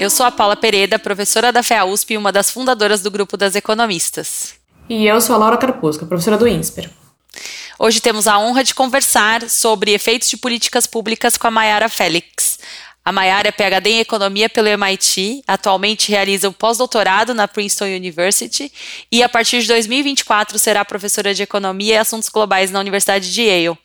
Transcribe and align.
Eu 0.00 0.08
sou 0.08 0.24
a 0.24 0.30
Paula 0.30 0.56
Pereira, 0.56 0.98
professora 0.98 1.52
da 1.52 1.62
FEA 1.62 1.84
USP 1.84 2.14
e 2.14 2.16
uma 2.16 2.32
das 2.32 2.50
fundadoras 2.50 3.02
do 3.02 3.10
grupo 3.10 3.36
das 3.36 3.54
economistas. 3.54 4.54
E 4.88 5.06
eu 5.06 5.20
sou 5.20 5.36
a 5.36 5.38
Laura 5.38 5.58
Carpusca, 5.58 6.06
professora 6.06 6.38
do 6.38 6.48
INSPER. 6.48 6.88
Hoje 7.78 8.00
temos 8.00 8.26
a 8.26 8.38
honra 8.38 8.64
de 8.64 8.74
conversar 8.74 9.46
sobre 9.50 9.92
efeitos 9.92 10.30
de 10.30 10.38
políticas 10.38 10.86
públicas 10.86 11.36
com 11.36 11.48
a 11.48 11.50
Mayara 11.50 11.86
Félix. 11.90 12.58
A 13.04 13.12
Mayara 13.12 13.48
é 13.48 13.52
PhD 13.52 13.90
em 13.90 13.98
Economia 13.98 14.48
pelo 14.48 14.68
MIT, 14.68 15.42
atualmente 15.46 16.10
realiza 16.10 16.48
o 16.48 16.52
pós-doutorado 16.52 17.34
na 17.34 17.46
Princeton 17.46 17.94
University 17.94 18.72
e, 19.12 19.22
a 19.22 19.28
partir 19.28 19.60
de 19.60 19.68
2024, 19.68 20.58
será 20.58 20.82
professora 20.82 21.34
de 21.34 21.42
Economia 21.42 21.96
e 21.96 21.98
Assuntos 21.98 22.30
Globais 22.30 22.70
na 22.70 22.80
Universidade 22.80 23.30
de 23.30 23.42
Yale. 23.42 23.78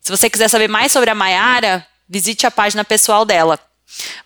Se 0.00 0.16
você 0.16 0.30
quiser 0.30 0.46
saber 0.46 0.68
mais 0.68 0.92
sobre 0.92 1.10
a 1.10 1.14
Mayara, 1.14 1.84
visite 2.08 2.46
a 2.46 2.52
página 2.52 2.84
pessoal 2.84 3.24
dela, 3.24 3.58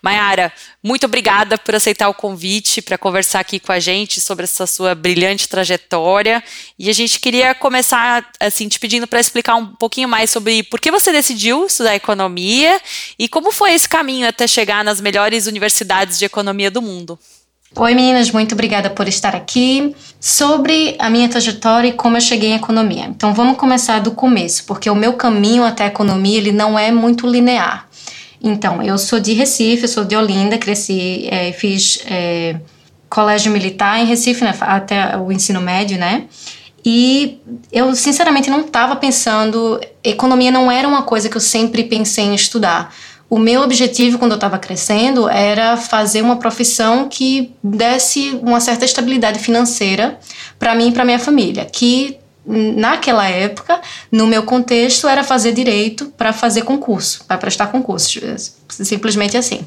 Mayara, 0.03 0.53
muito 0.83 1.05
obrigada 1.07 1.59
por 1.59 1.75
aceitar 1.75 2.09
o 2.09 2.15
convite 2.15 2.81
para 2.81 2.97
conversar 2.97 3.41
aqui 3.41 3.61
com 3.61 3.73
a 3.73 3.79
gente 3.79 4.21
sobre 4.21 4.45
essa 4.45 4.67
sua 4.67 4.95
brilhante 4.95 5.49
trajetória. 5.49 6.43
E 6.79 6.89
a 6.89 6.93
gente 6.93 7.21
queria 7.21 7.55
começar 7.55 8.27
assim 8.41 8.69
te 8.69 8.81
pedindo 8.81 9.07
para 9.07 9.21
explicar 9.21 9.57
um 9.57 9.67
pouquinho 9.67 10.09
mais 10.09 10.31
sobre 10.31 10.63
por 10.63 10.81
que 10.81 10.91
você 10.91 11.13
decidiu 11.13 11.67
estudar 11.67 11.95
economia 11.95 12.81
e 13.19 13.29
como 13.29 13.53
foi 13.53 13.73
esse 13.73 13.89
caminho 13.89 14.27
até 14.27 14.47
chegar 14.47 14.83
nas 14.83 15.01
melhores 15.01 15.47
universidades 15.47 16.19
de 16.19 16.25
economia 16.25 16.71
do 16.71 16.81
mundo. 16.81 17.19
Oi 17.77 17.95
meninas, 17.95 18.33
muito 18.33 18.53
obrigada 18.53 18.91
por 18.91 19.07
estar 19.07 19.37
aqui. 19.37 19.95
Sobre 20.19 20.97
a 20.99 21.09
minha 21.09 21.29
trajetória 21.29 21.89
e 21.89 21.93
como 21.93 22.17
eu 22.17 22.21
cheguei 22.21 22.51
em 22.51 22.57
economia. 22.57 23.05
Então 23.05 23.33
vamos 23.33 23.57
começar 23.57 24.01
do 24.01 24.11
começo, 24.11 24.65
porque 24.65 24.91
o 24.91 24.95
meu 24.95 25.13
caminho 25.13 25.63
até 25.63 25.85
a 25.85 25.87
economia 25.87 26.37
ele 26.37 26.51
não 26.51 26.77
é 26.77 26.91
muito 26.91 27.29
linear. 27.29 27.89
Então, 28.43 28.83
eu 28.83 28.97
sou 28.97 29.21
de 29.21 29.33
Recife, 29.33 29.87
sou 29.87 30.05
de 30.05 30.17
Olinda, 30.17 30.57
cresci, 30.57 31.29
é, 31.31 31.53
fiz 31.53 32.03
é, 32.07 32.57
colégio 33.09 33.53
militar 33.53 34.01
em 34.01 34.07
Recife, 34.07 34.43
né, 34.43 34.55
até 34.61 35.17
o 35.17 35.31
ensino 35.31 35.61
médio, 35.61 35.99
né? 35.99 36.25
E 36.85 37.39
eu, 37.71 37.95
sinceramente, 37.95 38.49
não 38.49 38.61
estava 38.61 38.97
pensando. 38.97 39.79
Economia 40.03 40.51
não 40.51 40.73
era 40.73 40.89
uma 40.89 41.03
coisa 41.03 41.29
que 41.29 41.37
eu 41.37 41.41
sempre 41.41 41.85
pensei 41.85 42.25
em 42.25 42.35
estudar. 42.35 42.95
O 43.29 43.39
meu 43.39 43.61
objetivo 43.63 44.19
quando 44.19 44.33
eu 44.33 44.37
estava 44.37 44.59
crescendo 44.59 45.29
era 45.29 45.77
fazer 45.77 46.23
uma 46.23 46.37
profissão 46.37 47.09
que 47.09 47.53
desse 47.63 48.31
uma 48.43 48.61
certa 48.61 48.85
estabilidade 48.85 49.39
financeira 49.39 50.19
para 50.59 50.75
mim 50.75 50.89
e 50.89 50.93
para 50.93 51.05
minha 51.05 51.19
família, 51.19 51.65
que 51.65 52.19
naquela 52.51 53.29
época, 53.29 53.81
no 54.11 54.27
meu 54.27 54.43
contexto, 54.43 55.07
era 55.07 55.23
fazer 55.23 55.53
direito 55.53 56.07
para 56.17 56.33
fazer 56.33 56.63
concurso, 56.63 57.25
para 57.27 57.39
prestar 57.39 57.69
concurso, 57.69 58.21
simplesmente 58.69 59.37
assim. 59.37 59.65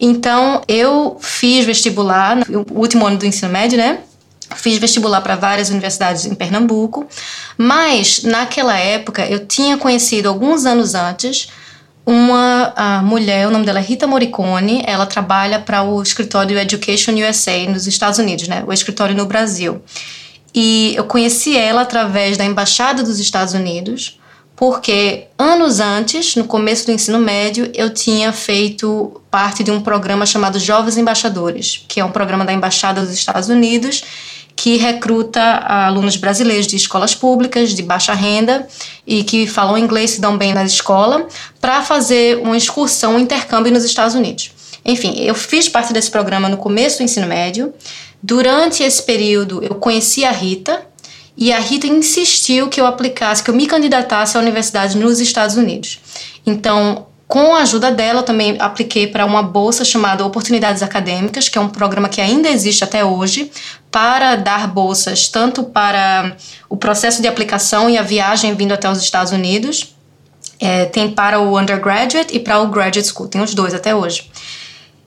Então, 0.00 0.62
eu 0.66 1.16
fiz 1.20 1.64
vestibular, 1.64 2.36
no 2.48 2.66
último 2.72 3.06
ano 3.06 3.18
do 3.18 3.26
ensino 3.26 3.50
médio, 3.52 3.78
né? 3.78 4.00
Fiz 4.56 4.78
vestibular 4.78 5.20
para 5.20 5.36
várias 5.36 5.70
universidades 5.70 6.26
em 6.26 6.34
Pernambuco, 6.34 7.06
mas 7.56 8.22
naquela 8.22 8.78
época 8.78 9.26
eu 9.26 9.46
tinha 9.46 9.76
conhecido 9.76 10.28
alguns 10.28 10.66
anos 10.66 10.94
antes 10.94 11.48
uma 12.06 13.02
mulher, 13.02 13.46
o 13.46 13.50
nome 13.50 13.64
dela 13.64 13.78
é 13.78 13.82
Rita 13.82 14.06
Morricone, 14.06 14.82
ela 14.86 15.06
trabalha 15.06 15.58
para 15.58 15.82
o 15.82 16.02
escritório 16.02 16.58
Education 16.58 17.12
USA 17.12 17.66
nos 17.66 17.86
Estados 17.86 18.18
Unidos, 18.18 18.46
né? 18.46 18.62
O 18.66 18.72
escritório 18.72 19.14
no 19.14 19.24
Brasil. 19.24 19.80
E 20.54 20.94
eu 20.96 21.04
conheci 21.04 21.56
ela 21.56 21.82
através 21.82 22.36
da 22.36 22.44
embaixada 22.44 23.02
dos 23.02 23.18
Estados 23.18 23.54
Unidos, 23.54 24.20
porque 24.54 25.24
anos 25.36 25.80
antes, 25.80 26.36
no 26.36 26.44
começo 26.44 26.86
do 26.86 26.92
ensino 26.92 27.18
médio, 27.18 27.70
eu 27.74 27.92
tinha 27.92 28.32
feito 28.32 29.20
parte 29.30 29.64
de 29.64 29.70
um 29.72 29.80
programa 29.80 30.24
chamado 30.24 30.60
Jovens 30.60 30.96
Embaixadores, 30.96 31.84
que 31.88 31.98
é 31.98 32.04
um 32.04 32.12
programa 32.12 32.44
da 32.44 32.52
embaixada 32.52 33.00
dos 33.00 33.12
Estados 33.12 33.48
Unidos 33.48 34.04
que 34.56 34.76
recruta 34.76 35.40
alunos 35.42 36.16
brasileiros 36.16 36.66
de 36.66 36.76
escolas 36.76 37.14
públicas 37.14 37.74
de 37.74 37.82
baixa 37.82 38.14
renda 38.14 38.66
e 39.06 39.24
que 39.24 39.46
falam 39.46 39.76
inglês 39.76 40.12
se 40.12 40.20
dão 40.20 40.38
bem 40.38 40.54
na 40.54 40.64
escola 40.64 41.26
para 41.60 41.82
fazer 41.82 42.38
uma 42.38 42.56
excursão, 42.56 43.16
um 43.16 43.18
intercâmbio 43.18 43.72
nos 43.72 43.84
Estados 43.84 44.14
Unidos. 44.14 44.52
Enfim, 44.84 45.14
eu 45.18 45.34
fiz 45.34 45.68
parte 45.68 45.92
desse 45.92 46.10
programa 46.10 46.48
no 46.48 46.56
começo 46.56 46.98
do 46.98 47.04
ensino 47.04 47.26
médio. 47.26 47.72
Durante 48.26 48.82
esse 48.82 49.02
período, 49.02 49.62
eu 49.62 49.74
conheci 49.74 50.24
a 50.24 50.30
Rita 50.30 50.80
e 51.36 51.52
a 51.52 51.58
Rita 51.58 51.86
insistiu 51.86 52.70
que 52.70 52.80
eu 52.80 52.86
aplicasse, 52.86 53.44
que 53.44 53.50
eu 53.50 53.54
me 53.54 53.66
candidatasse 53.66 54.38
à 54.38 54.40
universidade 54.40 54.96
nos 54.96 55.20
Estados 55.20 55.56
Unidos. 55.58 56.00
Então, 56.46 57.06
com 57.28 57.54
a 57.54 57.58
ajuda 57.58 57.90
dela, 57.90 58.20
eu 58.20 58.22
também 58.22 58.56
apliquei 58.58 59.06
para 59.06 59.26
uma 59.26 59.42
bolsa 59.42 59.84
chamada 59.84 60.24
Oportunidades 60.24 60.82
Acadêmicas, 60.82 61.50
que 61.50 61.58
é 61.58 61.60
um 61.60 61.68
programa 61.68 62.08
que 62.08 62.18
ainda 62.18 62.48
existe 62.48 62.82
até 62.82 63.04
hoje, 63.04 63.50
para 63.90 64.36
dar 64.36 64.68
bolsas 64.68 65.28
tanto 65.28 65.62
para 65.62 66.34
o 66.70 66.78
processo 66.78 67.20
de 67.20 67.28
aplicação 67.28 67.90
e 67.90 67.98
a 67.98 68.02
viagem 68.02 68.54
vindo 68.54 68.72
até 68.72 68.90
os 68.90 69.02
Estados 69.02 69.32
Unidos. 69.32 69.94
É, 70.58 70.86
tem 70.86 71.10
para 71.10 71.40
o 71.40 71.58
undergraduate 71.60 72.34
e 72.34 72.40
para 72.40 72.58
o 72.60 72.68
graduate 72.68 73.06
school, 73.06 73.28
tem 73.28 73.42
os 73.42 73.52
dois 73.52 73.74
até 73.74 73.94
hoje. 73.94 74.30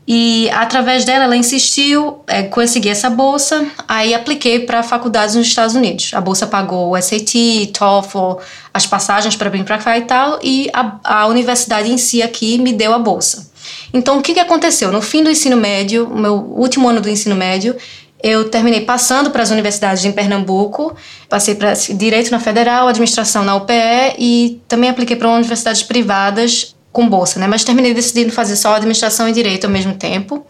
E 0.07 0.50
através 0.51 1.03
dela, 1.03 1.25
ela 1.25 1.35
insistiu, 1.35 2.22
é, 2.28 2.44
consegui 2.44 2.88
essa 2.88 3.09
bolsa, 3.09 3.68
aí 3.85 4.13
apliquei 4.13 4.59
para 4.59 4.81
faculdades 4.81 5.35
nos 5.35 5.47
Estados 5.47 5.75
Unidos. 5.75 6.12
A 6.13 6.22
bolsa 6.22 6.47
pagou 6.47 6.95
o 6.95 7.01
SAT, 7.01 7.73
TOEFL, 7.73 8.40
as 8.73 8.85
passagens 8.85 9.35
para 9.35 9.50
vir 9.50 9.66
para 9.66 9.78
cá 9.78 9.97
e 9.97 10.03
tal, 10.03 10.40
e 10.41 10.69
a, 10.72 10.97
a 11.03 11.28
universidade 11.28 11.91
em 11.91 11.97
si 11.97 12.22
aqui 12.22 12.57
me 12.57 12.72
deu 12.72 12.94
a 12.94 13.00
bolsa. 13.00 13.51
Então, 13.94 14.17
o 14.19 14.22
que, 14.22 14.34
que 14.34 14.40
aconteceu? 14.40 14.94
No 14.94 15.01
fim 15.01 15.22
do 15.22 15.29
ensino 15.29 15.57
médio, 15.57 16.07
meu 16.07 16.35
último 16.35 16.88
ano 16.88 17.01
do 17.01 17.09
ensino 17.09 17.35
médio, 17.35 17.75
eu 18.23 18.50
terminei 18.50 18.81
passando 18.81 19.29
para 19.29 19.44
as 19.44 19.51
universidades 19.51 20.06
em 20.06 20.13
Pernambuco, 20.13 20.96
passei 21.28 21.53
para 21.53 21.73
Direito 21.73 22.31
na 22.31 22.40
Federal, 22.40 22.88
Administração 22.88 23.44
na 23.44 23.56
UPE 23.56 24.16
e 24.17 24.62
também 24.69 24.90
apliquei 24.90 25.17
para 25.17 25.29
universidades 25.29 25.84
privadas 25.84 26.77
com 26.92 27.08
bolsa, 27.08 27.40
né? 27.40 27.48
Mas 27.48 27.64
terminei 27.64 27.94
decidindo 27.94 28.31
fazer 28.31 28.56
só 28.56 28.75
administração 28.75 29.28
e 29.30 29.31
direito 29.31 29.66
ao 29.66 29.72
mesmo 29.72 29.94
tempo. 29.94 30.46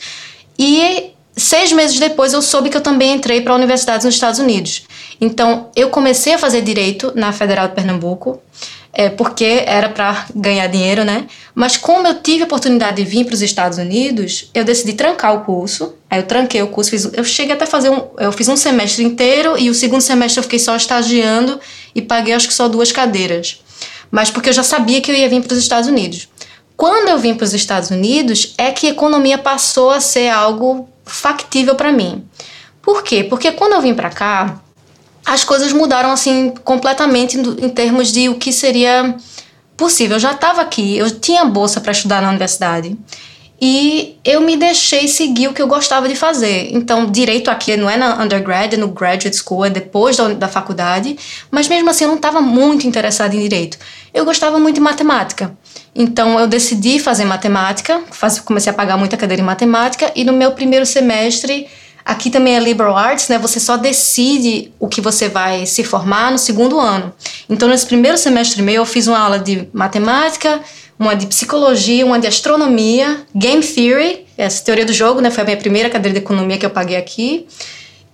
E 0.58 1.12
seis 1.36 1.72
meses 1.72 2.00
depois 2.00 2.34
eu 2.34 2.42
soube 2.42 2.70
que 2.70 2.78
eu 2.78 2.82
também 2.82 3.14
entrei 3.14 3.42
para 3.42 3.54
universidades 3.54 4.06
nos 4.06 4.16
Estados 4.16 4.40
Unidos. 4.40 4.88
Então 5.22 5.70
eu 5.76 5.90
comecei 5.90 6.34
a 6.34 6.38
fazer 6.38 6.62
direito 6.62 7.12
na 7.16 7.32
Federal 7.32 7.68
de 7.68 7.76
Pernambuco, 7.76 8.42
é, 8.92 9.10
porque 9.10 9.64
era 9.68 9.90
para 9.90 10.26
ganhar 10.36 10.66
dinheiro, 10.68 11.04
né? 11.04 11.28
Mas 11.54 11.78
como 11.78 12.08
eu 12.08 12.16
tive 12.22 12.42
a 12.42 12.46
oportunidade 12.46 12.98
de 12.98 13.04
vir 13.04 13.26
para 13.26 13.36
os 13.36 13.44
Estados 13.44 13.78
Unidos, 13.78 14.50
eu 14.54 14.64
decidi 14.64 14.94
trancar 14.94 15.36
o 15.36 15.42
curso. 15.42 15.94
Aí 16.10 16.20
eu 16.20 16.24
tranquei 16.24 16.62
o 16.64 16.68
curso, 16.68 16.90
fiz, 16.90 17.08
eu 17.14 17.24
cheguei 17.24 17.54
até 17.54 17.66
a 17.66 17.68
fazer 17.68 17.90
um, 17.90 18.08
eu 18.18 18.32
fiz 18.32 18.48
um 18.48 18.58
semestre 18.58 19.04
inteiro 19.04 19.58
e 19.58 19.70
o 19.70 19.76
segundo 19.76 20.02
semestre 20.02 20.40
eu 20.40 20.44
fiquei 20.44 20.58
só 20.58 20.76
estagiando 20.76 21.60
e 21.94 22.02
paguei 22.02 22.34
acho 22.34 22.48
que 22.48 22.54
só 22.54 22.68
duas 22.68 22.92
cadeiras. 22.92 23.62
Mas 24.12 24.30
porque 24.30 24.50
eu 24.50 24.54
já 24.54 24.64
sabia 24.64 25.02
que 25.02 25.12
eu 25.12 25.16
ia 25.16 25.30
vir 25.30 25.42
para 25.42 25.54
os 25.54 25.60
Estados 25.60 25.88
Unidos. 25.90 26.28
Quando 26.76 27.10
eu 27.10 27.18
vim 27.18 27.34
para 27.34 27.46
os 27.46 27.54
Estados 27.54 27.90
Unidos, 27.90 28.54
é 28.58 28.72
que 28.72 28.88
economia 28.88 29.38
passou 29.38 29.90
a 29.90 30.00
ser 30.00 30.30
algo 30.30 30.88
factível 31.06 31.76
para 31.76 31.92
mim. 31.92 32.24
Por 32.82 33.04
quê? 33.04 33.24
Porque 33.24 33.52
quando 33.52 33.74
eu 33.74 33.82
vim 33.82 33.94
para 33.94 34.10
cá, 34.10 34.62
as 35.26 35.44
coisas 35.44 35.74
mudaram 35.74 36.12
assim 36.12 36.54
completamente 36.64 37.38
em 37.38 37.70
termos 37.70 38.12
de 38.12 38.30
o 38.30 38.36
que 38.36 38.54
seria 38.54 39.16
possível. 39.76 40.16
Eu 40.16 40.22
já 40.22 40.32
estava 40.32 40.62
aqui, 40.62 40.98
eu 40.98 41.12
tinha 41.12 41.44
bolsa 41.44 41.82
para 41.82 41.92
estudar 41.92 42.22
na 42.22 42.30
universidade. 42.30 42.98
E 43.60 44.20
eu 44.24 44.40
me 44.42 44.56
deixei 44.56 45.08
seguir 45.08 45.48
o 45.48 45.54
que 45.54 45.62
eu 45.62 45.68
gostava 45.68 46.08
de 46.08 46.16
fazer. 46.16 46.70
Então, 46.72 47.08
direito 47.08 47.50
aqui 47.50 47.76
não 47.76 47.90
é 47.90 47.98
na 47.98 48.22
undergrad, 48.22 48.72
é 48.74 48.78
no 48.78 48.90
graduate 48.90 49.36
school, 49.36 49.66
é 49.66 49.70
depois 49.70 50.16
da, 50.16 50.30
da 50.30 50.48
faculdade. 50.48 51.18
Mas 51.50 51.68
mesmo 51.68 51.90
assim, 51.90 52.04
eu 52.04 52.10
não 52.10 52.18
estava 52.18 52.40
muito 52.40 52.86
interessada 52.86 53.36
em 53.36 53.40
direito. 53.40 53.80
Eu 54.14 54.26
gostava 54.26 54.60
muito 54.60 54.76
de 54.76 54.82
matemática. 54.82 55.58
Então, 55.96 56.40
eu 56.40 56.46
decidi 56.46 57.00
fazer 57.00 57.26
matemática, 57.26 58.04
faz, 58.12 58.40
comecei 58.40 58.72
a 58.72 58.76
pagar 58.76 58.96
muita 58.96 59.18
cadeira 59.18 59.42
em 59.42 59.46
matemática. 59.46 60.12
E 60.16 60.24
no 60.24 60.34
meu 60.34 60.52
primeiro 60.52 60.86
semestre, 60.86 61.68
aqui 62.06 62.30
também 62.30 62.56
é 62.56 62.60
liberal 62.60 62.96
arts, 62.96 63.28
né? 63.28 63.40
Você 63.40 63.60
só 63.60 63.76
decide 63.76 64.72
o 64.80 64.88
que 64.88 65.02
você 65.02 65.30
vai 65.30 65.66
se 65.66 65.84
formar 65.84 66.32
no 66.32 66.38
segundo 66.38 66.80
ano. 66.80 67.12
Então, 67.50 67.68
nesse 67.68 67.88
primeiro 67.88 68.20
semestre 68.20 68.62
meu, 68.62 68.76
eu 68.76 68.86
fiz 68.86 69.08
uma 69.08 69.18
aula 69.18 69.40
de 69.40 69.68
matemática 69.74 70.62
uma 71.00 71.16
de 71.16 71.28
psicologia, 71.28 72.06
uma 72.06 72.20
de 72.20 72.28
astronomia, 72.28 73.26
game 73.34 73.64
theory, 73.64 74.26
essa 74.38 74.64
teoria 74.64 74.86
do 74.86 74.94
jogo, 74.94 75.22
né? 75.22 75.30
Foi 75.30 75.44
a 75.44 75.46
minha 75.46 75.58
primeira 75.58 75.90
cadeira 75.90 76.18
de 76.18 76.24
economia 76.24 76.58
que 76.58 76.66
eu 76.66 76.70
paguei 76.70 76.98
aqui. 76.98 77.48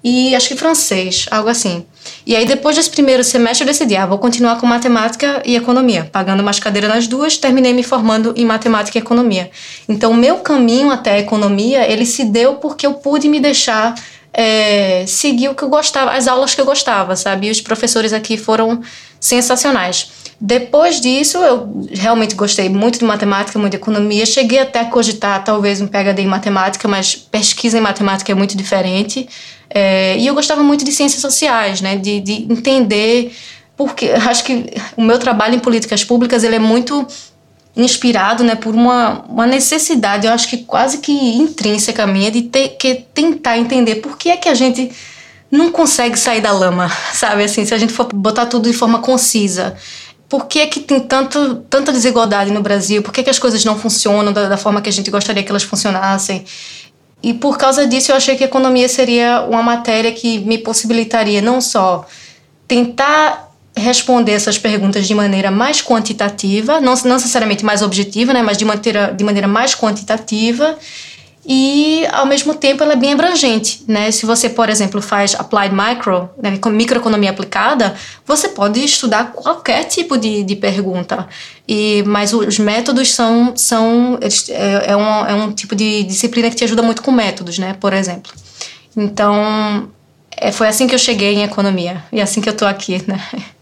E 0.04 0.36
acho 0.36 0.50
que 0.50 0.56
francês, 0.56 1.28
algo 1.32 1.48
assim. 1.48 1.86
E 2.26 2.36
aí, 2.36 2.46
depois 2.46 2.76
desse 2.76 2.90
primeiro 2.90 3.24
semestre, 3.24 3.64
eu 3.64 3.68
decidi, 3.68 3.96
ah, 3.96 4.06
vou 4.06 4.18
continuar 4.18 4.60
com 4.60 4.68
matemática 4.68 5.42
e 5.46 5.56
economia, 5.56 6.10
pagando 6.12 6.44
mais 6.44 6.60
cadeira 6.60 6.90
nas 6.90 7.08
duas, 7.08 7.38
terminei 7.38 7.72
me 7.72 7.84
formando 7.84 8.34
em 8.36 8.44
matemática 8.44 8.98
e 8.98 9.02
economia. 9.02 9.50
Então, 9.88 10.12
o 10.12 10.16
meu 10.16 10.40
caminho 10.40 10.92
até 10.92 11.12
a 11.12 11.20
economia, 11.20 11.90
ele 11.90 12.06
se 12.06 12.26
deu 12.26 12.56
porque 12.56 12.86
eu 12.86 12.96
pude 12.96 13.30
me 13.30 13.40
deixar 13.40 13.96
é, 14.34 15.06
seguir 15.08 15.48
o 15.48 15.56
que 15.56 15.64
eu 15.64 15.70
gostava, 15.70 16.12
as 16.12 16.28
aulas 16.28 16.54
que 16.54 16.60
eu 16.60 16.66
gostava, 16.66 17.16
sabe? 17.16 17.48
E 17.48 17.52
os 17.52 17.62
professores 17.62 18.12
aqui 18.12 18.36
foram 18.36 18.82
sensacionais. 19.22 20.12
Depois 20.46 21.00
disso, 21.00 21.38
eu 21.38 21.88
realmente 21.90 22.36
gostei 22.36 22.68
muito 22.68 23.00
de 23.00 23.06
matemática, 23.06 23.58
muito 23.58 23.72
de 23.72 23.78
economia. 23.78 24.26
Cheguei 24.26 24.60
até 24.60 24.82
a 24.82 24.86
cogitar 24.86 25.42
talvez 25.42 25.80
um 25.80 25.88
PhD 25.88 26.22
em 26.22 26.28
matemática, 26.28 26.86
mas 26.86 27.16
pesquisa 27.16 27.78
em 27.78 27.82
matemática 27.82 28.30
é 28.30 28.36
muito 28.36 28.58
diferente. 28.58 29.26
É, 29.70 30.18
e 30.18 30.28
eu 30.28 30.36
gostava 30.36 30.62
muito 30.62 30.84
de 30.84 30.92
ciências 30.92 31.22
sociais, 31.22 31.80
né? 31.80 31.96
De, 31.96 32.20
de 32.20 32.34
entender 32.52 33.34
porque 33.78 34.10
acho 34.10 34.44
que 34.44 34.66
o 34.98 35.02
meu 35.02 35.18
trabalho 35.18 35.56
em 35.56 35.60
políticas 35.60 36.04
públicas 36.04 36.44
ele 36.44 36.58
é 36.58 36.60
muito 36.60 37.08
inspirado 37.76 38.44
né, 38.44 38.54
por 38.54 38.76
uma, 38.76 39.24
uma 39.28 39.48
necessidade, 39.48 40.28
eu 40.28 40.34
acho 40.34 40.50
que 40.50 40.58
quase 40.58 40.98
que 40.98 41.12
intrínseca 41.12 42.06
minha, 42.06 42.30
de 42.30 42.42
ter 42.44 42.76
que 42.78 42.96
tentar 43.14 43.58
entender 43.58 43.96
por 43.96 44.18
que 44.18 44.30
é 44.30 44.36
que 44.36 44.50
a 44.50 44.54
gente 44.54 44.92
não 45.50 45.72
consegue 45.72 46.20
sair 46.20 46.42
da 46.42 46.52
lama, 46.52 46.92
sabe? 47.14 47.46
Assim, 47.46 47.66
se 47.66 47.74
a 47.74 47.78
gente 47.78 47.94
for 47.94 48.12
botar 48.14 48.46
tudo 48.46 48.70
de 48.70 48.76
forma 48.76 49.00
concisa. 49.00 49.76
Por 50.30 50.48
que, 50.48 50.66
que 50.68 50.80
tem 50.80 51.00
tanto, 51.00 51.56
tanta 51.70 51.92
desigualdade 51.92 52.52
no 52.52 52.62
Brasil? 52.62 53.04
Por 53.04 53.14
que, 53.14 53.24
que 53.24 53.30
as 53.30 53.38
coisas 53.38 53.64
não 53.64 53.78
funcionam 53.78 54.34
da, 54.34 54.50
da 54.50 54.58
forma 54.58 54.82
que 54.82 54.90
a 54.90 54.94
gente 54.94 55.12
gostaria 55.12 55.44
que 55.44 55.50
elas 55.50 55.64
funcionassem? 55.64 56.44
E 57.22 57.34
por 57.34 57.58
causa 57.58 57.88
disso, 57.88 58.12
eu 58.12 58.16
achei 58.16 58.36
que 58.36 58.44
economia 58.44 58.90
seria 58.90 59.42
uma 59.50 59.64
matéria 59.64 60.12
que 60.12 60.40
me 60.40 60.58
possibilitaria 60.58 61.42
não 61.42 61.62
só 61.62 62.06
tentar 62.68 63.52
responder 63.76 64.34
essas 64.34 64.58
perguntas 64.58 65.08
de 65.08 65.16
maneira 65.16 65.50
mais 65.50 65.82
quantitativa, 65.82 66.80
não, 66.80 66.94
não 67.06 67.16
necessariamente 67.16 67.66
mais 67.66 67.82
objetiva, 67.82 68.34
né, 68.34 68.44
mas 68.44 68.58
de 68.58 68.66
maneira, 68.66 69.08
de 69.08 69.24
maneira 69.24 69.48
mais 69.48 69.74
quantitativa 69.74 70.78
e 71.46 72.06
ao 72.12 72.26
mesmo 72.26 72.54
tempo 72.56 72.84
ela 72.84 72.94
é 72.94 72.96
bem 72.96 73.14
abrangente, 73.14 73.84
né? 73.86 74.12
Se 74.12 74.26
você, 74.26 74.50
por 74.50 74.70
exemplo, 74.70 75.02
faz 75.02 75.36
applied 75.36 75.76
micro, 75.76 76.30
né, 76.42 76.58
microeconomia 76.72 77.32
aplicada, 77.32 77.94
você 78.26 78.48
pode 78.48 78.84
estudar 78.84 79.34
qualquer 79.34 79.84
tipo 79.86 80.18
de, 80.18 80.44
de 80.44 80.56
pergunta. 80.56 81.28
E 81.68 82.02
mas 82.06 82.34
os 82.34 82.58
métodos 82.60 83.12
são 83.12 83.54
são 83.58 84.18
é, 84.50 84.92
é, 84.92 84.96
um, 84.96 85.26
é 85.26 85.34
um 85.34 85.52
tipo 85.52 85.76
de 85.76 86.04
disciplina 86.04 86.50
que 86.50 86.56
te 86.56 86.64
ajuda 86.64 86.82
muito 86.82 87.02
com 87.04 87.12
métodos, 87.12 87.60
né? 87.60 87.76
Por 87.78 87.92
exemplo. 87.92 88.32
Então 88.96 89.90
é, 90.32 90.52
foi 90.52 90.68
assim 90.68 90.88
que 90.88 90.96
eu 90.96 91.00
cheguei 91.00 91.34
em 91.34 91.44
economia 91.44 92.04
e 92.12 92.20
é 92.20 92.24
assim 92.24 92.40
que 92.40 92.48
eu 92.48 92.56
tô 92.56 92.66
aqui, 92.66 93.02
né? 93.06 93.22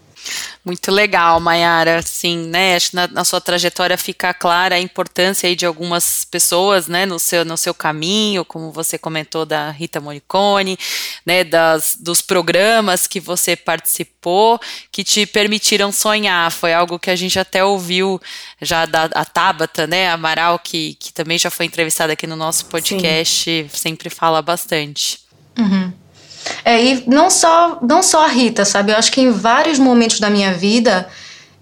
Muito 0.63 0.91
legal, 0.91 1.39
Mayara. 1.39 2.03
Sim, 2.03 2.47
né? 2.47 2.75
Acho 2.75 2.91
que 2.91 2.95
na, 2.95 3.07
na, 3.07 3.23
sua 3.23 3.41
trajetória 3.41 3.97
fica 3.97 4.31
clara 4.31 4.75
a 4.75 4.79
importância 4.79 5.49
aí 5.49 5.55
de 5.55 5.65
algumas 5.65 6.23
pessoas, 6.23 6.87
né, 6.87 7.03
no 7.03 7.17
seu, 7.17 7.43
no 7.43 7.57
seu 7.57 7.73
caminho, 7.73 8.45
como 8.45 8.71
você 8.71 8.95
comentou 8.95 9.43
da 9.43 9.71
Rita 9.71 9.99
Morricone, 9.99 10.77
né, 11.25 11.43
das, 11.43 11.97
dos 11.99 12.21
programas 12.21 13.07
que 13.07 13.19
você 13.19 13.55
participou, 13.55 14.59
que 14.91 15.03
te 15.03 15.25
permitiram 15.25 15.91
sonhar. 15.91 16.51
Foi 16.51 16.73
algo 16.73 16.99
que 16.99 17.09
a 17.09 17.15
gente 17.15 17.39
até 17.39 17.63
ouviu 17.65 18.21
já 18.61 18.85
da 18.85 19.09
a 19.15 19.25
Tabata, 19.25 19.87
né, 19.87 20.11
Amaral, 20.11 20.59
que, 20.59 20.95
que 20.99 21.11
também 21.11 21.39
já 21.39 21.49
foi 21.49 21.65
entrevistada 21.65 22.13
aqui 22.13 22.27
no 22.27 22.35
nosso 22.35 22.67
podcast, 22.67 23.45
Sim. 23.45 23.69
sempre 23.73 24.11
fala 24.11 24.43
bastante. 24.43 25.19
Uhum. 25.57 25.91
É, 26.63 26.83
e 26.83 27.03
não 27.07 27.29
só, 27.29 27.79
não 27.81 28.01
só 28.01 28.25
a 28.25 28.27
Rita, 28.27 28.65
sabe? 28.65 28.91
Eu 28.91 28.97
acho 28.97 29.11
que 29.11 29.21
em 29.21 29.31
vários 29.31 29.79
momentos 29.79 30.19
da 30.19 30.29
minha 30.29 30.53
vida 30.53 31.07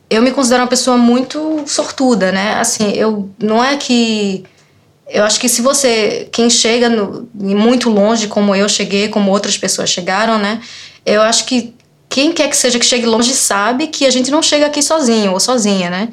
eu 0.10 0.22
me 0.22 0.32
considero 0.32 0.64
uma 0.64 0.70
pessoa 0.70 0.98
muito 0.98 1.64
sortuda, 1.68 2.32
né? 2.32 2.56
Assim, 2.56 2.92
eu 2.94 3.30
não 3.38 3.64
é 3.64 3.78
que 3.78 4.44
eu 5.08 5.24
acho 5.24 5.40
que 5.40 5.50
se 5.50 5.62
você 5.62 6.28
quem 6.32 6.50
chega 6.50 6.90
no, 6.90 7.28
muito 7.34 7.90
longe 7.90 8.28
como 8.28 8.56
eu 8.56 8.68
cheguei, 8.68 9.08
como 9.10 9.32
outras 9.32 9.58
pessoas 9.58 9.90
chegaram, 9.90 10.38
né? 10.38 10.62
Eu 11.06 11.22
acho 11.22 11.46
que 11.46 11.74
quem 12.08 12.32
quer 12.32 12.50
que 12.50 12.58
seja 12.58 12.80
que 12.80 12.86
chegue 12.86 13.06
longe 13.06 13.34
sabe 13.34 13.88
que 13.88 14.06
a 14.06 14.10
gente 14.10 14.32
não 14.32 14.42
chega 14.42 14.66
aqui 14.66 14.82
sozinho 14.82 15.32
ou 15.32 15.40
sozinha, 15.40 15.90
né? 15.90 16.10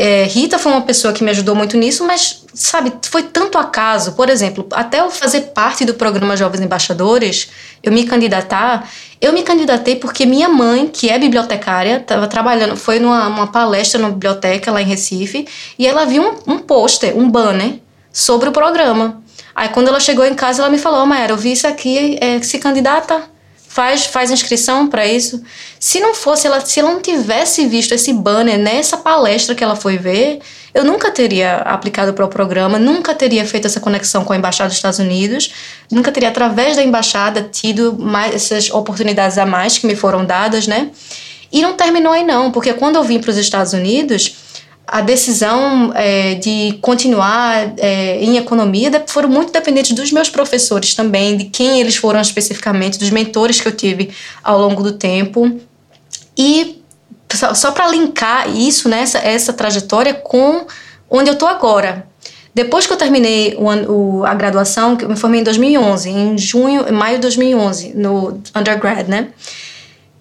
É, 0.00 0.22
Rita 0.22 0.60
foi 0.60 0.70
uma 0.70 0.82
pessoa 0.82 1.12
que 1.12 1.24
me 1.24 1.30
ajudou 1.32 1.56
muito 1.56 1.76
nisso, 1.76 2.06
mas, 2.06 2.44
sabe, 2.54 2.92
foi 3.10 3.24
tanto 3.24 3.58
acaso. 3.58 4.12
Por 4.12 4.30
exemplo, 4.30 4.64
até 4.70 5.00
eu 5.00 5.10
fazer 5.10 5.40
parte 5.52 5.84
do 5.84 5.94
programa 5.94 6.36
Jovens 6.36 6.60
Embaixadores, 6.60 7.48
eu 7.82 7.90
me 7.90 8.04
candidatar, 8.04 8.88
eu 9.20 9.32
me 9.32 9.42
candidatei 9.42 9.96
porque 9.96 10.24
minha 10.24 10.48
mãe, 10.48 10.86
que 10.86 11.10
é 11.10 11.18
bibliotecária, 11.18 11.96
estava 11.96 12.28
trabalhando, 12.28 12.76
foi 12.76 13.00
numa 13.00 13.48
palestra 13.48 14.00
na 14.00 14.08
biblioteca 14.08 14.70
lá 14.70 14.80
em 14.80 14.86
Recife, 14.86 15.48
e 15.76 15.84
ela 15.84 16.04
viu 16.04 16.22
um, 16.22 16.54
um 16.54 16.58
pôster, 16.60 17.18
um 17.18 17.28
banner, 17.28 17.80
sobre 18.12 18.48
o 18.48 18.52
programa. 18.52 19.20
Aí, 19.52 19.68
quando 19.70 19.88
ela 19.88 19.98
chegou 19.98 20.24
em 20.24 20.34
casa, 20.34 20.62
ela 20.62 20.70
me 20.70 20.78
falou: 20.78 21.02
oh, 21.02 21.06
Maera, 21.06 21.32
eu 21.32 21.36
vi 21.36 21.50
isso 21.50 21.66
aqui, 21.66 22.16
é, 22.20 22.40
se 22.40 22.58
candidata 22.58 23.28
faz, 23.68 24.06
faz 24.06 24.30
inscrição 24.30 24.88
para 24.88 25.06
isso. 25.06 25.42
Se 25.78 26.00
não 26.00 26.14
fosse 26.14 26.46
ela, 26.46 26.60
se 26.60 26.80
ela 26.80 26.90
não 26.90 27.00
tivesse 27.00 27.66
visto 27.66 27.92
esse 27.92 28.12
banner 28.12 28.58
nessa 28.58 28.96
palestra 28.96 29.54
que 29.54 29.62
ela 29.62 29.76
foi 29.76 29.98
ver, 29.98 30.40
eu 30.74 30.84
nunca 30.84 31.10
teria 31.10 31.58
aplicado 31.58 32.12
para 32.14 32.24
o 32.24 32.28
programa, 32.28 32.78
nunca 32.78 33.14
teria 33.14 33.44
feito 33.44 33.66
essa 33.66 33.78
conexão 33.78 34.24
com 34.24 34.32
a 34.32 34.36
embaixada 34.36 34.68
dos 34.68 34.76
Estados 34.76 34.98
Unidos, 34.98 35.52
nunca 35.90 36.10
teria 36.10 36.30
através 36.30 36.76
da 36.76 36.82
embaixada 36.82 37.42
tido 37.42 37.96
mais 37.98 38.34
essas 38.34 38.70
oportunidades 38.70 39.38
a 39.38 39.46
mais 39.46 39.78
que 39.78 39.86
me 39.86 39.94
foram 39.94 40.24
dadas, 40.24 40.66
né? 40.66 40.90
E 41.52 41.62
não 41.62 41.74
terminou 41.74 42.12
aí 42.12 42.24
não, 42.24 42.50
porque 42.50 42.72
quando 42.74 42.96
eu 42.96 43.04
vim 43.04 43.18
para 43.18 43.30
os 43.30 43.36
Estados 43.36 43.72
Unidos, 43.72 44.36
a 44.90 45.02
decisão 45.02 45.92
é, 45.94 46.34
de 46.36 46.78
continuar 46.80 47.74
é, 47.76 48.24
em 48.24 48.38
economia 48.38 48.90
foram 49.06 49.28
muito 49.28 49.52
dependentes 49.52 49.92
dos 49.92 50.10
meus 50.10 50.30
professores 50.30 50.94
também, 50.94 51.36
de 51.36 51.44
quem 51.44 51.78
eles 51.78 51.96
foram 51.96 52.18
especificamente, 52.20 52.98
dos 52.98 53.10
mentores 53.10 53.60
que 53.60 53.68
eu 53.68 53.72
tive 53.72 54.10
ao 54.42 54.58
longo 54.58 54.82
do 54.82 54.92
tempo. 54.92 55.60
E 56.36 56.82
só, 57.30 57.52
só 57.52 57.70
para 57.70 57.86
linkar 57.88 58.48
isso, 58.56 58.88
né, 58.88 59.02
essa, 59.02 59.18
essa 59.18 59.52
trajetória 59.52 60.14
com 60.14 60.66
onde 61.10 61.28
eu 61.28 61.34
estou 61.34 61.48
agora. 61.48 62.06
Depois 62.54 62.86
que 62.86 62.92
eu 62.92 62.96
terminei 62.96 63.56
o, 63.58 63.92
o, 63.92 64.24
a 64.24 64.34
graduação, 64.34 64.96
que 64.96 65.04
eu 65.04 65.08
me 65.10 65.16
formei 65.16 65.42
em 65.42 65.44
2011, 65.44 66.08
em 66.08 66.38
junho, 66.38 66.90
maio 66.94 67.16
de 67.16 67.22
2011, 67.22 67.92
no 67.94 68.40
undergrad, 68.56 69.06
né? 69.06 69.28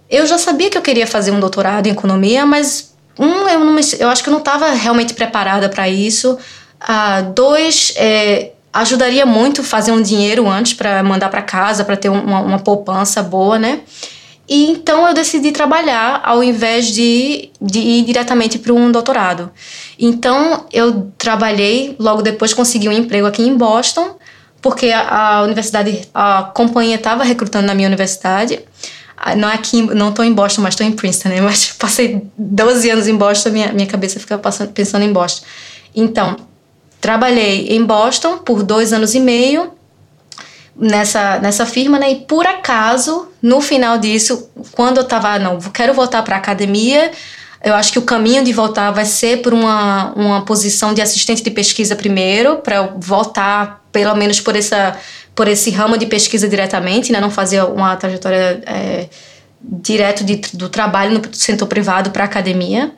Eu 0.09 0.25
já 0.25 0.37
sabia 0.37 0.69
que 0.69 0.77
eu 0.77 0.81
queria 0.81 1.07
fazer 1.07 1.31
um 1.31 1.39
doutorado 1.39 1.87
em 1.87 1.91
economia, 1.91 2.45
mas 2.45 2.96
um, 3.17 3.49
eu, 3.49 3.59
não, 3.59 3.79
eu 3.99 4.09
acho 4.09 4.23
que 4.23 4.29
eu 4.29 4.31
não 4.31 4.39
estava 4.39 4.69
realmente 4.71 5.13
preparada 5.13 5.69
para 5.69 5.89
isso. 5.89 6.37
Ah, 6.79 7.21
dois, 7.21 7.93
é, 7.95 8.51
ajudaria 8.71 9.25
muito 9.25 9.63
fazer 9.63 9.91
um 9.91 10.01
dinheiro 10.01 10.47
antes 10.47 10.73
para 10.73 11.01
mandar 11.03 11.29
para 11.29 11.41
casa, 11.41 11.83
para 11.83 11.97
ter 11.97 12.09
uma, 12.09 12.41
uma, 12.41 12.59
poupança 12.59 13.23
boa, 13.23 13.57
né? 13.57 13.79
E 14.47 14.71
então 14.71 15.07
eu 15.07 15.13
decidi 15.13 15.51
trabalhar 15.51 16.21
ao 16.23 16.43
invés 16.43 16.87
de, 16.87 17.49
de 17.59 17.79
ir 17.79 18.05
diretamente 18.05 18.59
para 18.59 18.71
um 18.71 18.91
doutorado. 18.91 19.51
Então 19.99 20.65
eu 20.71 21.11
trabalhei, 21.17 21.95
logo 21.99 22.21
depois 22.21 22.53
consegui 22.53 22.87
um 22.87 22.93
emprego 22.93 23.27
aqui 23.27 23.41
em 23.41 23.57
Boston, 23.57 24.15
porque 24.61 24.89
a, 24.89 25.37
a 25.37 25.43
universidade, 25.43 26.07
a 26.13 26.43
companhia 26.53 26.95
estava 26.95 27.23
recrutando 27.23 27.67
na 27.67 27.73
minha 27.73 27.87
universidade. 27.87 28.59
Ah, 29.17 29.35
não 29.35 29.49
é 29.49 29.55
aqui, 29.55 29.81
não 29.81 30.09
estou 30.09 30.23
em 30.23 30.31
Boston, 30.31 30.61
mas 30.61 30.75
estou 30.75 30.85
em 30.85 30.91
Princeton, 30.91 31.29
né? 31.29 31.41
Mas 31.41 31.71
passei 31.71 32.21
12 32.37 32.89
anos 32.91 33.07
em 33.07 33.15
Boston, 33.15 33.49
minha, 33.49 33.73
minha 33.73 33.87
cabeça 33.87 34.19
fica 34.19 34.37
passando, 34.37 34.71
pensando 34.71 35.03
em 35.03 35.11
Boston. 35.11 35.45
Então, 35.95 36.37
trabalhei 37.01 37.69
em 37.69 37.83
Boston 37.83 38.37
por 38.37 38.61
dois 38.61 38.93
anos 38.93 39.15
e 39.15 39.19
meio 39.19 39.71
nessa, 40.75 41.39
nessa 41.39 41.65
firma, 41.65 41.97
né? 41.97 42.11
E 42.11 42.15
por 42.17 42.45
acaso, 42.45 43.29
no 43.41 43.59
final 43.59 43.97
disso, 43.97 44.49
quando 44.73 44.97
eu 44.97 45.03
estava, 45.03 45.29
ah, 45.29 45.39
não, 45.39 45.57
quero 45.59 45.93
voltar 45.93 46.21
para 46.21 46.35
academia, 46.35 47.11
eu 47.63 47.73
acho 47.73 47.91
que 47.91 47.99
o 47.99 48.03
caminho 48.03 48.43
de 48.43 48.53
voltar 48.53 48.91
vai 48.91 49.05
ser 49.05 49.41
por 49.41 49.53
uma, 49.53 50.13
uma 50.13 50.45
posição 50.45 50.93
de 50.93 51.01
assistente 51.01 51.41
de 51.41 51.49
pesquisa 51.49 51.95
primeiro, 51.95 52.57
para 52.57 52.93
voltar 52.97 53.83
pelo 53.91 54.13
menos 54.15 54.39
por 54.39 54.55
essa 54.55 54.95
por 55.37 55.47
esse 55.47 55.69
ramo 55.69 55.99
de 55.99 56.07
pesquisa 56.07 56.49
diretamente, 56.49 57.11
né? 57.11 57.21
não 57.21 57.29
fazer 57.29 57.61
uma 57.61 57.95
trajetória 57.95 58.59
é, 58.65 59.07
direto 59.61 60.23
de, 60.23 60.37
do 60.53 60.67
trabalho 60.67 61.19
no 61.19 61.21
setor 61.31 61.67
privado 61.67 62.09
para 62.09 62.23
a 62.23 62.25
academia. 62.25 62.91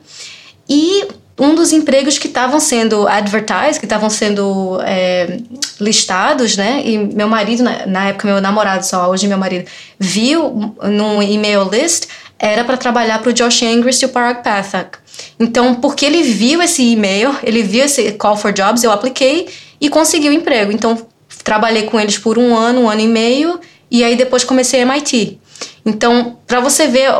E 0.66 1.06
um 1.38 1.54
dos 1.54 1.70
empregos 1.70 2.16
que 2.16 2.28
estavam 2.28 2.58
sendo 2.58 3.06
advertised, 3.06 3.78
que 3.78 3.84
estavam 3.84 4.08
sendo 4.08 4.80
é, 4.84 5.38
listados, 5.78 6.56
né? 6.56 6.80
E 6.82 6.96
meu 6.96 7.28
marido, 7.28 7.62
na, 7.62 8.08
época, 8.08 8.26
meu 8.26 8.40
namorado 8.40 8.86
só, 8.86 9.10
hoje 9.10 9.28
meu 9.28 9.38
marido, 9.38 9.68
viu 9.98 10.74
num 10.82 11.22
e-mail 11.22 11.68
list, 11.70 12.06
era 12.38 12.64
para 12.64 12.78
trabalhar 12.78 13.18
para 13.18 13.28
o 13.28 13.32
Josh 13.34 13.62
Angrist 13.64 14.00
e 14.00 14.06
o 14.06 14.08
Parag 14.08 14.42
Pathak. 14.42 14.98
Então, 15.38 15.74
porque 15.74 16.06
ele 16.06 16.22
viu 16.22 16.62
esse 16.62 16.82
e-mail, 16.82 17.36
ele 17.42 17.62
viu 17.62 17.84
esse 17.84 18.12
call 18.12 18.36
for 18.36 18.50
jobs, 18.50 18.82
eu 18.82 18.90
apliquei 18.90 19.46
e 19.78 19.90
consegui 19.90 20.30
o 20.30 20.32
emprego. 20.32 20.72
Então, 20.72 21.06
trabalhei 21.50 21.82
com 21.82 21.98
eles 21.98 22.16
por 22.16 22.38
um 22.38 22.56
ano, 22.56 22.82
um 22.82 22.88
ano 22.88 23.00
e 23.00 23.08
meio, 23.08 23.58
e 23.90 24.04
aí 24.04 24.14
depois 24.14 24.44
comecei 24.44 24.78
a 24.78 24.82
MIT. 24.84 25.40
Então, 25.84 26.38
para 26.46 26.60
você 26.60 26.86
ver, 26.86 27.10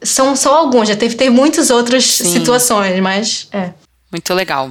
são 0.00 0.36
só 0.36 0.58
alguns, 0.58 0.86
já 0.86 0.94
teve, 0.94 1.16
teve 1.16 1.30
muitas 1.30 1.70
outras 1.70 2.04
Sim. 2.04 2.30
situações, 2.30 3.00
mas 3.00 3.48
é. 3.50 3.70
Muito 4.12 4.32
legal. 4.32 4.70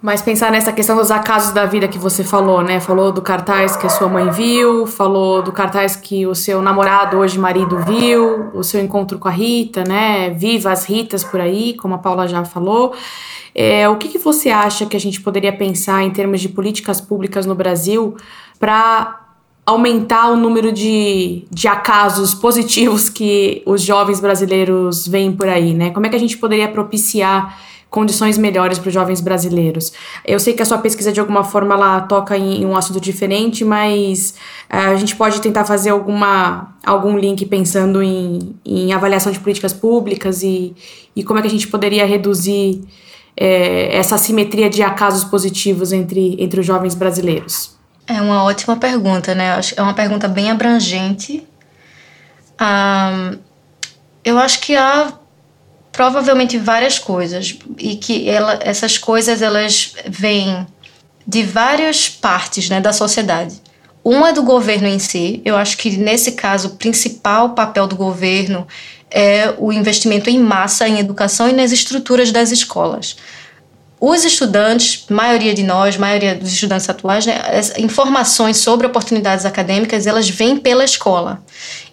Mas 0.00 0.22
pensar 0.22 0.52
nessa 0.52 0.72
questão 0.72 0.96
dos 0.96 1.10
acasos 1.10 1.52
da 1.52 1.66
vida 1.66 1.88
que 1.88 1.98
você 1.98 2.22
falou, 2.22 2.62
né? 2.62 2.78
Falou 2.78 3.10
do 3.10 3.20
cartaz 3.20 3.76
que 3.76 3.86
a 3.86 3.90
sua 3.90 4.08
mãe 4.08 4.30
viu, 4.30 4.86
falou 4.86 5.42
do 5.42 5.50
cartaz 5.50 5.96
que 5.96 6.24
o 6.24 6.34
seu 6.34 6.62
namorado, 6.62 7.18
hoje 7.18 7.40
marido, 7.40 7.76
viu, 7.80 8.50
o 8.54 8.62
seu 8.62 8.80
encontro 8.80 9.18
com 9.18 9.26
a 9.26 9.32
Rita, 9.32 9.82
né? 9.82 10.30
Viva 10.30 10.70
as 10.70 10.84
Ritas 10.84 11.24
por 11.24 11.40
aí, 11.40 11.74
como 11.74 11.94
a 11.96 11.98
Paula 11.98 12.28
já 12.28 12.44
falou. 12.44 12.94
É, 13.52 13.88
o 13.88 13.96
que, 13.96 14.08
que 14.08 14.18
você 14.18 14.48
acha 14.48 14.86
que 14.86 14.96
a 14.96 15.00
gente 15.00 15.20
poderia 15.20 15.52
pensar 15.52 16.02
em 16.04 16.10
termos 16.10 16.40
de 16.40 16.48
políticas 16.48 17.00
públicas 17.00 17.44
no 17.44 17.54
Brasil 17.54 18.16
para 18.60 19.18
aumentar 19.66 20.30
o 20.30 20.36
número 20.36 20.70
de, 20.70 21.44
de 21.50 21.66
acasos 21.66 22.34
positivos 22.34 23.08
que 23.08 23.62
os 23.66 23.82
jovens 23.82 24.20
brasileiros 24.20 25.06
veem 25.08 25.32
por 25.32 25.48
aí, 25.48 25.74
né? 25.74 25.90
Como 25.90 26.06
é 26.06 26.08
que 26.08 26.16
a 26.16 26.20
gente 26.20 26.38
poderia 26.38 26.68
propiciar 26.68 27.58
condições 27.90 28.38
melhores 28.38 28.78
para 28.78 28.86
os 28.86 28.94
jovens 28.94 29.20
brasileiros. 29.20 29.92
Eu 30.24 30.38
sei 30.38 30.54
que 30.54 30.62
a 30.62 30.64
sua 30.64 30.78
pesquisa, 30.78 31.10
de 31.10 31.18
alguma 31.18 31.42
forma, 31.42 31.74
ela 31.74 32.00
toca 32.02 32.38
em, 32.38 32.64
um 32.64 32.76
assunto 32.76 33.00
diferente, 33.00 33.64
mas 33.64 34.34
uh, 34.72 34.92
a 34.92 34.96
gente 34.96 35.16
pode 35.16 35.40
tentar 35.40 35.64
fazer 35.64 35.90
alguma, 35.90 36.72
algum 36.86 37.18
link 37.18 37.44
pensando 37.46 38.00
em, 38.00 38.54
em 38.64 38.92
avaliação 38.92 39.32
de 39.32 39.40
políticas 39.40 39.72
públicas 39.72 40.42
e, 40.44 40.72
e 41.16 41.24
como 41.24 41.40
é 41.40 41.42
que 41.42 41.48
a 41.48 41.50
gente 41.50 41.66
poderia 41.66 42.06
reduzir 42.06 42.80
é, 43.36 43.96
essa 43.96 44.14
assimetria 44.14 44.70
de 44.70 44.84
acasos 44.84 45.24
positivos 45.24 45.92
entre, 45.92 46.36
entre 46.38 46.60
os 46.60 46.66
jovens 46.66 46.94
brasileiros. 46.94 47.79
É 48.10 48.20
uma 48.20 48.42
ótima 48.42 48.76
pergunta, 48.76 49.36
né? 49.36 49.60
É 49.76 49.80
uma 49.80 49.94
pergunta 49.94 50.26
bem 50.26 50.50
abrangente. 50.50 51.46
Eu 54.24 54.36
acho 54.36 54.58
que 54.58 54.74
há 54.74 55.12
provavelmente 55.92 56.58
várias 56.58 56.98
coisas 56.98 57.56
e 57.78 57.94
que 57.94 58.28
ela, 58.28 58.58
essas 58.62 58.98
coisas 58.98 59.40
elas 59.40 59.94
vêm 60.08 60.66
de 61.24 61.44
várias 61.44 62.08
partes 62.08 62.68
né, 62.68 62.80
da 62.80 62.92
sociedade. 62.92 63.62
Uma 64.02 64.30
é 64.30 64.32
do 64.32 64.42
governo 64.42 64.88
em 64.88 64.98
si. 64.98 65.40
Eu 65.44 65.56
acho 65.56 65.76
que 65.76 65.96
nesse 65.96 66.32
caso 66.32 66.68
o 66.68 66.70
principal 66.72 67.50
papel 67.50 67.86
do 67.86 67.94
governo 67.94 68.66
é 69.08 69.54
o 69.56 69.72
investimento 69.72 70.28
em 70.28 70.40
massa 70.40 70.88
em 70.88 70.98
educação 70.98 71.48
e 71.48 71.52
nas 71.52 71.70
estruturas 71.70 72.32
das 72.32 72.50
escolas. 72.50 73.16
Os 74.00 74.24
estudantes, 74.24 75.04
maioria 75.10 75.52
de 75.52 75.62
nós, 75.62 75.98
maioria 75.98 76.34
dos 76.34 76.50
estudantes 76.50 76.88
atuais, 76.88 77.26
né, 77.26 77.34
informações 77.78 78.56
sobre 78.56 78.86
oportunidades 78.86 79.44
acadêmicas, 79.44 80.06
elas 80.06 80.28
vêm 80.28 80.56
pela 80.56 80.84
escola. 80.84 81.42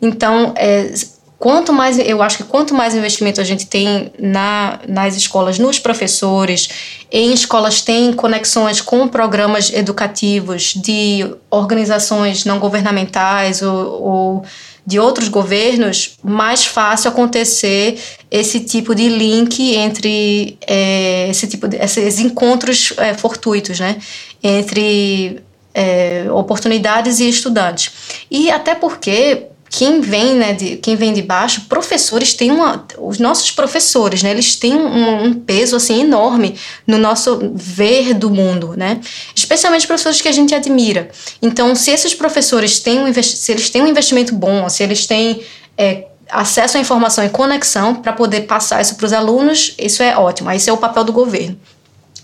Então, 0.01 0.53
é, 0.55 0.93
Quanto 1.39 1.71
mais, 1.71 1.99
eu 1.99 2.23
acho 2.23 2.37
que 2.37 2.43
quanto 2.43 2.73
mais 2.73 2.95
investimento 2.95 3.39
a 3.39 3.43
gente 3.43 3.67
tem 3.67 4.11
na, 4.17 4.79
nas 4.87 5.15
escolas, 5.15 5.59
nos 5.59 5.77
professores, 5.77 6.67
em 7.11 7.31
escolas 7.31 7.79
tem 7.81 8.11
conexões 8.11 8.81
com 8.81 9.07
programas 9.07 9.71
educativos 9.71 10.73
de 10.73 11.29
organizações 11.51 12.43
não 12.43 12.57
governamentais 12.57 13.61
ou, 13.61 14.03
ou 14.03 14.45
de 14.87 14.97
outros 14.97 15.27
governos, 15.27 16.17
mais 16.23 16.65
fácil 16.65 17.09
acontecer 17.09 17.99
esse 18.31 18.61
tipo 18.61 18.95
de 18.95 19.09
link 19.09 19.75
entre 19.75 20.57
é, 20.65 21.27
esse 21.29 21.45
tipo 21.45 21.67
de, 21.67 21.75
esses 21.75 22.21
encontros 22.21 22.93
é, 22.95 23.13
fortuitos, 23.13 23.81
né, 23.81 23.97
entre 24.41 25.43
é, 25.73 26.27
oportunidades 26.31 27.19
e 27.19 27.27
estudantes. 27.27 27.91
E 28.31 28.49
até 28.49 28.75
porque 28.75 29.47
quem 29.77 30.01
vem, 30.01 30.33
né, 30.33 30.53
de, 30.53 30.77
quem 30.77 30.95
vem 30.95 31.13
de 31.13 31.21
baixo, 31.21 31.65
professores 31.69 32.33
têm 32.33 32.49
uma, 32.49 32.83
os 32.97 33.19
nossos 33.19 33.51
professores, 33.51 34.23
né, 34.23 34.31
eles 34.31 34.55
têm 34.55 34.73
um, 34.73 35.25
um, 35.25 35.33
peso 35.35 35.75
assim 35.75 36.01
enorme 36.01 36.55
no 36.87 36.97
nosso 36.97 37.51
ver 37.53 38.15
do 38.15 38.31
mundo, 38.31 38.73
né, 38.75 38.99
especialmente 39.35 39.85
professores 39.85 40.19
que 40.19 40.27
a 40.27 40.31
gente 40.31 40.55
admira. 40.55 41.11
Então, 41.43 41.75
se 41.75 41.91
esses 41.91 42.15
professores 42.15 42.79
têm 42.79 43.01
um, 43.01 43.13
se 43.21 43.51
eles 43.51 43.69
têm 43.69 43.83
um 43.83 43.87
investimento 43.87 44.33
bom, 44.33 44.67
se 44.67 44.81
eles 44.81 45.05
têm 45.05 45.43
é, 45.77 46.07
acesso 46.27 46.79
à 46.79 46.81
informação 46.81 47.23
e 47.23 47.29
conexão 47.29 47.93
para 47.93 48.13
poder 48.13 48.47
passar 48.47 48.81
isso 48.81 48.95
para 48.95 49.05
os 49.05 49.13
alunos, 49.13 49.75
isso 49.77 50.01
é 50.01 50.17
ótimo. 50.17 50.49
Esse 50.49 50.71
é 50.71 50.73
o 50.73 50.77
papel 50.77 51.03
do 51.03 51.13
governo. 51.13 51.55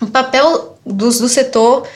O 0.02 0.08
papel 0.08 0.76
do, 0.84 1.08
do 1.08 1.30
setor 1.30 1.88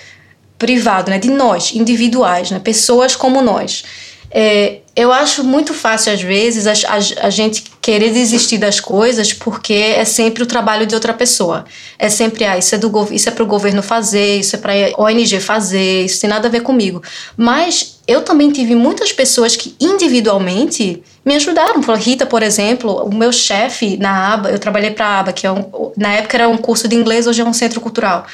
privado, 0.59 1.09
né, 1.09 1.17
de 1.17 1.31
nós, 1.31 1.73
individuais, 1.73 2.51
né, 2.51 2.59
pessoas 2.59 3.15
como 3.15 3.41
nós. 3.41 3.83
É, 4.29 4.79
eu 4.96 5.12
acho 5.12 5.43
muito 5.43 5.74
fácil, 5.74 6.12
às 6.12 6.22
vezes, 6.22 6.67
a, 6.67 6.72
a, 6.72 7.27
a, 7.27 7.29
gente 7.29 7.63
querer 7.81 8.12
desistir 8.12 8.57
das 8.57 8.79
coisas 8.79 9.31
porque 9.31 9.74
é 9.74 10.03
sempre 10.03 10.43
o 10.43 10.46
trabalho 10.46 10.86
de 10.86 10.96
outra 10.96 11.13
pessoa. 11.13 11.65
É 11.98 12.10
sempre, 12.10 12.43
ah, 12.43 12.57
isso 12.57 12.74
é, 12.75 12.77
do, 12.77 13.07
isso 13.13 13.29
é 13.29 13.31
para 13.31 13.43
o 13.43 13.48
governo 13.48 13.81
fazer, 13.81 14.39
isso 14.39 14.55
é 14.55 14.60
para 14.60 14.74
a 14.74 15.01
ONG 15.01 15.39
fazer, 15.39 16.05
isso 16.05 16.19
tem 16.19 16.29
nada 16.29 16.48
a 16.48 16.51
ver 16.51 16.62
comigo. 16.62 17.01
Mas 17.38 18.00
eu 18.07 18.22
também 18.24 18.51
tive 18.51 18.74
muitas 18.74 19.13
pessoas 19.13 19.55
que 19.55 19.75
individualmente 19.79 21.01
me 21.24 21.36
ajudaram. 21.36 21.79
Rita, 21.96 22.25
por 22.25 22.41
exemplo, 22.41 23.03
o 23.03 23.13
meu 23.13 23.31
chefe 23.31 23.98
na 23.98 24.34
ABA, 24.34 24.50
eu 24.50 24.60
trabalhei 24.60 24.91
para 24.91 25.05
a 25.05 25.19
ABA, 25.19 25.34
que 25.34 25.46
é 25.46 25.51
um, 25.51 25.91
na 25.96 26.13
época 26.13 26.38
era 26.38 26.50
um 26.50 26.57
curso 26.57 26.88
de 26.88 26.96
inglês, 26.96 27.27
hoje 27.27 27.41
é 27.41 27.46
um 27.46 27.53
centro 27.53 27.79
cultural. 27.79 28.25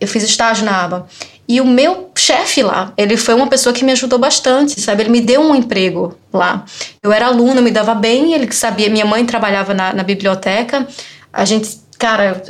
Eu 0.00 0.08
fiz 0.08 0.22
estágio 0.22 0.64
na 0.64 0.84
ABA. 0.84 1.06
E 1.46 1.60
o 1.60 1.66
meu 1.66 2.10
chefe 2.16 2.62
lá, 2.62 2.92
ele 2.96 3.16
foi 3.16 3.34
uma 3.34 3.46
pessoa 3.46 3.72
que 3.72 3.84
me 3.84 3.92
ajudou 3.92 4.18
bastante, 4.18 4.80
sabe? 4.80 5.02
Ele 5.02 5.10
me 5.10 5.20
deu 5.20 5.42
um 5.42 5.54
emprego 5.54 6.16
lá. 6.32 6.64
Eu 7.02 7.12
era 7.12 7.26
aluna, 7.26 7.60
me 7.60 7.70
dava 7.70 7.94
bem, 7.94 8.32
ele 8.32 8.50
sabia, 8.52 8.88
minha 8.88 9.04
mãe 9.04 9.26
trabalhava 9.26 9.74
na, 9.74 9.92
na 9.92 10.02
biblioteca. 10.02 10.86
A 11.30 11.44
gente, 11.44 11.78
cara, 11.98 12.42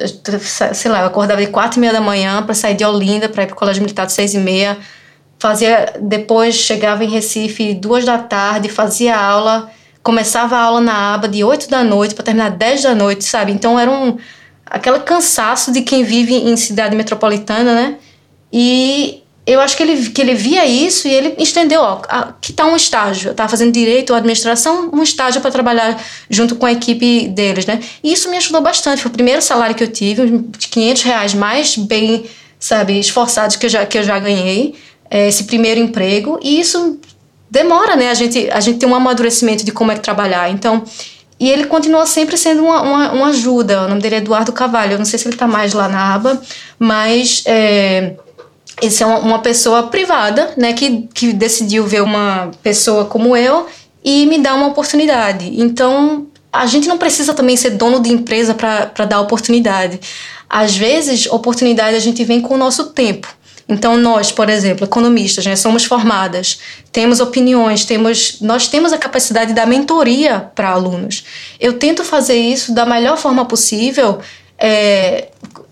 sei 0.73 0.91
lá, 0.91 1.01
eu 1.01 1.07
acordava 1.07 1.41
de 1.41 1.49
quatro 1.49 1.79
e 1.79 1.81
meia 1.81 1.93
da 1.93 2.01
manhã 2.01 2.41
para 2.45 2.55
sair 2.55 2.75
de 2.75 2.85
Olinda, 2.85 3.29
para 3.29 3.43
ir 3.43 3.47
para 3.47 3.57
Colégio 3.57 3.83
Militar 3.83 4.07
de 4.07 4.13
seis 4.13 4.33
e 4.33 4.39
meia. 4.39 4.79
Fazia, 5.41 5.95
depois 6.01 6.55
chegava 6.55 7.05
em 7.05 7.09
Recife 7.09 7.75
duas 7.75 8.05
da 8.05 8.17
tarde, 8.19 8.69
fazia 8.69 9.17
aula, 9.17 9.71
começava 10.05 10.57
a 10.57 10.61
aula 10.61 10.81
na 10.81 11.15
aba 11.15 11.27
de 11.27 11.43
oito 11.43 11.69
da 11.69 11.83
noite 11.83 12.15
para 12.15 12.25
terminar 12.25 12.51
dez 12.51 12.83
da 12.83 12.95
noite, 12.95 13.25
sabe? 13.25 13.51
Então 13.51 13.79
era 13.79 13.91
um 13.91 14.17
aquele 14.67 15.01
cansaço 15.01 15.73
de 15.73 15.83
quem 15.83 16.05
vive 16.05 16.35
em 16.35 16.57
cidade 16.57 16.97
metropolitana, 16.97 17.75
né? 17.75 17.97
E 18.53 19.23
eu 19.47 19.61
acho 19.61 19.77
que 19.77 19.83
ele, 19.83 20.11
que 20.11 20.21
ele 20.21 20.35
via 20.35 20.65
isso 20.65 21.07
e 21.07 21.13
ele 21.13 21.35
estendeu, 21.39 21.83
ó, 21.83 22.01
que 22.41 22.53
tá 22.53 22.65
um 22.65 22.75
estágio. 22.75 23.29
Eu 23.29 23.33
estava 23.33 23.49
fazendo 23.49 23.73
direito 23.73 24.11
ou 24.11 24.17
administração, 24.17 24.91
um 24.93 25.03
estágio 25.03 25.41
para 25.41 25.51
trabalhar 25.51 26.03
junto 26.31 26.57
com 26.57 26.65
a 26.65 26.73
equipe 26.73 27.29
deles, 27.29 27.67
né? 27.67 27.81
E 28.03 28.13
isso 28.13 28.31
me 28.31 28.39
ajudou 28.39 28.63
bastante. 28.63 29.03
Foi 29.03 29.11
o 29.11 29.15
primeiro 29.15 29.43
salário 29.43 29.75
que 29.75 29.85
eu 29.85 29.89
tive, 29.89 30.39
de 30.59 30.69
500 30.69 31.03
reais 31.03 31.35
mais 31.35 31.77
bem, 31.77 32.25
sabe, 32.59 32.99
esforçados 32.99 33.57
que 33.57 33.67
eu 33.67 33.71
já, 33.71 33.85
que 33.85 33.99
eu 33.99 34.03
já 34.03 34.19
ganhei. 34.19 34.75
É, 35.11 35.29
esse 35.29 35.45
primeiro 35.45 35.79
emprego. 35.79 36.41
E 36.43 36.59
isso 36.59 36.99
demora, 37.51 37.97
né? 37.97 38.11
A 38.11 38.15
gente, 38.15 38.51
a 38.51 38.61
gente 38.61 38.79
tem 38.79 38.89
um 38.89 38.95
amadurecimento 38.95 39.63
de 39.65 39.73
como 39.73 39.93
é 39.93 39.95
que 39.95 40.01
trabalhar. 40.01 40.51
Então, 40.51 40.83
e 41.45 41.51
ele 41.51 41.67
continua 41.67 42.07
sempre 42.07 42.39
sendo 42.39 42.65
uma, 42.65 42.81
uma, 42.81 43.13
uma 43.13 43.27
ajuda. 43.27 43.83
O 43.83 43.89
nome 43.89 44.01
dele 44.01 44.15
é 44.15 44.19
Eduardo 44.19 44.51
Cavalho. 44.51 44.93
Eu 44.93 44.99
não 44.99 45.05
sei 45.05 45.19
se 45.19 45.29
ele 45.29 45.35
está 45.35 45.47
mais 45.47 45.75
lá 45.75 45.87
na 45.91 46.15
aba, 46.15 46.41
mas... 46.79 47.43
É, 47.45 48.15
esse 48.81 49.03
é 49.03 49.07
uma, 49.07 49.19
uma 49.19 49.39
pessoa 49.41 49.85
privada, 49.85 50.55
né, 50.57 50.73
que, 50.73 51.07
que 51.15 51.33
decidiu 51.35 51.87
ver 51.87 52.03
uma 52.03 52.51
pessoa 52.63 53.05
como 53.05 53.37
eu 53.37 53.67
e 54.03 54.25
me 54.27 54.39
dar 54.39 54.55
uma 54.55 54.67
oportunidade. 54.69 55.53
Então, 55.61 56.27
a 56.51 56.67
gente 56.67 56.89
não 56.89 56.97
precisa 56.97 57.35
também 57.35 57.57
ser 57.57 57.71
dono 57.71 58.01
de 58.01 58.11
empresa 58.11 58.55
para 58.55 59.05
dar 59.05 59.21
oportunidade. 59.21 60.01
Às 60.49 60.75
vezes, 60.75 61.27
oportunidade 61.27 61.95
a 61.95 62.01
gente 62.01 62.25
vem 62.25 62.41
com 62.41 62.55
o 62.55 62.59
nosso 62.59 62.87
tempo. 62.87 63.29
Então, 63.69 63.97
nós, 63.97 64.31
por 64.31 64.51
exemplo, 64.51 64.85
economistas, 64.85 65.47
né, 65.47 65.57
somos 65.57 65.85
formadas, 65.85 66.61
temos 66.93 67.21
opiniões, 67.21 67.85
temos, 67.85 68.41
nós 68.41 68.69
temos 68.69 68.93
a 68.93 68.99
capacidade 68.99 69.55
da 69.55 69.65
mentoria 69.65 70.51
para 70.55 70.71
alunos. 70.71 71.25
Eu 71.59 71.75
tento 71.75 72.05
fazer 72.05 72.37
isso 72.37 72.75
da 72.75 72.85
melhor 72.85 73.17
forma 73.17 73.45
possível, 73.47 74.21
é, 74.59 75.29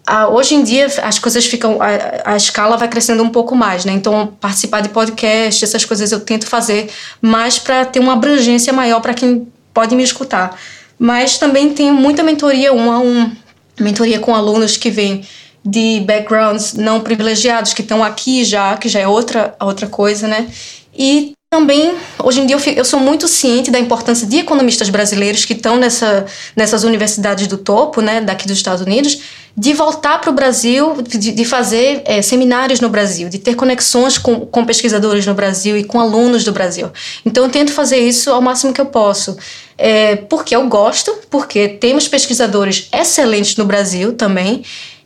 a, 0.06 0.28
hoje 0.28 0.54
em 0.54 0.62
dia 0.62 0.86
as 1.02 1.18
coisas 1.18 1.46
ficam 1.46 1.78
a, 1.80 2.32
a, 2.32 2.36
escala 2.36 2.76
vai 2.76 2.88
crescendo 2.88 3.22
um 3.22 3.28
pouco 3.28 3.54
mais, 3.54 3.84
né? 3.84 3.92
Então 3.92 4.34
participar 4.40 4.80
de 4.80 4.88
podcast, 4.88 5.64
essas 5.64 5.84
coisas 5.84 6.10
eu 6.10 6.20
tento 6.20 6.46
fazer 6.46 6.90
mais 7.20 7.58
para 7.58 7.84
ter 7.84 8.00
uma 8.00 8.14
abrangência 8.14 8.72
maior 8.72 9.00
para 9.00 9.14
quem 9.14 9.46
pode 9.72 9.94
me 9.94 10.02
escutar. 10.02 10.58
Mas 10.98 11.38
também 11.38 11.72
tenho 11.72 11.94
muita 11.94 12.22
mentoria 12.22 12.72
um 12.72 12.90
a 12.90 12.98
um, 12.98 13.30
mentoria 13.78 14.18
com 14.18 14.34
alunos 14.34 14.76
que 14.76 14.90
vêm 14.90 15.24
de 15.64 16.00
backgrounds 16.00 16.74
não 16.74 17.00
privilegiados 17.00 17.72
que 17.72 17.82
estão 17.82 18.02
aqui 18.02 18.44
já, 18.44 18.76
que 18.76 18.88
já 18.88 19.00
é 19.00 19.06
outra 19.06 19.54
outra 19.60 19.86
coisa, 19.86 20.26
né? 20.26 20.48
E 20.94 21.32
também, 21.52 21.94
hoje 22.18 22.40
em 22.40 22.46
dia, 22.46 22.56
eu, 22.56 22.58
fico, 22.58 22.80
eu, 22.80 22.84
sou 22.84 22.98
muito 22.98 23.28
ciente 23.28 23.70
da 23.70 23.78
importância 23.78 24.26
de 24.26 24.38
economistas 24.38 24.88
brasileiros 24.88 25.44
que 25.44 25.52
estão 25.52 25.76
nessa, 25.76 26.24
nessas 26.56 26.82
universidades 26.82 27.46
do 27.46 27.58
topo, 27.58 28.00
né, 28.00 28.22
daqui 28.22 28.46
dos 28.46 28.56
Estados 28.56 28.80
Unidos, 28.80 29.20
de 29.54 29.74
voltar 29.74 30.18
para 30.18 30.30
o 30.30 30.32
Brasil, 30.32 31.02
de, 31.02 31.30
de 31.30 31.44
fazer 31.44 32.00
é, 32.06 32.22
seminários 32.22 32.80
no 32.80 32.88
Brasil, 32.88 33.28
de 33.28 33.38
ter 33.38 33.54
conexões 33.54 34.16
com, 34.16 34.46
com 34.46 34.64
pesquisadores 34.64 35.26
no 35.26 35.34
Brasil 35.34 35.76
e 35.76 35.84
com 35.84 36.00
alunos 36.00 36.42
do 36.42 36.52
Brasil. 36.52 36.90
Então, 37.22 37.44
eu 37.44 37.50
tento 37.50 37.70
fazer 37.70 37.98
isso 37.98 38.30
ao 38.30 38.40
máximo 38.40 38.72
que 38.72 38.80
eu 38.80 38.86
posso. 38.86 39.36
É, 39.76 40.16
porque 40.16 40.56
eu 40.56 40.66
gosto, 40.68 41.14
porque 41.28 41.68
temos 41.68 42.08
pesquisadores 42.08 42.88
excelentes 42.90 43.56
no 43.56 43.66
Brasil 43.66 44.14
também, 44.14 44.64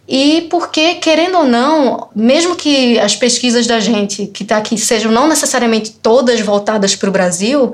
e 0.08 0.42
porque, 0.50 0.94
querendo 0.96 1.38
ou 1.38 1.44
não, 1.44 2.08
mesmo 2.14 2.54
que 2.54 2.98
as 2.98 3.16
pesquisas 3.16 3.66
da 3.66 3.80
gente 3.80 4.26
que 4.28 4.44
está 4.44 4.58
aqui 4.58 4.78
sejam 4.78 5.10
não 5.10 5.26
necessariamente 5.26 5.90
todas 5.90 6.40
voltadas 6.40 6.94
para 6.94 7.08
o 7.08 7.12
Brasil, 7.12 7.72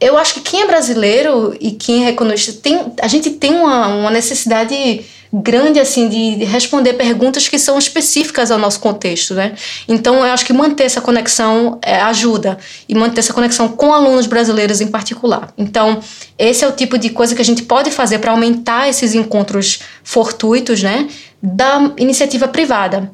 eu 0.00 0.18
acho 0.18 0.34
que 0.34 0.40
quem 0.40 0.62
é 0.62 0.66
brasileiro 0.66 1.56
e 1.58 1.70
quem 1.70 2.06
é 2.06 2.10
economista, 2.10 2.52
tem, 2.52 2.92
a 3.00 3.08
gente 3.08 3.30
tem 3.30 3.54
uma, 3.54 3.86
uma 3.88 4.10
necessidade 4.10 5.04
grande 5.42 5.80
assim 5.80 6.08
de 6.08 6.44
responder 6.44 6.92
perguntas 6.92 7.48
que 7.48 7.58
são 7.58 7.76
específicas 7.76 8.52
ao 8.52 8.58
nosso 8.58 8.78
contexto, 8.78 9.34
né? 9.34 9.54
Então 9.88 10.16
eu 10.16 10.32
acho 10.32 10.46
que 10.46 10.52
manter 10.52 10.84
essa 10.84 11.00
conexão 11.00 11.78
é, 11.82 12.00
ajuda 12.02 12.56
e 12.88 12.94
manter 12.94 13.18
essa 13.18 13.32
conexão 13.32 13.68
com 13.68 13.92
alunos 13.92 14.26
brasileiros 14.26 14.80
em 14.80 14.86
particular. 14.86 15.52
Então 15.58 16.00
esse 16.38 16.64
é 16.64 16.68
o 16.68 16.72
tipo 16.72 16.96
de 16.96 17.10
coisa 17.10 17.34
que 17.34 17.42
a 17.42 17.44
gente 17.44 17.64
pode 17.64 17.90
fazer 17.90 18.18
para 18.18 18.30
aumentar 18.30 18.88
esses 18.88 19.14
encontros 19.14 19.80
fortuitos, 20.04 20.82
né? 20.82 21.08
Da 21.46 21.92
iniciativa 21.98 22.48
privada 22.48 23.12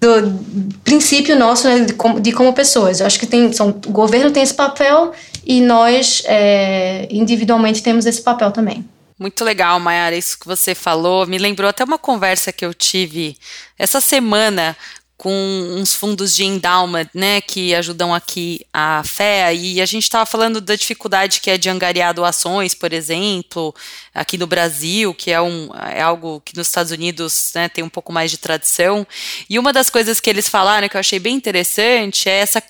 do 0.00 0.78
princípio 0.84 1.38
nosso 1.38 1.66
né, 1.68 1.80
de, 1.80 1.94
como, 1.94 2.20
de 2.20 2.32
como 2.32 2.52
pessoas. 2.52 3.00
Eu 3.00 3.06
acho 3.06 3.18
que 3.18 3.26
tem, 3.26 3.52
são, 3.52 3.68
o 3.86 3.90
governo 3.90 4.30
tem 4.30 4.42
esse 4.42 4.54
papel 4.54 5.12
e 5.44 5.60
nós 5.60 6.22
é, 6.26 7.08
individualmente 7.10 7.82
temos 7.82 8.06
esse 8.06 8.22
papel 8.22 8.50
também. 8.50 8.84
Muito 9.18 9.42
legal, 9.44 9.80
Mayara, 9.80 10.14
isso 10.14 10.38
que 10.38 10.46
você 10.46 10.74
falou. 10.74 11.26
Me 11.26 11.38
lembrou 11.38 11.68
até 11.68 11.82
uma 11.84 11.98
conversa 11.98 12.52
que 12.52 12.64
eu 12.64 12.74
tive 12.74 13.36
essa 13.78 14.00
semana 14.00 14.76
com 15.16 15.32
uns 15.78 15.94
fundos 15.94 16.36
de 16.36 16.44
endowment, 16.44 17.08
né, 17.14 17.40
que 17.40 17.74
ajudam 17.74 18.14
aqui 18.14 18.66
a 18.70 19.02
fé, 19.02 19.54
e 19.54 19.80
a 19.80 19.86
gente 19.86 20.02
estava 20.02 20.26
falando 20.26 20.60
da 20.60 20.76
dificuldade 20.76 21.40
que 21.40 21.50
é 21.50 21.56
de 21.56 21.70
angariar 21.70 22.12
doações, 22.12 22.74
por 22.74 22.92
exemplo, 22.92 23.74
aqui 24.14 24.36
no 24.36 24.46
Brasil, 24.46 25.14
que 25.14 25.30
é, 25.30 25.40
um, 25.40 25.70
é 25.90 26.02
algo 26.02 26.42
que 26.44 26.54
nos 26.54 26.66
Estados 26.66 26.92
Unidos 26.92 27.50
né, 27.54 27.66
tem 27.66 27.82
um 27.82 27.88
pouco 27.88 28.12
mais 28.12 28.30
de 28.30 28.36
tradição, 28.36 29.06
e 29.48 29.58
uma 29.58 29.72
das 29.72 29.88
coisas 29.88 30.20
que 30.20 30.28
eles 30.28 30.48
falaram 30.48 30.86
que 30.86 30.96
eu 30.96 31.00
achei 31.00 31.18
bem 31.18 31.34
interessante 31.34 32.28
é 32.28 32.40
essa, 32.40 32.62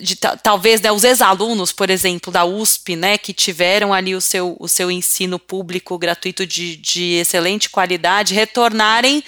de 0.00 0.16
talvez 0.16 0.80
né, 0.80 0.90
os 0.90 1.04
ex-alunos, 1.04 1.72
por 1.72 1.90
exemplo, 1.90 2.32
da 2.32 2.44
USP, 2.44 2.96
né, 2.96 3.18
que 3.18 3.34
tiveram 3.34 3.92
ali 3.92 4.14
o 4.14 4.20
seu, 4.20 4.56
o 4.58 4.66
seu 4.66 4.90
ensino 4.90 5.38
público 5.38 5.98
gratuito 5.98 6.46
de, 6.46 6.76
de 6.76 7.16
excelente 7.16 7.68
qualidade, 7.68 8.32
retornarem 8.32 9.22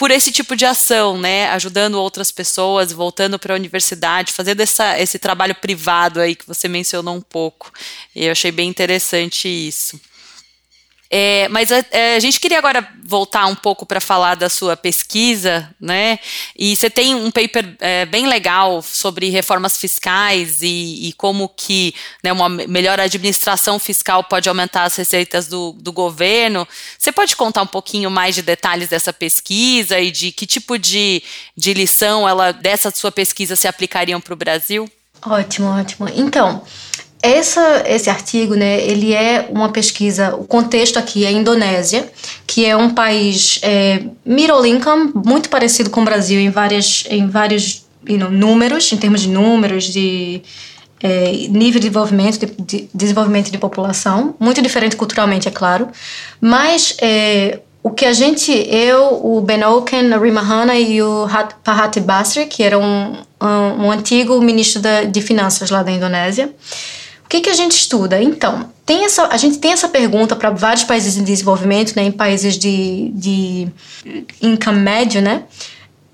por 0.00 0.10
esse 0.10 0.32
tipo 0.32 0.56
de 0.56 0.64
ação, 0.64 1.18
né? 1.18 1.50
Ajudando 1.50 1.96
outras 1.96 2.32
pessoas, 2.32 2.90
voltando 2.90 3.38
para 3.38 3.52
a 3.52 3.56
universidade, 3.58 4.32
fazendo 4.32 4.62
essa, 4.62 4.98
esse 4.98 5.18
trabalho 5.18 5.54
privado 5.54 6.22
aí 6.22 6.34
que 6.34 6.46
você 6.46 6.68
mencionou 6.68 7.14
um 7.14 7.20
pouco. 7.20 7.70
Eu 8.16 8.32
achei 8.32 8.50
bem 8.50 8.66
interessante 8.66 9.46
isso. 9.46 10.00
É, 11.12 11.48
mas 11.48 11.72
a, 11.72 11.84
é, 11.90 12.14
a, 12.14 12.20
gente 12.20 12.38
queria 12.38 12.58
agora 12.58 12.88
voltar 13.02 13.46
um 13.46 13.54
pouco 13.56 13.84
para 13.84 14.00
falar 14.00 14.36
da 14.36 14.48
sua 14.48 14.76
pesquisa, 14.76 15.68
né? 15.80 16.20
E 16.56 16.76
você 16.76 16.88
tem 16.88 17.16
um 17.16 17.32
paper 17.32 17.74
é, 17.80 18.06
bem 18.06 18.28
legal 18.28 18.80
sobre 18.80 19.28
reformas 19.28 19.76
fiscais 19.76 20.62
e, 20.62 21.08
e 21.08 21.12
como 21.14 21.48
que 21.48 21.96
né, 22.22 22.32
uma 22.32 22.48
melhor 22.48 23.00
administração 23.00 23.80
fiscal 23.80 24.22
pode 24.22 24.48
aumentar 24.48 24.84
as 24.84 24.94
receitas 24.94 25.48
do, 25.48 25.72
do 25.72 25.90
governo. 25.90 26.66
Você 26.96 27.10
pode 27.10 27.34
contar 27.34 27.62
um 27.62 27.66
pouquinho 27.66 28.08
mais 28.08 28.36
de 28.36 28.42
detalhes 28.42 28.88
dessa 28.88 29.12
pesquisa 29.12 29.98
e 29.98 30.12
de 30.12 30.30
que 30.30 30.46
tipo 30.46 30.78
de, 30.78 31.24
de 31.56 31.74
lição 31.74 32.28
ela 32.28 32.52
dessa 32.52 32.88
sua 32.92 33.10
pesquisa 33.10 33.56
se 33.56 33.66
aplicariam 33.66 34.20
para 34.20 34.34
o 34.34 34.36
Brasil? 34.36 34.88
Ótimo, 35.22 35.68
ótimo. 35.68 36.08
Então, 36.14 36.64
essa, 37.22 37.84
esse 37.86 38.08
artigo, 38.08 38.54
né, 38.54 38.80
ele 38.80 39.12
é 39.12 39.48
uma 39.50 39.68
pesquisa, 39.68 40.34
o 40.34 40.44
contexto 40.44 40.98
aqui 40.98 41.24
é 41.24 41.28
a 41.28 41.32
Indonésia, 41.32 42.10
que 42.46 42.64
é 42.64 42.76
um 42.76 42.90
país 42.90 43.58
é, 43.62 44.02
middle 44.24 44.64
income, 44.64 45.12
muito 45.14 45.48
parecido 45.50 45.90
com 45.90 46.00
o 46.00 46.04
Brasil 46.04 46.40
em, 46.40 46.50
várias, 46.50 47.04
em 47.10 47.28
vários 47.28 47.86
you 48.08 48.18
know, 48.18 48.30
números, 48.30 48.90
em 48.92 48.96
termos 48.96 49.20
de 49.20 49.28
números, 49.28 49.84
de 49.84 50.42
é, 51.02 51.32
nível 51.48 51.80
de 51.80 51.88
desenvolvimento, 51.88 52.38
de, 52.38 52.54
de, 52.62 52.88
desenvolvimento 52.94 53.50
de 53.50 53.58
população, 53.58 54.34
muito 54.40 54.62
diferente 54.62 54.96
culturalmente, 54.96 55.46
é 55.46 55.50
claro, 55.50 55.88
mas 56.40 56.96
é, 57.02 57.60
o 57.82 57.90
que 57.90 58.04
a 58.04 58.12
gente, 58.12 58.52
eu, 58.52 59.20
o 59.24 59.40
Ben 59.40 59.64
Oken, 59.64 60.12
a 60.12 60.18
Rimahana 60.18 60.74
e 60.78 61.02
o 61.02 61.26
Pahati 61.64 62.00
Basri, 62.00 62.46
que 62.46 62.62
era 62.62 62.78
um, 62.78 63.16
um, 63.40 63.86
um 63.86 63.90
antigo 63.90 64.40
ministro 64.40 64.82
da, 64.82 65.04
de 65.04 65.20
finanças 65.22 65.70
lá 65.70 65.82
da 65.82 65.90
Indonésia, 65.90 66.54
que, 67.30 67.40
que 67.40 67.48
a 67.48 67.54
gente 67.54 67.72
estuda? 67.72 68.20
Então, 68.20 68.68
tem 68.84 69.04
essa, 69.04 69.28
a 69.28 69.36
gente 69.36 69.58
tem 69.58 69.70
essa 69.70 69.88
pergunta 69.88 70.34
para 70.34 70.50
vários 70.50 70.82
países 70.82 71.16
em 71.16 71.22
desenvolvimento, 71.22 71.94
né, 71.94 72.02
em 72.02 72.10
países 72.10 72.58
de, 72.58 73.12
de 73.14 73.68
income 74.42 74.80
médio, 74.80 75.22
né? 75.22 75.44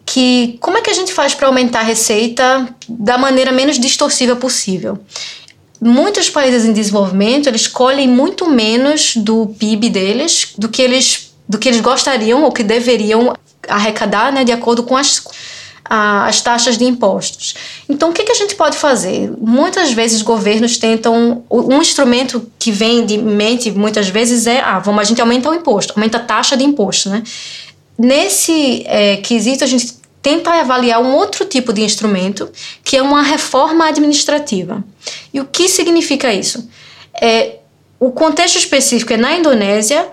Que 0.05 0.59
como 0.61 0.77
é 0.77 0.83
que 0.83 0.91
a 0.91 0.93
gente 0.93 1.15
faz 1.15 1.35
para 1.35 1.47
aumentar 1.47 1.81
a 1.81 1.85
receita 1.85 2.69
da 2.87 3.17
maneira 3.17 3.51
menos 3.51 3.81
distorsiva 3.81 4.37
possível? 4.37 4.99
Muitos 5.81 6.29
países 6.29 6.67
em 6.67 6.73
desenvolvimento 6.75 7.49
eles 7.49 7.67
colhem 7.67 8.07
muito 8.07 8.49
menos 8.49 9.17
do 9.17 9.55
PIB 9.59 9.89
deles 9.89 10.53
do 10.59 10.69
que 10.69 10.83
eles 10.83 11.35
do 11.49 11.59
que 11.59 11.69
eles 11.69 11.81
gostariam 11.81 12.43
ou 12.43 12.53
que 12.53 12.63
deveriam 12.63 13.35
arrecadar, 13.69 14.33
né, 14.33 14.45
de 14.45 14.53
acordo 14.53 14.83
com 14.83 14.97
as 14.97 15.23
as 15.89 16.41
taxas 16.41 16.77
de 16.77 16.85
impostos. 16.85 17.55
Então, 17.89 18.11
o 18.11 18.13
que, 18.13 18.31
a 18.31 18.35
gente 18.35 18.55
pode 18.55 18.77
fazer? 18.77 19.33
Muitas 19.39 19.93
vezes 19.93 20.23
governos 20.23 20.79
tentam. 20.79 21.45
Um 21.51 21.81
instrumento 21.81 22.51
que 22.59 22.71
vem 22.71 23.07
de 23.07 23.19
mente, 23.19 23.71
muitas 23.71 24.09
vezes, 24.09 24.47
é: 24.47 24.61
ah, 24.61 24.79
vamos, 24.79 25.01
a 25.01 25.05
gente 25.05 25.21
aumenta 25.21 25.51
o 25.51 25.55
imposto, 25.55 25.93
aumenta 25.95 26.19
a 26.19 26.21
taxa 26.21 26.57
de 26.57 26.65
imposto, 26.65 27.09
né? 27.11 27.23
Nesse 27.99 28.83
é, 28.87 29.17
quesito, 29.17 29.65
a 29.65 29.67
gente 29.67 29.95
tenta 30.21 30.51
avaliar 30.51 31.01
um 31.01 31.15
outro 31.15 31.45
tipo 31.45 31.73
de 31.73 31.83
instrumento, 31.83 32.51
que 32.83 32.97
é 32.97 33.03
uma 33.03 33.23
reforma 33.23 33.87
administrativa. 33.87 34.85
E 35.33 35.41
o 35.41 35.45
que 35.45 35.69
significa 35.69 36.33
isso? 36.33 36.69
É, 37.21 37.59
o 37.99 38.11
contexto 38.11 38.59
específico 38.59 39.13
é 39.13 39.17
na 39.17 39.37
Indonésia, 39.37 40.09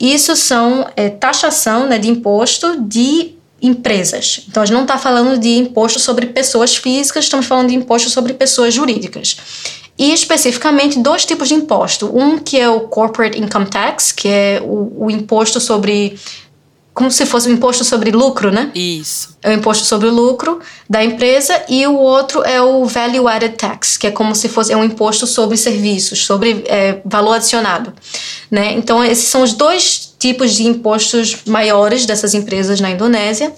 isso 0.00 0.36
são 0.36 0.88
é, 0.96 1.08
taxação 1.08 1.86
né, 1.86 1.98
de 1.98 2.08
imposto 2.08 2.80
de 2.80 3.35
empresas. 3.60 4.44
Então, 4.48 4.62
a 4.62 4.66
gente 4.66 4.74
não 4.74 4.82
está 4.82 4.98
falando 4.98 5.38
de 5.38 5.56
imposto 5.56 5.98
sobre 5.98 6.26
pessoas 6.26 6.76
físicas, 6.76 7.24
estamos 7.24 7.46
falando 7.46 7.68
de 7.68 7.74
imposto 7.74 8.10
sobre 8.10 8.34
pessoas 8.34 8.74
jurídicas. 8.74 9.36
E 9.98 10.12
especificamente 10.12 10.98
dois 10.98 11.24
tipos 11.24 11.48
de 11.48 11.54
imposto. 11.54 12.10
Um 12.14 12.38
que 12.38 12.58
é 12.58 12.68
o 12.68 12.80
Corporate 12.80 13.40
Income 13.40 13.66
Tax, 13.66 14.12
que 14.12 14.28
é 14.28 14.62
o, 14.62 15.06
o 15.06 15.10
imposto 15.10 15.58
sobre 15.58 16.18
como 16.96 17.10
se 17.10 17.26
fosse 17.26 17.46
um 17.50 17.52
imposto 17.52 17.84
sobre 17.84 18.10
lucro, 18.10 18.50
né? 18.50 18.70
Isso. 18.74 19.36
É 19.42 19.50
o 19.50 19.52
imposto 19.52 19.84
sobre 19.84 20.08
o 20.08 20.14
lucro 20.14 20.60
da 20.88 21.04
empresa 21.04 21.62
e 21.68 21.86
o 21.86 21.94
outro 21.94 22.42
é 22.42 22.60
o 22.62 22.86
Value 22.86 23.28
Added 23.28 23.54
Tax, 23.54 23.98
que 23.98 24.06
é 24.06 24.10
como 24.10 24.34
se 24.34 24.48
fosse 24.48 24.72
é 24.72 24.76
um 24.78 24.82
imposto 24.82 25.26
sobre 25.26 25.58
serviços, 25.58 26.24
sobre 26.24 26.64
é, 26.66 27.02
valor 27.04 27.34
adicionado, 27.34 27.92
né? 28.50 28.72
Então 28.72 29.04
esses 29.04 29.28
são 29.28 29.42
os 29.42 29.52
dois 29.52 30.05
tipos 30.18 30.54
de 30.54 30.66
impostos 30.66 31.38
maiores 31.46 32.06
dessas 32.06 32.34
empresas 32.34 32.80
na 32.80 32.90
Indonésia. 32.90 33.52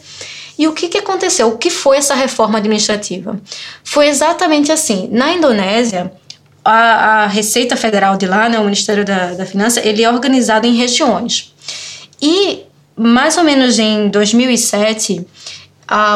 E 0.58 0.66
o 0.66 0.72
que, 0.72 0.88
que 0.88 0.98
aconteceu? 0.98 1.48
O 1.48 1.56
que 1.56 1.70
foi 1.70 1.98
essa 1.98 2.14
reforma 2.14 2.58
administrativa? 2.58 3.40
Foi 3.84 4.08
exatamente 4.08 4.72
assim. 4.72 5.08
Na 5.12 5.32
Indonésia, 5.32 6.12
a, 6.64 7.22
a 7.22 7.26
Receita 7.26 7.76
Federal 7.76 8.16
de 8.16 8.26
lá, 8.26 8.48
né, 8.48 8.58
o 8.58 8.64
Ministério 8.64 9.04
da, 9.04 9.34
da 9.34 9.46
Finança, 9.46 9.80
ele 9.80 10.02
é 10.02 10.10
organizado 10.10 10.66
em 10.66 10.74
regiões. 10.74 11.54
E 12.20 12.64
mais 12.96 13.36
ou 13.38 13.44
menos 13.44 13.78
em 13.78 14.08
2007, 14.08 15.24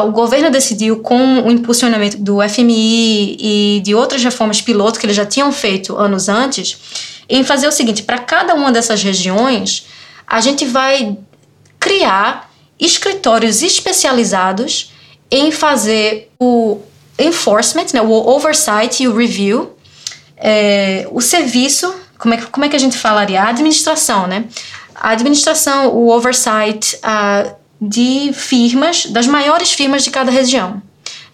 o 0.04 0.10
governo 0.10 0.50
decidiu, 0.50 0.98
com 0.98 1.42
o 1.42 1.50
impulsionamento 1.50 2.18
do 2.18 2.46
FMI 2.46 3.36
e 3.40 3.80
de 3.82 3.94
outras 3.94 4.22
reformas 4.22 4.60
piloto 4.60 5.00
que 5.00 5.06
eles 5.06 5.16
já 5.16 5.24
tinham 5.24 5.50
feito 5.50 5.96
anos 5.96 6.28
antes, 6.28 6.76
em 7.28 7.42
fazer 7.42 7.68
o 7.68 7.72
seguinte: 7.72 8.02
para 8.02 8.18
cada 8.18 8.54
uma 8.54 8.70
dessas 8.70 9.02
regiões, 9.02 9.86
a 10.32 10.40
gente 10.40 10.64
vai 10.64 11.18
criar 11.78 12.50
escritórios 12.80 13.60
especializados 13.60 14.90
em 15.30 15.52
fazer 15.52 16.32
o 16.40 16.80
enforcement, 17.18 17.88
né, 17.92 18.00
o 18.00 18.10
oversight 18.10 19.02
e 19.02 19.08
o 19.08 19.14
review, 19.14 19.76
é, 20.38 21.06
o 21.10 21.20
serviço, 21.20 21.94
como 22.16 22.32
é, 22.32 22.38
como 22.38 22.64
é 22.64 22.68
que 22.70 22.76
a 22.76 22.78
gente 22.78 22.96
falaria? 22.96 23.42
A 23.42 23.48
administração, 23.48 24.26
né? 24.26 24.46
a 24.94 25.10
administração, 25.10 25.88
o 25.88 26.08
oversight 26.08 26.96
uh, 26.96 27.54
de 27.78 28.32
firmas, 28.32 29.04
das 29.04 29.26
maiores 29.26 29.72
firmas 29.72 30.02
de 30.02 30.10
cada 30.10 30.30
região. 30.30 30.80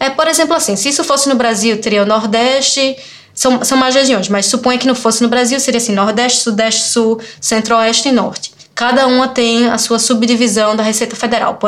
É, 0.01 0.11
por 0.11 0.27
exemplo, 0.27 0.57
assim, 0.57 0.75
se 0.75 0.89
isso 0.89 1.05
fosse 1.05 1.29
no 1.29 1.37
Brasil, 1.37 1.81
teria 1.81 2.03
o 2.03 2.07
Nordeste, 2.07 2.97
são, 3.33 3.65
são 3.65 3.79
mais 3.79 3.95
regiões, 3.95 4.29
mas 4.29 4.47
suponha 4.47 4.77
que 4.77 4.89
não 4.89 4.95
fosse 4.95 5.23
no 5.23 5.29
Brasil, 5.29 5.61
seria 5.61 5.79
assim, 5.79 5.95
Nordeste, 5.95 6.41
Sudeste, 6.41 6.83
Sul, 6.83 7.21
Centro-Oeste 7.41 8.09
e 8.09 8.13
Norte. 8.13 8.58
Cada 8.79 9.09
uma 9.09 9.27
tem 9.27 9.67
a 9.67 9.77
sua 9.77 9.99
subdivisão 9.99 10.77
da 10.77 10.85
Receita 10.85 11.17
Federal. 11.17 11.59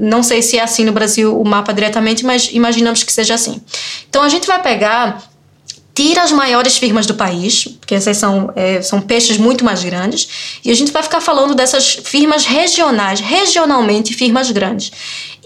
Não 0.00 0.22
sei 0.22 0.40
se 0.40 0.56
é 0.56 0.62
assim 0.62 0.86
no 0.86 0.92
Brasil 0.92 1.38
o 1.38 1.46
mapa 1.46 1.70
diretamente, 1.70 2.24
mas 2.24 2.48
imaginamos 2.50 3.02
que 3.02 3.12
seja 3.12 3.34
assim. 3.34 3.60
Então 4.08 4.22
a 4.22 4.28
gente 4.30 4.46
vai 4.46 4.62
pegar 4.62 5.22
tira 5.94 6.22
as 6.22 6.32
maiores 6.32 6.78
firmas 6.78 7.04
do 7.04 7.12
país, 7.12 7.64
porque 7.78 7.94
essas 7.94 8.16
são, 8.16 8.50
é, 8.56 8.80
são 8.80 9.02
peixes 9.02 9.36
muito 9.36 9.66
mais 9.66 9.84
grandes, 9.84 10.58
e 10.64 10.70
a 10.70 10.74
gente 10.74 10.92
vai 10.92 11.02
ficar 11.02 11.20
falando 11.20 11.54
dessas 11.54 12.00
firmas 12.04 12.46
regionais, 12.46 13.20
regionalmente 13.20 14.14
firmas 14.14 14.50
grandes. 14.50 14.90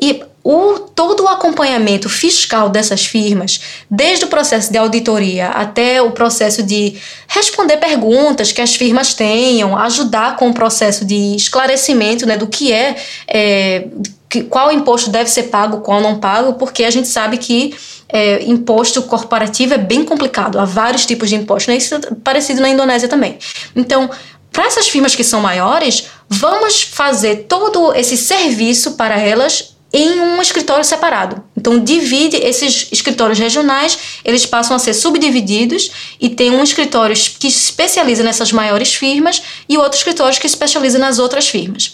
E 0.01 0.23
o, 0.42 0.79
todo 0.79 1.24
o 1.24 1.29
acompanhamento 1.29 2.09
fiscal 2.09 2.68
dessas 2.68 3.05
firmas, 3.05 3.61
desde 3.90 4.24
o 4.24 4.29
processo 4.29 4.72
de 4.72 4.79
auditoria 4.79 5.48
até 5.48 6.00
o 6.00 6.12
processo 6.12 6.62
de 6.62 6.96
responder 7.29 7.76
perguntas 7.76 8.50
que 8.50 8.61
as 8.61 8.74
firmas 8.74 9.12
tenham, 9.12 9.76
ajudar 9.76 10.37
com 10.37 10.48
o 10.48 10.55
processo 10.55 11.05
de 11.05 11.37
esclarecimento 11.37 12.24
né, 12.26 12.37
do 12.37 12.46
que 12.46 12.72
é, 12.72 12.96
é 13.29 13.87
que, 14.29 14.44
qual 14.44 14.72
imposto 14.72 15.11
deve 15.11 15.29
ser 15.29 15.44
pago, 15.44 15.81
qual 15.81 16.00
não 16.00 16.18
pago, 16.18 16.55
porque 16.55 16.85
a 16.85 16.90
gente 16.90 17.09
sabe 17.09 17.37
que 17.37 17.74
é, 18.09 18.44
imposto 18.44 19.03
corporativo 19.03 19.74
é 19.74 19.79
bem 19.79 20.05
complicado, 20.05 20.59
há 20.59 20.64
vários 20.64 21.05
tipos 21.05 21.29
de 21.29 21.35
imposto, 21.35 21.70
né? 21.70 21.76
isso 21.76 21.94
é 21.94 22.00
parecido 22.24 22.61
na 22.61 22.68
Indonésia 22.68 23.09
também. 23.09 23.38
Então, 23.74 24.09
para 24.53 24.66
essas 24.66 24.88
firmas 24.88 25.14
que 25.14 25.22
são 25.22 25.40
maiores, 25.40 26.07
vamos 26.29 26.83
fazer 26.83 27.46
todo 27.48 27.94
esse 27.94 28.16
serviço 28.16 28.92
para 28.92 29.18
elas 29.18 29.76
em 29.92 30.20
um 30.20 30.40
escritório 30.40 30.85
separado. 30.85 31.42
Então, 31.57 31.79
divide 31.79 32.37
esses 32.37 32.88
escritórios 32.92 33.38
regionais, 33.38 33.98
eles 34.24 34.46
passam 34.46 34.76
a 34.76 34.79
ser 34.79 34.94
subdivididos 34.94 35.90
e 36.20 36.29
tem 36.29 36.50
um 36.50 36.62
escritório 36.62 37.14
que 37.38 37.48
especializa 37.48 38.22
nessas 38.22 38.53
maiores 38.53 38.94
firmas 38.94 39.42
e 39.68 39.76
outro 39.76 39.98
escritório 39.98 40.38
que 40.40 40.46
especializa 40.46 40.98
nas 40.98 41.18
outras 41.18 41.48
firmas. 41.48 41.92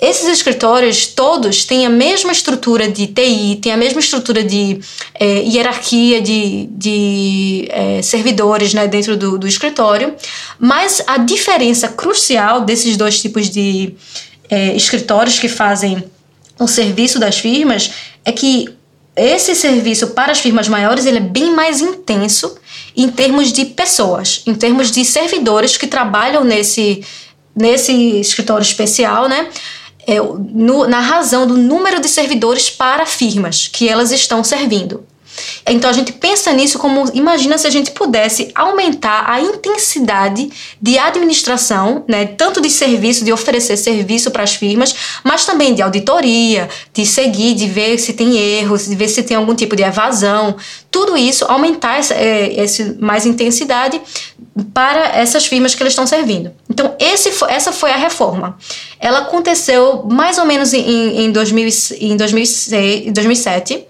Esses 0.00 0.26
escritórios 0.26 1.06
todos 1.06 1.64
têm 1.64 1.86
a 1.86 1.90
mesma 1.90 2.32
estrutura 2.32 2.88
de 2.88 3.06
TI, 3.06 3.58
têm 3.62 3.72
a 3.72 3.76
mesma 3.76 4.00
estrutura 4.00 4.42
de 4.42 4.80
é, 5.14 5.42
hierarquia 5.44 6.20
de, 6.20 6.66
de 6.72 7.68
é, 7.70 8.02
servidores 8.02 8.74
né, 8.74 8.88
dentro 8.88 9.16
do, 9.16 9.38
do, 9.38 9.46
escritório, 9.46 10.14
mas 10.58 11.02
a 11.06 11.18
diferença 11.18 11.88
crucial 11.88 12.62
desses 12.62 12.96
dois 12.96 13.20
tipos 13.20 13.48
de 13.48 13.94
é, 14.50 14.74
escritórios 14.74 15.38
que 15.38 15.48
fazem 15.48 16.02
o 16.58 16.66
serviço 16.66 17.18
das 17.18 17.38
firmas 17.38 17.90
é 18.24 18.32
que 18.32 18.68
esse 19.16 19.54
serviço 19.54 20.08
para 20.08 20.32
as 20.32 20.40
firmas 20.40 20.68
maiores 20.68 21.06
ele 21.06 21.18
é 21.18 21.20
bem 21.20 21.54
mais 21.54 21.80
intenso 21.80 22.56
em 22.96 23.08
termos 23.08 23.52
de 23.52 23.64
pessoas, 23.64 24.42
em 24.46 24.54
termos 24.54 24.90
de 24.90 25.04
servidores 25.04 25.76
que 25.76 25.86
trabalham 25.86 26.42
nesse, 26.42 27.04
nesse 27.54 27.92
escritório 28.18 28.62
especial, 28.62 29.28
né? 29.28 29.48
é, 30.06 30.20
no, 30.20 30.86
na 30.86 31.00
razão 31.00 31.46
do 31.46 31.56
número 31.56 32.00
de 32.00 32.08
servidores 32.08 32.70
para 32.70 33.06
firmas 33.06 33.68
que 33.68 33.88
elas 33.88 34.12
estão 34.12 34.44
servindo. 34.44 35.04
Então 35.66 35.88
a 35.88 35.92
gente 35.92 36.12
pensa 36.12 36.52
nisso 36.52 36.78
como 36.78 37.10
imagina 37.14 37.56
se 37.58 37.66
a 37.66 37.70
gente 37.70 37.90
pudesse 37.90 38.50
aumentar 38.54 39.24
a 39.28 39.40
intensidade 39.40 40.50
de 40.80 40.98
administração, 40.98 42.04
né, 42.08 42.26
tanto 42.26 42.60
de 42.60 42.70
serviço, 42.70 43.24
de 43.24 43.32
oferecer 43.32 43.76
serviço 43.76 44.30
para 44.30 44.42
as 44.42 44.54
firmas, 44.54 44.94
mas 45.22 45.44
também 45.44 45.74
de 45.74 45.82
auditoria, 45.82 46.68
de 46.92 47.06
seguir, 47.06 47.54
de 47.54 47.66
ver 47.66 47.98
se 47.98 48.12
tem 48.12 48.36
erros, 48.36 48.86
de 48.86 48.94
ver 48.94 49.08
se 49.08 49.22
tem 49.22 49.36
algum 49.36 49.54
tipo 49.54 49.74
de 49.76 49.82
evasão, 49.82 50.56
tudo 50.90 51.16
isso 51.16 51.44
aumentar 51.46 51.98
essa, 51.98 52.14
é, 52.14 52.60
essa 52.60 52.96
mais 53.00 53.26
intensidade 53.26 54.00
para 54.72 55.16
essas 55.18 55.46
firmas 55.46 55.74
que 55.74 55.82
eles 55.82 55.92
estão 55.92 56.06
servindo. 56.06 56.52
Então 56.70 56.94
esse, 56.98 57.30
essa 57.48 57.72
foi 57.72 57.90
a 57.90 57.96
reforma. 57.96 58.56
Ela 59.00 59.20
aconteceu 59.20 60.04
mais 60.04 60.38
ou 60.38 60.44
menos 60.44 60.72
em, 60.72 61.24
em, 61.24 61.32
2000, 61.32 61.68
em 62.00 62.16
2006, 62.16 63.12
2007 63.12 63.86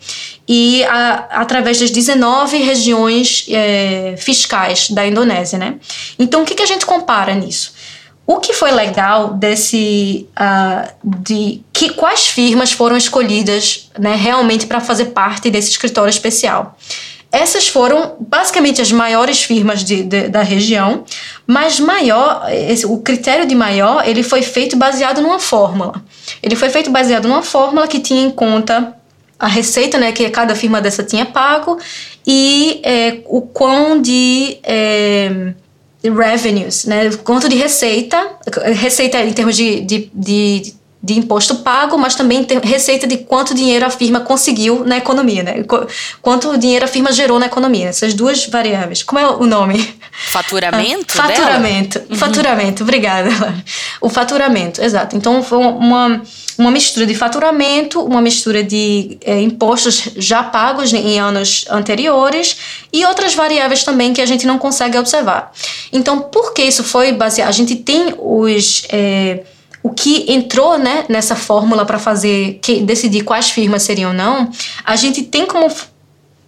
e 0.48 0.84
a, 0.84 1.26
através 1.30 1.80
das 1.80 1.90
19 1.90 2.56
regiões 2.58 3.46
é, 3.48 4.14
fiscais 4.16 4.90
da 4.90 5.06
Indonésia, 5.06 5.58
né? 5.58 5.76
Então, 6.18 6.42
o 6.42 6.44
que, 6.44 6.54
que 6.54 6.62
a 6.62 6.66
gente 6.66 6.84
compara 6.84 7.34
nisso? 7.34 7.72
O 8.26 8.40
que 8.40 8.54
foi 8.54 8.70
legal 8.70 9.34
desse 9.34 10.26
uh, 10.32 10.90
de 11.04 11.62
que 11.72 11.90
quais 11.90 12.26
firmas 12.26 12.72
foram 12.72 12.96
escolhidas, 12.96 13.90
né, 13.98 14.14
realmente 14.14 14.66
para 14.66 14.80
fazer 14.80 15.06
parte 15.06 15.50
desse 15.50 15.70
escritório 15.70 16.08
especial? 16.08 16.74
Essas 17.34 17.66
foram 17.66 18.14
basicamente 18.20 18.80
as 18.80 18.92
maiores 18.92 19.42
firmas 19.42 19.82
de, 19.82 20.04
de, 20.04 20.28
da 20.28 20.42
região, 20.42 21.02
mas 21.44 21.80
maior, 21.80 22.46
esse, 22.48 22.86
o 22.86 22.98
critério 22.98 23.44
de 23.44 23.56
maior 23.56 24.06
ele 24.06 24.22
foi 24.22 24.40
feito 24.40 24.76
baseado 24.76 25.20
numa 25.20 25.40
fórmula. 25.40 26.00
Ele 26.40 26.54
foi 26.54 26.70
feito 26.70 26.92
baseado 26.92 27.26
numa 27.26 27.42
fórmula 27.42 27.88
que 27.88 27.98
tinha 27.98 28.24
em 28.24 28.30
conta 28.30 28.94
a 29.36 29.48
receita 29.48 29.98
né, 29.98 30.12
que 30.12 30.30
cada 30.30 30.54
firma 30.54 30.80
dessa 30.80 31.02
tinha 31.02 31.26
pago 31.26 31.76
e 32.24 32.80
é, 32.84 33.18
o 33.26 33.42
quão 33.42 34.00
de 34.00 34.58
é, 34.62 35.54
revenues, 36.04 36.84
né, 36.84 37.10
quanto 37.24 37.48
de 37.48 37.56
receita, 37.56 38.30
receita 38.76 39.20
em 39.20 39.32
termos 39.32 39.56
de, 39.56 39.80
de, 39.80 40.08
de 40.14 40.74
de 41.04 41.18
imposto 41.18 41.56
pago, 41.56 41.98
mas 41.98 42.14
também 42.14 42.46
receita 42.62 43.06
de 43.06 43.18
quanto 43.18 43.54
dinheiro 43.54 43.84
a 43.84 43.90
firma 43.90 44.20
conseguiu 44.20 44.86
na 44.86 44.96
economia, 44.96 45.42
né? 45.42 45.62
Quanto 46.22 46.56
dinheiro 46.56 46.86
a 46.86 46.88
firma 46.88 47.12
gerou 47.12 47.38
na 47.38 47.44
economia. 47.44 47.88
Essas 47.88 48.14
duas 48.14 48.46
variáveis. 48.46 49.02
Como 49.02 49.18
é 49.18 49.28
o 49.28 49.44
nome? 49.44 49.94
Faturamento? 50.28 51.14
Ah, 51.18 51.28
faturamento. 51.28 52.02
Uhum. 52.08 52.16
Faturamento, 52.16 52.82
obrigada. 52.84 53.28
O 54.00 54.08
faturamento, 54.08 54.82
exato. 54.82 55.14
Então 55.14 55.42
foi 55.42 55.58
uma, 55.58 56.22
uma 56.56 56.70
mistura 56.70 57.04
de 57.04 57.14
faturamento, 57.14 58.00
uma 58.02 58.22
mistura 58.22 58.62
de 58.62 59.18
é, 59.22 59.38
impostos 59.42 60.08
já 60.16 60.42
pagos 60.42 60.92
em 60.94 61.20
anos 61.20 61.66
anteriores 61.68 62.56
e 62.90 63.04
outras 63.04 63.34
variáveis 63.34 63.84
também 63.84 64.14
que 64.14 64.22
a 64.22 64.26
gente 64.26 64.46
não 64.46 64.56
consegue 64.58 64.96
observar. 64.96 65.52
Então, 65.92 66.18
por 66.20 66.54
que 66.54 66.62
isso 66.62 66.82
foi 66.82 67.12
baseado? 67.12 67.48
A 67.48 67.52
gente 67.52 67.76
tem 67.76 68.14
os. 68.18 68.84
É, 68.88 69.44
o 69.84 69.90
que 69.90 70.24
entrou 70.32 70.78
né, 70.78 71.04
nessa 71.10 71.36
fórmula 71.36 71.84
para 71.84 71.98
fazer 71.98 72.58
que, 72.62 72.80
decidir 72.80 73.22
quais 73.22 73.50
firmas 73.50 73.82
seriam 73.82 74.12
ou 74.12 74.16
não, 74.16 74.50
a 74.82 74.96
gente 74.96 75.22
tem 75.22 75.44
como 75.44 75.70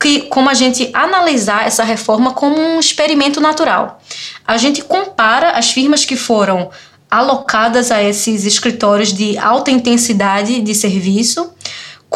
que, 0.01 0.23
como 0.23 0.49
a 0.49 0.55
gente 0.55 0.89
analisar 0.95 1.67
essa 1.67 1.85
reforma 1.85 2.33
como 2.33 2.59
um 2.59 2.81
experimento 2.81 3.39
natural. 3.39 4.01
A 4.47 4.57
gente 4.57 4.83
compara 4.83 5.51
as 5.51 5.71
firmas 5.71 6.03
que 6.07 6.17
foram 6.17 6.71
alocadas 7.11 7.91
a 7.91 8.03
esses 8.03 8.47
escritórios 8.47 9.13
de 9.13 9.37
alta 9.37 9.71
intensidade 9.71 10.59
de 10.63 10.75
serviço 10.75 11.53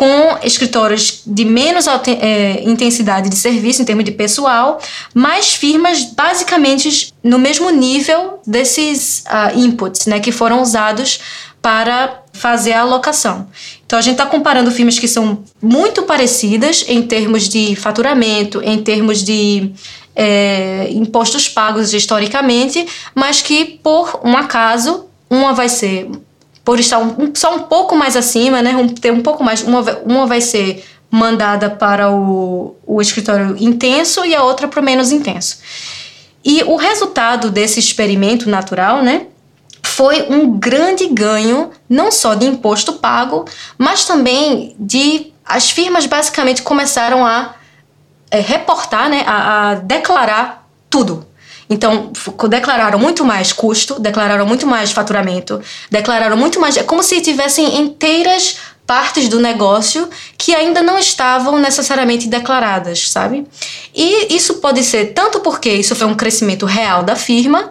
com 0.01 0.39
escritórios 0.43 1.21
de 1.27 1.45
menos 1.45 1.85
é, 1.87 2.63
intensidade 2.65 3.29
de 3.29 3.37
serviço 3.37 3.83
em 3.83 3.85
termos 3.85 4.03
de 4.03 4.11
pessoal, 4.11 4.81
mas 5.13 5.53
firmas 5.53 6.05
basicamente 6.05 7.13
no 7.23 7.39
mesmo 7.39 7.69
nível 7.69 8.41
desses 8.47 9.25
uh, 9.27 9.59
inputs 9.59 10.07
né, 10.07 10.19
que 10.19 10.33
foram 10.33 10.63
usados 10.63 11.21
para 11.61 12.23
fazer 12.33 12.73
a 12.73 12.81
alocação. 12.81 13.47
Então 13.85 13.99
a 13.99 14.01
gente 14.01 14.13
está 14.15 14.25
comparando 14.25 14.71
firmas 14.71 14.99
que 14.99 15.07
são 15.07 15.45
muito 15.61 16.05
parecidas 16.05 16.83
em 16.89 17.03
termos 17.03 17.47
de 17.47 17.77
faturamento, 17.77 18.63
em 18.65 18.79
termos 18.83 19.23
de 19.23 19.71
é, 20.17 20.89
impostos 20.93 21.47
pagos 21.47 21.93
historicamente, 21.93 22.87
mas 23.15 23.43
que 23.43 23.67
por 23.83 24.19
um 24.25 24.35
acaso 24.35 25.05
uma 25.29 25.53
vai 25.53 25.69
ser 25.69 26.09
por 26.71 26.79
estar 26.79 27.01
um, 27.01 27.33
só 27.35 27.53
um 27.53 27.63
pouco 27.65 27.97
mais 27.97 28.15
acima, 28.15 28.63
né, 28.63 28.77
um, 28.77 28.87
ter 28.87 29.13
um 29.13 29.23
pouco 29.23 29.43
mais, 29.43 29.61
uma, 29.61 29.81
uma 30.05 30.25
vai 30.25 30.41
ser 30.41 30.87
mandada 31.11 31.69
para 31.69 32.13
o, 32.13 32.77
o 32.87 33.03
escritório 33.03 33.57
intenso 33.59 34.25
e 34.25 34.37
a 34.37 34.45
outra 34.45 34.69
para 34.69 34.81
o 34.81 34.85
menos 34.85 35.11
intenso. 35.11 35.59
E 36.45 36.63
o 36.63 36.77
resultado 36.77 37.51
desse 37.51 37.81
experimento 37.81 38.49
natural, 38.49 39.03
né, 39.03 39.27
foi 39.83 40.29
um 40.31 40.61
grande 40.61 41.09
ganho, 41.09 41.73
não 41.89 42.13
só 42.13 42.37
de 42.37 42.47
imposto 42.47 42.93
pago, 42.93 43.47
mas 43.77 44.05
também 44.05 44.77
de 44.79 45.33
as 45.45 45.73
firmas 45.73 46.07
basicamente 46.07 46.63
começaram 46.63 47.27
a 47.27 47.57
é, 48.31 48.39
reportar, 48.39 49.11
né, 49.11 49.25
a, 49.27 49.71
a 49.71 49.75
declarar 49.75 50.71
tudo. 50.89 51.27
Então, 51.71 52.11
declararam 52.49 52.99
muito 52.99 53.25
mais 53.25 53.53
custo, 53.53 54.01
declararam 54.01 54.45
muito 54.45 54.67
mais 54.67 54.91
faturamento, 54.91 55.63
declararam 55.89 56.37
muito 56.37 56.59
mais. 56.59 56.77
É 56.77 56.83
como 56.83 57.01
se 57.01 57.21
tivessem 57.21 57.81
inteiras 57.81 58.57
partes 58.85 59.29
do 59.29 59.39
negócio 59.39 60.11
que 60.37 60.53
ainda 60.53 60.83
não 60.83 60.99
estavam 60.99 61.57
necessariamente 61.59 62.27
declaradas, 62.27 63.09
sabe? 63.09 63.47
E 63.95 64.35
isso 64.35 64.55
pode 64.55 64.83
ser 64.83 65.13
tanto 65.13 65.39
porque 65.39 65.71
isso 65.71 65.95
foi 65.95 66.09
um 66.09 66.17
crescimento 66.17 66.67
real 66.67 67.05
da 67.05 67.15
firma, 67.15 67.69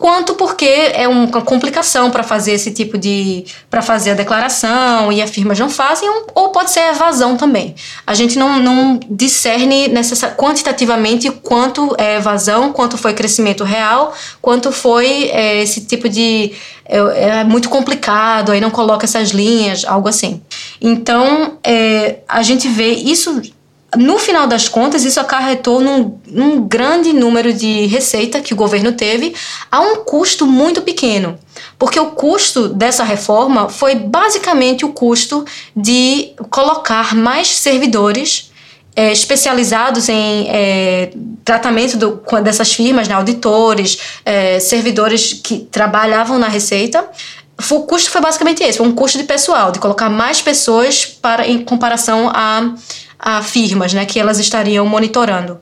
quanto 0.00 0.34
porque 0.34 0.64
é 0.64 1.06
uma 1.06 1.42
complicação 1.42 2.10
para 2.10 2.22
fazer 2.22 2.52
esse 2.52 2.70
tipo 2.70 2.96
de. 2.96 3.44
para 3.68 3.82
fazer 3.82 4.12
a 4.12 4.14
declaração 4.14 5.12
e 5.12 5.20
as 5.20 5.28
firmas 5.28 5.58
não 5.58 5.68
fazem, 5.68 6.08
ou 6.34 6.48
pode 6.48 6.70
ser 6.70 6.80
evasão 6.88 7.36
também. 7.36 7.74
A 8.06 8.14
gente 8.14 8.38
não, 8.38 8.58
não 8.58 8.98
discerne 9.10 9.92
quantitativamente 10.38 11.30
quanto 11.30 11.94
é 11.98 12.16
evasão, 12.16 12.72
quanto 12.72 12.96
foi 12.96 13.12
crescimento 13.12 13.62
real, 13.62 14.14
quanto 14.40 14.72
foi 14.72 15.28
é, 15.28 15.62
esse 15.62 15.82
tipo 15.82 16.08
de. 16.08 16.52
É, 16.86 16.96
é, 17.40 17.44
muito 17.44 17.68
complicado, 17.68 18.52
aí 18.52 18.60
não 18.60 18.70
coloca 18.70 19.04
essas 19.04 19.28
linhas, 19.30 19.84
algo 19.84 20.08
assim. 20.08 20.40
Então, 20.80 21.58
é, 21.62 22.20
a 22.26 22.42
gente 22.42 22.66
vê 22.68 22.92
isso 22.94 23.42
no 23.96 24.18
final 24.18 24.46
das 24.46 24.68
contas, 24.68 25.04
isso 25.04 25.18
acarretou 25.18 25.80
num, 25.80 26.18
num, 26.26 26.66
grande 26.66 27.12
número 27.12 27.52
de 27.52 27.86
receita 27.86 28.40
que 28.40 28.54
o 28.54 28.56
governo 28.56 28.92
teve 28.92 29.34
a 29.70 29.80
um 29.80 29.96
custo 29.96 30.46
muito 30.46 30.82
pequeno. 30.82 31.38
Porque 31.78 31.98
o 31.98 32.12
custo 32.12 32.68
dessa 32.68 33.02
reforma 33.02 33.68
foi 33.68 33.96
basicamente 33.96 34.84
o 34.84 34.92
custo 34.92 35.44
de 35.74 36.32
colocar 36.50 37.14
mais 37.16 37.48
servidores 37.48 38.50
é, 38.94 39.12
especializados 39.12 40.08
em 40.08 40.48
é, 40.48 41.10
tratamento 41.44 41.96
do, 41.96 42.22
dessas 42.42 42.72
firmas, 42.72 43.08
né, 43.08 43.14
auditores, 43.14 43.98
é, 44.24 44.60
servidores 44.60 45.32
que 45.32 45.60
trabalhavam 45.70 46.38
na 46.38 46.48
Receita. 46.48 47.08
O 47.70 47.80
custo 47.82 48.10
foi 48.10 48.20
basicamente 48.20 48.62
esse, 48.62 48.78
foi 48.78 48.86
um 48.86 48.92
custo 48.92 49.18
de 49.18 49.24
pessoal, 49.24 49.70
de 49.70 49.78
colocar 49.78 50.08
mais 50.08 50.40
pessoas 50.40 51.04
para, 51.04 51.46
em 51.46 51.62
comparação 51.62 52.30
a 52.32 52.74
a 53.20 53.42
firmas, 53.42 53.92
né, 53.92 54.06
que 54.06 54.18
elas 54.18 54.38
estariam 54.38 54.86
monitorando. 54.86 55.60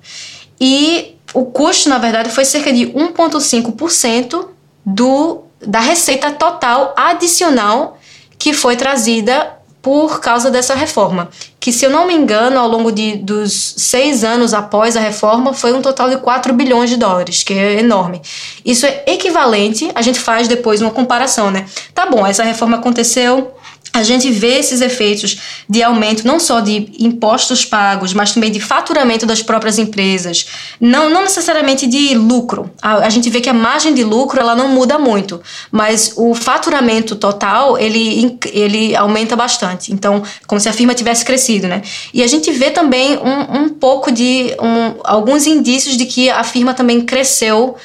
E 0.61 1.17
o 1.35 1.45
custo, 1.45 1.89
na 1.89 1.99
verdade, 1.99 2.31
foi 2.31 2.45
cerca 2.45 2.73
de 2.73 2.87
1,5% 2.87 4.47
do 4.85 5.43
da 5.61 5.81
receita 5.81 6.31
total 6.31 6.95
adicional 6.97 7.99
que 8.39 8.53
foi 8.53 8.77
trazida 8.77 9.59
por 9.83 10.21
causa 10.21 10.51
dessa 10.51 10.75
reforma. 10.75 11.29
Que, 11.59 11.73
se 11.73 11.85
eu 11.85 11.91
não 11.91 12.07
me 12.07 12.15
engano, 12.15 12.59
ao 12.59 12.69
longo 12.69 12.93
de, 12.93 13.17
dos 13.17 13.75
seis 13.79 14.23
anos 14.23 14.53
após 14.53 14.97
a 14.97 15.01
reforma, 15.01 15.53
foi 15.53 15.73
um 15.73 15.81
total 15.81 16.11
de 16.11 16.19
4 16.19 16.53
bilhões 16.53 16.91
de 16.91 16.97
dólares, 16.97 17.43
que 17.43 17.55
é 17.55 17.81
enorme. 17.81 18.21
Isso 18.65 18.87
é 18.87 19.05
equivalente, 19.07 19.91
a 19.95 20.03
gente 20.03 20.21
faz 20.21 20.47
depois 20.47 20.83
uma 20.83 20.91
comparação, 20.91 21.51
né? 21.51 21.67
Tá 21.95 22.07
bom, 22.07 22.27
essa 22.27 22.43
reforma 22.43 22.77
aconteceu 22.77 23.53
a 23.93 24.03
gente 24.03 24.31
vê 24.31 24.59
esses 24.59 24.81
efeitos 24.81 25.39
de 25.69 25.83
aumento 25.83 26.27
não 26.27 26.39
só 26.39 26.61
de 26.61 26.91
impostos 26.99 27.65
pagos, 27.65 28.13
mas 28.13 28.33
também 28.33 28.51
de 28.51 28.61
faturamento 28.61 29.27
das 29.27 29.43
próprias 29.43 29.79
empresas. 29.79 30.47
Não, 30.81 31.09
não 31.09 31.23
necessariamente 31.23 31.87
de 31.87 32.15
lucro. 32.15 32.71
A, 32.81 33.07
a, 33.07 33.11
gente 33.11 33.31
vê 33.31 33.41
que 33.41 33.49
a 33.49 33.55
margem 33.55 33.95
de 33.95 34.05
lucro 34.05 34.41
ela 34.41 34.55
não 34.55 34.69
muda 34.69 34.99
muito, 34.99 35.41
mas 35.71 36.13
o 36.17 36.35
faturamento 36.35 37.17
total 37.17 37.79
ele, 37.79 38.39
ele 38.53 38.95
aumenta 38.95 39.35
bastante. 39.35 39.93
Então, 39.93 40.23
como 40.47 40.61
se 40.61 40.69
a 40.69 40.73
firma 40.73 40.95
tivesse 40.95 41.25
crescido, 41.25 41.67
né? 41.67 41.83
E 42.13 42.23
a 42.23 42.27
gente 42.27 42.51
vê 42.53 42.71
também 42.71 43.19
um, 43.19 43.63
um 43.63 43.69
pouco 43.69 44.13
de 44.13 44.55
um, 44.61 45.01
alguns 45.05 45.47
indícios 45.47 45.97
de 45.97 46.07
que 46.07 46.31
a 46.31 46.45
firma 46.45 46.75
também 46.75 47.01
cresceu 47.01 47.77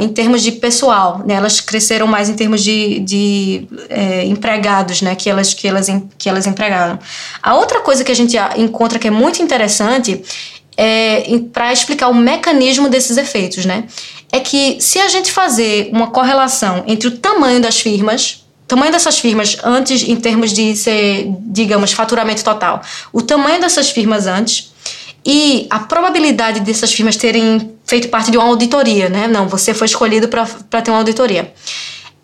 em 0.00 0.08
termos 0.08 0.42
de 0.42 0.52
pessoal, 0.52 1.22
né? 1.26 1.34
Elas 1.34 1.60
cresceram 1.60 2.06
mais 2.06 2.28
em 2.28 2.34
termos 2.34 2.62
de, 2.62 3.00
de 3.00 3.66
é, 3.88 4.24
empregados, 4.24 5.02
né? 5.02 5.16
Que 5.16 5.28
elas, 5.28 5.52
que, 5.52 5.66
elas, 5.66 5.88
que 6.16 6.28
elas 6.28 6.46
empregaram. 6.46 6.98
A 7.42 7.54
outra 7.54 7.80
coisa 7.80 8.04
que 8.04 8.12
a 8.12 8.14
gente 8.14 8.36
encontra 8.56 8.98
que 8.98 9.08
é 9.08 9.10
muito 9.10 9.42
interessante 9.42 10.22
é 10.76 11.24
para 11.52 11.72
explicar 11.72 12.08
o 12.08 12.14
mecanismo 12.14 12.88
desses 12.88 13.16
efeitos, 13.16 13.66
né? 13.66 13.84
É 14.30 14.38
que 14.38 14.80
se 14.80 15.00
a 15.00 15.08
gente 15.08 15.32
fazer 15.32 15.90
uma 15.92 16.10
correlação 16.10 16.84
entre 16.86 17.08
o 17.08 17.18
tamanho 17.18 17.60
das 17.60 17.80
firmas, 17.80 18.44
tamanho 18.68 18.92
dessas 18.92 19.18
firmas 19.18 19.58
antes, 19.64 20.08
em 20.08 20.16
termos 20.16 20.52
de 20.52 20.74
ser, 20.76 21.26
digamos, 21.40 21.92
faturamento 21.92 22.42
total, 22.42 22.80
o 23.12 23.20
tamanho 23.20 23.60
dessas 23.60 23.90
firmas 23.90 24.26
antes 24.26 24.72
e 25.26 25.66
a 25.68 25.80
probabilidade 25.80 26.60
dessas 26.60 26.92
firmas 26.92 27.16
terem 27.16 27.71
feito 27.92 28.08
parte 28.08 28.30
de 28.30 28.38
uma 28.38 28.46
auditoria, 28.46 29.10
né? 29.10 29.28
Não, 29.28 29.46
você 29.46 29.74
foi 29.74 29.84
escolhido 29.84 30.26
para 30.26 30.46
ter 30.80 30.90
uma 30.90 30.96
auditoria. 30.96 31.52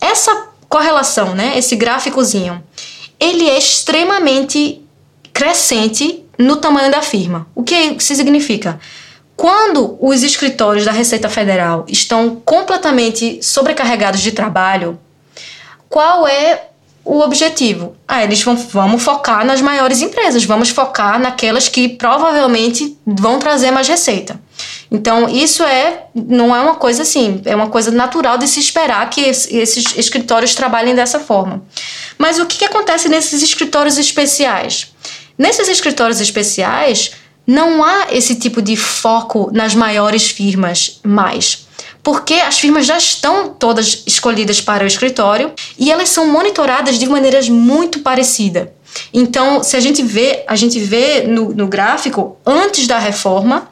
Essa 0.00 0.46
correlação, 0.66 1.35
né? 1.35 1.59
Esse 1.59 1.76
gráficozinho, 1.76 2.64
ele 3.20 3.46
é 3.46 3.59
extremamente 3.59 4.81
crescente 5.31 6.24
no 6.38 6.57
tamanho 6.57 6.90
da 6.90 7.02
firma. 7.02 7.46
O 7.54 7.62
que 7.62 7.74
isso 7.74 8.14
significa? 8.14 8.81
Quando 9.37 9.98
os 10.00 10.22
escritórios 10.22 10.87
da 10.87 10.90
Receita 10.90 11.28
Federal 11.28 11.85
estão 11.87 12.37
completamente 12.37 13.42
sobrecarregados 13.42 14.22
de 14.22 14.33
trabalho, 14.33 14.98
qual 15.87 16.26
é 16.26 16.68
o 17.09 17.21
objetivo. 17.23 17.97
Ah, 18.07 18.23
eles 18.23 18.42
vão 18.42 18.55
vamos 18.55 19.03
focar 19.03 19.42
nas 19.42 19.62
maiores 19.62 20.03
empresas, 20.03 20.44
vamos 20.44 20.68
focar 20.68 21.18
naquelas 21.18 21.66
que 21.66 21.88
provavelmente 21.88 22.99
vão 23.07 23.38
trazer 23.38 23.71
mais 23.71 23.88
receita. 23.88 24.38
Então, 24.90 25.27
isso 25.27 25.62
é 25.62 26.05
não 26.14 26.55
é 26.55 26.61
uma 26.61 26.75
coisa 26.75 27.03
assim, 27.03 27.40
é 27.47 27.57
uma 27.57 27.68
coisa 27.68 27.90
natural 27.90 28.37
de 28.37 28.47
se 28.47 28.61
esperar 28.61 29.09
que 29.09 29.23
esses 29.23 29.97
escritórios 29.97 30.55
trabalhem 30.55 30.94
dessa 30.94 31.18
forma. 31.18 31.62
Mas 32.18 32.38
o 32.38 32.44
que, 32.44 32.59
que 32.59 32.64
acontece 32.66 33.09
nesses 33.09 33.42
escritórios 33.42 33.97
especiais? 33.97 34.92
Nesses 35.38 35.66
escritórios 35.68 36.21
especiais, 36.21 37.12
não 37.47 37.83
há 37.83 38.09
esse 38.11 38.35
tipo 38.35 38.61
de 38.61 38.77
foco 38.77 39.51
nas 39.51 39.75
maiores 39.75 40.29
firmas 40.29 41.01
mais 41.03 41.67
porque 42.03 42.35
as 42.35 42.59
firmas 42.59 42.87
já 42.87 42.97
estão 42.97 43.49
todas 43.49 44.03
escolhidas 44.07 44.61
para 44.61 44.85
o 44.85 44.87
escritório 44.87 45.53
e 45.79 45.91
elas 45.91 46.09
são 46.09 46.27
monitoradas 46.27 46.99
de 46.99 47.07
maneiras 47.07 47.49
muito 47.49 48.01
parecidas. 48.01 48.69
Então, 49.13 49.63
se 49.63 49.77
a 49.77 49.81
gente 49.81 50.03
vê, 50.03 50.45
a 50.47 50.57
gente 50.57 50.79
vê 50.79 51.23
no, 51.23 51.53
no 51.55 51.67
gráfico, 51.67 52.37
antes 52.45 52.87
da 52.87 52.99
reforma, 52.99 53.69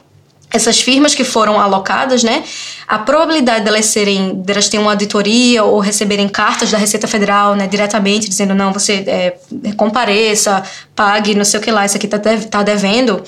essas 0.49 0.79
firmas 0.79 1.13
que 1.13 1.25
foram 1.25 1.59
alocadas, 1.59 2.23
né, 2.23 2.43
a 2.87 2.97
probabilidade 2.97 3.65
delas 3.65 3.85
serem, 3.87 4.35
delas 4.35 4.69
terem 4.69 4.83
uma 4.85 4.93
auditoria 4.93 5.63
ou 5.63 5.79
receberem 5.79 6.27
cartas 6.29 6.71
da 6.71 6.77
Receita 6.77 7.05
Federal, 7.05 7.53
né, 7.53 7.67
diretamente 7.67 8.29
dizendo 8.29 8.55
não, 8.55 8.71
você 8.71 9.03
é, 9.07 9.37
compareça, 9.75 10.63
pague, 10.95 11.35
não 11.35 11.43
sei 11.43 11.59
o 11.59 11.63
que 11.63 11.69
lá, 11.69 11.85
isso 11.85 11.97
aqui 11.97 12.07
tá, 12.07 12.17
tá 12.49 12.63
devendo, 12.63 13.21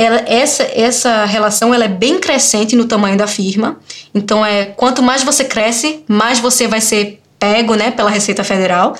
ela, 0.00 0.24
essa, 0.26 0.62
essa 0.62 1.24
relação 1.26 1.74
ela 1.74 1.84
é 1.84 1.88
bem 1.88 2.18
crescente 2.18 2.74
no 2.74 2.86
tamanho 2.86 3.18
da 3.18 3.26
firma. 3.26 3.78
Então, 4.14 4.44
é 4.44 4.64
quanto 4.64 5.02
mais 5.02 5.22
você 5.22 5.44
cresce, 5.44 6.02
mais 6.08 6.38
você 6.38 6.66
vai 6.66 6.80
ser 6.80 7.20
pego 7.38 7.74
né, 7.74 7.90
pela 7.90 8.08
Receita 8.08 8.42
Federal. 8.42 8.96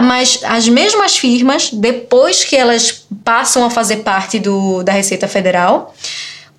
Mas 0.00 0.40
as 0.42 0.66
mesmas 0.66 1.18
firmas, 1.18 1.70
depois 1.70 2.44
que 2.44 2.56
elas 2.56 3.06
passam 3.22 3.62
a 3.62 3.68
fazer 3.68 3.98
parte 3.98 4.38
do, 4.38 4.82
da 4.82 4.92
Receita 4.92 5.28
Federal, 5.28 5.94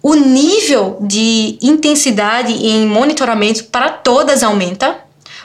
o 0.03 0.13
nível 0.13 0.99
de 1.01 1.57
intensidade 1.59 2.53
em 2.53 2.85
monitoramento 2.85 3.63
para 3.65 3.89
todas 3.89 4.43
aumenta, 4.43 4.97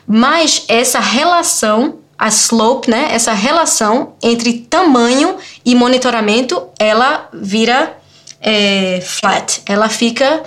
mas 0.07 0.65
essa 0.69 1.01
relação, 1.01 2.01
a 2.19 2.29
slope, 2.29 2.91
né, 2.91 3.09
essa 3.11 3.33
relação 3.33 4.13
entre 4.23 4.67
tamanho 4.69 5.37
e 5.65 5.75
monitoramento, 5.75 6.63
ela 6.79 7.27
vira 7.33 8.04
é, 8.45 9.01
flat, 9.01 9.63
ela 9.67 9.89
fica. 9.89 10.43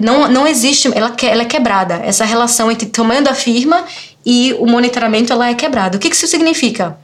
Não, 0.00 0.28
não 0.28 0.46
existe, 0.46 0.88
ela, 0.94 1.14
ela 1.22 1.42
é 1.42 1.44
quebrada. 1.46 1.94
Essa 2.04 2.24
relação 2.24 2.70
entre 2.70 2.86
o 2.86 2.90
tamanho 2.90 3.24
da 3.24 3.34
firma 3.34 3.84
e 4.24 4.54
o 4.58 4.66
monitoramento 4.66 5.32
ela 5.32 5.48
é 5.48 5.54
quebrada. 5.54 5.96
O 5.96 6.00
que, 6.00 6.10
que 6.10 6.16
isso 6.16 6.26
significa? 6.26 6.98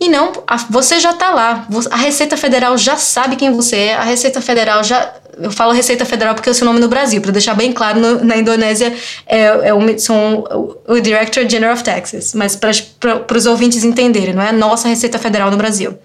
E 0.00 0.08
não, 0.08 0.32
a, 0.46 0.56
você 0.70 1.00
já 1.00 1.10
está 1.12 1.30
lá. 1.30 1.66
A 1.90 1.96
Receita 1.96 2.36
Federal 2.36 2.76
já 2.76 2.96
sabe 2.96 3.36
quem 3.36 3.52
você 3.52 3.76
é. 3.76 3.94
A 3.94 4.02
Receita 4.02 4.40
Federal 4.40 4.82
já. 4.84 5.12
Eu 5.40 5.52
falo 5.52 5.72
Receita 5.72 6.04
Federal 6.04 6.34
porque 6.34 6.48
é 6.48 6.52
o 6.52 6.54
seu 6.54 6.66
nome 6.66 6.80
no 6.80 6.88
Brasil, 6.88 7.20
para 7.20 7.30
deixar 7.30 7.54
bem 7.54 7.72
claro, 7.72 8.00
no, 8.00 8.24
na 8.24 8.36
Indonésia 8.36 8.92
é, 9.24 9.68
é 9.68 9.74
o, 9.74 9.98
são 9.98 10.44
o 10.84 10.98
Director 10.98 11.48
General 11.48 11.74
of 11.74 11.84
Taxes, 11.84 12.34
mas 12.34 12.56
para 12.56 13.36
os 13.36 13.46
ouvintes 13.46 13.84
entenderem, 13.84 14.34
não 14.34 14.42
é 14.42 14.48
a 14.48 14.52
nossa 14.52 14.88
Receita 14.88 15.16
Federal 15.16 15.48
no 15.48 15.56
Brasil. 15.56 15.96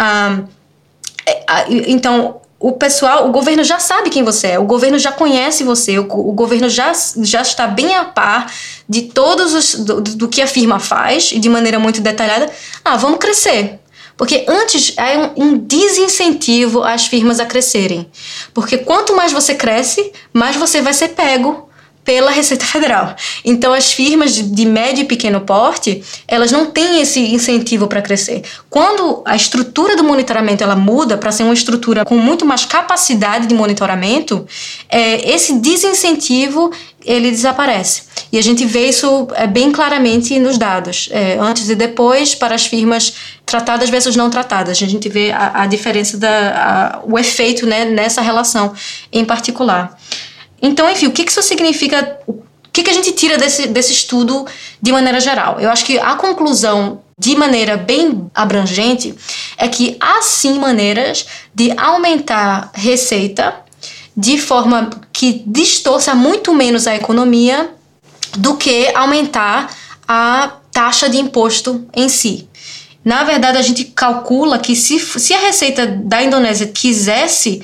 Um, 0.00 0.44
é, 1.26 1.66
então, 1.88 2.40
o 2.60 2.72
pessoal, 2.72 3.28
o 3.28 3.32
governo 3.32 3.62
já 3.62 3.78
sabe 3.78 4.10
quem 4.10 4.24
você 4.24 4.48
é, 4.48 4.58
o 4.58 4.64
governo 4.64 4.98
já 4.98 5.12
conhece 5.12 5.62
você, 5.62 5.98
o, 5.98 6.02
o 6.02 6.32
governo 6.32 6.68
já, 6.68 6.92
já 7.18 7.40
está 7.42 7.68
bem 7.68 7.94
a 7.94 8.04
par 8.04 8.52
de 8.88 9.02
todos 9.02 9.54
os 9.54 9.74
do, 9.76 10.00
do, 10.00 10.28
que 10.28 10.42
a 10.42 10.46
firma 10.46 10.80
faz 10.80 11.30
e 11.32 11.38
de 11.38 11.48
maneira 11.48 11.78
muito 11.78 12.00
detalhada. 12.00 12.50
Ah, 12.84 12.96
vamos 12.96 13.18
crescer. 13.18 13.78
Porque 14.16 14.44
antes 14.48 14.94
é 14.96 15.16
um, 15.16 15.44
um 15.44 15.58
desincentivo 15.58 16.82
às 16.82 17.06
firmas 17.06 17.38
a 17.38 17.46
crescerem. 17.46 18.10
Porque 18.52 18.78
quanto 18.78 19.14
mais 19.14 19.30
você 19.30 19.54
cresce, 19.54 20.12
mais 20.32 20.56
você 20.56 20.82
vai 20.82 20.92
ser 20.92 21.10
pego 21.10 21.67
pela 22.08 22.30
Receita 22.30 22.64
Federal. 22.64 23.14
Então, 23.44 23.74
as 23.74 23.92
firmas 23.92 24.32
de 24.32 24.64
médio 24.64 25.02
e 25.02 25.04
pequeno 25.04 25.42
porte, 25.42 26.02
elas 26.26 26.50
não 26.50 26.64
têm 26.64 27.02
esse 27.02 27.20
incentivo 27.20 27.86
para 27.86 28.00
crescer. 28.00 28.42
Quando 28.70 29.20
a 29.26 29.36
estrutura 29.36 29.94
do 29.94 30.02
monitoramento 30.02 30.64
ela 30.64 30.74
muda 30.74 31.18
para 31.18 31.30
ser 31.30 31.42
uma 31.42 31.52
estrutura 31.52 32.06
com 32.06 32.16
muito 32.16 32.46
mais 32.46 32.64
capacidade 32.64 33.46
de 33.46 33.54
monitoramento, 33.54 34.46
é, 34.88 35.30
esse 35.34 35.58
desincentivo 35.58 36.72
ele 37.04 37.30
desaparece. 37.30 38.04
E 38.32 38.38
a 38.38 38.42
gente 38.42 38.64
vê 38.64 38.88
isso 38.88 39.28
é, 39.34 39.46
bem 39.46 39.70
claramente 39.70 40.38
nos 40.38 40.56
dados, 40.56 41.10
é, 41.12 41.36
antes 41.38 41.68
e 41.68 41.74
depois, 41.74 42.34
para 42.34 42.54
as 42.54 42.66
firmas 42.66 43.12
tratadas 43.44 43.90
versus 43.90 44.16
não 44.16 44.30
tratadas. 44.30 44.82
A 44.82 44.86
gente 44.86 45.10
vê 45.10 45.30
a, 45.30 45.62
a 45.62 45.66
diferença, 45.66 46.16
da, 46.16 46.30
a, 46.30 47.00
o 47.04 47.18
efeito 47.18 47.66
né, 47.66 47.84
nessa 47.84 48.22
relação 48.22 48.72
em 49.12 49.26
particular. 49.26 49.94
Então, 50.60 50.90
enfim, 50.90 51.06
o 51.06 51.12
que 51.12 51.22
isso 51.22 51.42
significa? 51.42 52.18
O 52.26 52.42
que, 52.72 52.88
a 52.88 52.92
gente 52.92 53.12
tira 53.12 53.36
desse, 53.36 53.66
desse 53.66 53.92
estudo 53.92 54.46
de 54.80 54.92
maneira 54.92 55.18
geral? 55.20 55.58
Eu 55.60 55.70
acho 55.70 55.84
que 55.84 55.98
a 55.98 56.14
conclusão 56.14 57.00
de 57.18 57.34
maneira 57.34 57.76
bem 57.76 58.30
abrangente, 58.32 59.14
é 59.56 59.66
que 59.66 59.96
há 60.00 60.22
sim 60.22 60.58
maneiras 60.58 61.26
de 61.52 61.72
aumentar 61.76 62.70
receita 62.72 63.56
de 64.16 64.38
forma 64.38 64.88
que 65.12 65.42
distorça 65.44 66.14
muito 66.14 66.54
menos 66.54 66.86
a 66.86 66.94
economia 66.94 67.70
do 68.36 68.56
que 68.56 68.88
aumentar 68.94 69.74
a 70.06 70.58
taxa 70.70 71.08
de 71.08 71.18
imposto 71.18 71.86
em 71.94 72.08
si. 72.08 72.48
Na 73.04 73.24
verdade, 73.24 73.58
a 73.58 73.62
gente 73.62 73.84
calcula 73.84 74.58
que 74.58 74.76
se, 74.76 75.00
se 75.00 75.34
a 75.34 75.38
receita 75.40 75.86
da 75.86 76.22
Indonésia 76.22 76.68
quisesse 76.68 77.62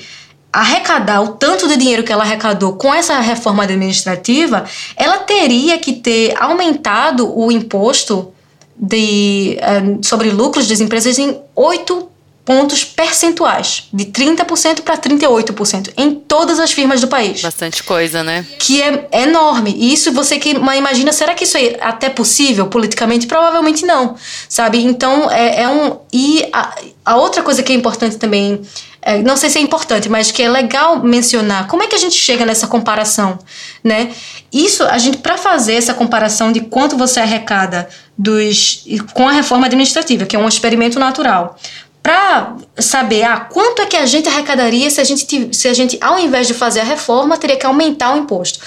arrecadar 0.55 1.21
o 1.21 1.33
tanto 1.33 1.67
de 1.67 1.75
dinheiro 1.75 2.03
que 2.03 2.11
ela 2.11 2.23
arrecadou 2.23 2.73
com 2.73 2.93
essa 2.93 3.19
reforma 3.19 3.63
administrativa, 3.63 4.65
ela 4.95 5.17
teria 5.17 5.77
que 5.77 5.93
ter 5.93 6.33
aumentado 6.41 7.37
o 7.37 7.51
imposto 7.51 8.31
de, 8.77 9.57
uh, 9.59 10.05
sobre 10.05 10.29
lucros 10.29 10.67
das 10.67 10.79
empresas 10.79 11.19
em 11.19 11.37
8 11.53 12.09
pontos 12.45 12.85
percentuais, 12.85 13.89
de 13.91 14.05
30% 14.05 14.81
para 14.81 14.95
38%, 14.95 15.91
em 15.97 16.13
todas 16.13 16.59
as 16.59 16.71
firmas 16.71 17.01
do 17.01 17.07
país. 17.07 17.41
Bastante 17.41 17.83
coisa, 17.83 18.23
né? 18.23 18.45
Que 18.59 18.83
é 18.83 19.07
enorme. 19.11 19.73
E 19.75 19.91
isso 19.91 20.11
você 20.11 20.37
que 20.37 20.51
imagina, 20.51 21.11
será 21.11 21.33
que 21.33 21.43
isso 21.43 21.57
é 21.57 21.77
até 21.81 22.07
possível 22.07 22.67
politicamente? 22.67 23.25
Provavelmente 23.25 23.83
não, 23.83 24.15
sabe? 24.47 24.81
Então, 24.83 25.29
é, 25.31 25.63
é 25.63 25.67
um... 25.67 25.97
E 26.13 26.47
a, 26.53 26.75
a 27.03 27.17
outra 27.17 27.41
coisa 27.41 27.63
que 27.63 27.73
é 27.73 27.75
importante 27.75 28.17
também 28.17 28.61
é, 29.05 29.19
não 29.21 29.37
sei 29.37 29.51
se 29.51 29.59
é 29.59 29.61
importante, 29.61 30.09
mas 30.09 30.31
que 30.31 30.41
é 30.41 30.49
legal 30.49 30.99
mencionar. 31.03 31.67
Como 31.67 31.83
é 31.83 31.87
que 31.87 31.95
a 31.95 31.99
gente 31.99 32.15
chega 32.15 32.43
nessa 32.43 32.65
comparação, 32.65 33.37
né? 33.83 34.11
Isso, 34.51 34.83
a 34.83 34.97
gente, 34.97 35.19
para 35.19 35.37
fazer 35.37 35.75
essa 35.75 35.93
comparação 35.93 36.51
de 36.51 36.61
quanto 36.61 36.97
você 36.97 37.19
arrecada 37.19 37.87
dos, 38.17 38.83
com 39.13 39.29
a 39.29 39.31
reforma 39.31 39.67
administrativa, 39.67 40.25
que 40.25 40.35
é 40.35 40.39
um 40.39 40.47
experimento 40.47 40.99
natural, 40.99 41.55
para 42.01 42.55
saber 42.79 43.23
ah, 43.23 43.41
quanto 43.41 43.83
é 43.83 43.85
que 43.85 43.95
a 43.95 44.07
gente 44.07 44.27
arrecadaria 44.27 44.89
se 44.89 44.99
a 44.99 45.03
gente, 45.03 45.55
se 45.55 45.67
a 45.67 45.73
gente, 45.73 45.99
ao 46.01 46.17
invés 46.17 46.47
de 46.47 46.55
fazer 46.55 46.79
a 46.79 46.83
reforma, 46.83 47.37
teria 47.37 47.57
que 47.57 47.65
aumentar 47.65 48.15
o 48.15 48.17
imposto. 48.17 48.59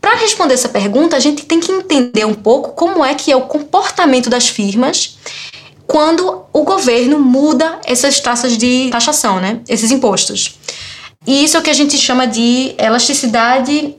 Para 0.00 0.16
responder 0.16 0.54
essa 0.54 0.68
pergunta, 0.68 1.16
a 1.16 1.20
gente 1.20 1.44
tem 1.46 1.60
que 1.60 1.70
entender 1.70 2.24
um 2.24 2.34
pouco 2.34 2.72
como 2.72 3.04
é 3.04 3.14
que 3.14 3.30
é 3.30 3.36
o 3.36 3.42
comportamento 3.42 4.28
das 4.28 4.48
firmas 4.48 5.16
quando 5.86 6.44
o 6.52 6.62
governo 6.62 7.18
muda 7.18 7.78
essas 7.84 8.20
taxas 8.20 8.56
de 8.56 8.88
taxação, 8.90 9.40
né? 9.40 9.60
Esses 9.68 9.90
impostos. 9.90 10.58
E 11.26 11.44
isso 11.44 11.56
é 11.56 11.60
o 11.60 11.62
que 11.62 11.70
a 11.70 11.74
gente 11.74 11.96
chama 11.96 12.26
de 12.26 12.74
elasticidade 12.78 13.94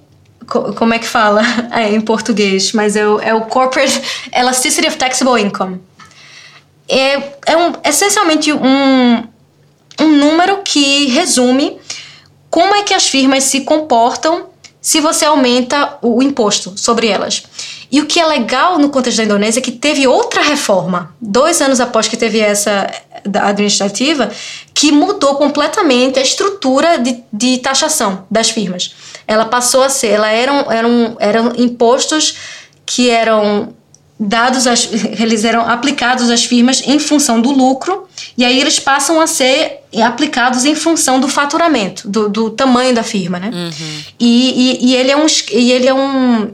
como 0.48 0.93
é 0.93 1.00
que 1.00 1.08
fala 1.08 1.41
é, 1.74 1.91
em 1.91 2.00
português, 2.00 2.71
mas 2.71 2.95
é 2.95 3.08
o, 3.08 3.19
é 3.19 3.34
o 3.34 3.41
Corporate 3.41 4.00
Elasticity 4.32 4.88
of 4.88 4.95
Taxable 4.95 5.41
Income 5.41 5.82
é, 6.88 7.13
é 7.45 7.58
um, 7.58 7.74
essencialmente 7.84 8.54
um, 8.54 9.24
um 10.00 10.08
número 10.08 10.62
que 10.63 11.08
resume 11.08 11.78
como 12.50 12.76
é 12.76 12.84
que 12.84 12.93
as 12.93 13.08
firmas 13.08 13.43
se 13.45 13.62
comportam 13.62 14.48
se 14.86 15.02
você 15.02 15.26
aumenta 15.26 15.98
o 16.00 16.21
imposto 16.21 16.78
sobre 16.78 17.08
elas. 17.08 17.41
E 17.91 18.00
o 18.02 18.06
que 18.06 18.19
é 18.19 18.26
legal 18.26 18.78
no 18.78 18.89
contexto 18.89 19.17
da 19.17 19.24
Indonésia 19.24 19.60
é 19.60 19.63
que 19.63 19.71
teve 19.71 20.06
outra 20.06 20.43
reforma, 20.43 21.12
dois 21.19 21.60
anos 21.60 21.82
após 21.82 22.08
que 22.08 22.15
teve 22.15 22.39
essa 22.39 22.88
administrativa, 23.41 24.30
que 24.76 24.91
mudou 24.91 25.38
completamente 25.38 26.19
a 26.19 26.21
estrutura 26.21 27.00
de, 27.00 27.24
de 27.34 27.58
taxação 27.58 28.28
das 28.30 28.52
firmas. 28.52 28.93
Ela 29.28 29.45
passou 29.45 29.82
a 29.82 29.89
ser, 29.89 30.10
ela 30.10 30.30
eram, 30.30 30.71
eram, 30.71 31.17
eram 31.19 31.54
impostos 31.58 32.38
que 32.86 33.10
eram 33.10 33.74
dados, 34.19 34.65
às, 34.65 34.89
eles 35.19 35.43
eram 35.43 35.67
aplicados 35.67 36.30
às 36.30 36.45
firmas 36.45 36.82
em 36.86 36.99
função 36.99 37.41
do 37.41 37.51
lucro, 37.51 38.08
e 38.38 38.45
aí 38.45 38.60
eles 38.60 38.80
passam 38.80 39.19
a 39.19 39.28
ser 39.28 39.82
aplicados 40.04 40.65
em 40.65 40.75
função 40.75 41.19
do 41.19 41.28
faturamento, 41.28 42.08
do, 42.08 42.30
do 42.30 42.49
tamanho 42.49 42.93
da 42.93 43.04
firma, 43.04 43.39
né? 43.39 43.51
Uhum. 43.54 44.01
E, 44.19 44.80
e, 44.82 44.91
e, 44.91 44.95
ele 44.95 45.12
é 45.12 45.17
um, 45.17 45.25
e 45.51 45.71
ele 45.71 45.88
é 45.88 45.93
um, 45.93 46.51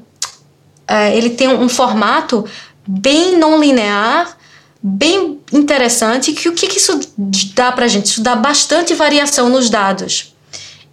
é, 0.87 1.15
ele 1.15 1.29
tem 1.29 1.47
um 1.47 1.69
formato 1.69 2.45
bem 2.87 3.37
não 3.37 3.59
linear, 3.59 4.37
bem 4.81 5.39
interessante. 5.53 6.33
Que 6.33 6.49
o 6.49 6.53
que, 6.53 6.67
que 6.67 6.77
isso 6.77 6.99
dá 7.53 7.71
para 7.71 7.87
gente? 7.87 8.07
Isso 8.07 8.21
dá 8.21 8.35
bastante 8.35 8.93
variação 8.93 9.49
nos 9.49 9.69
dados 9.69 10.30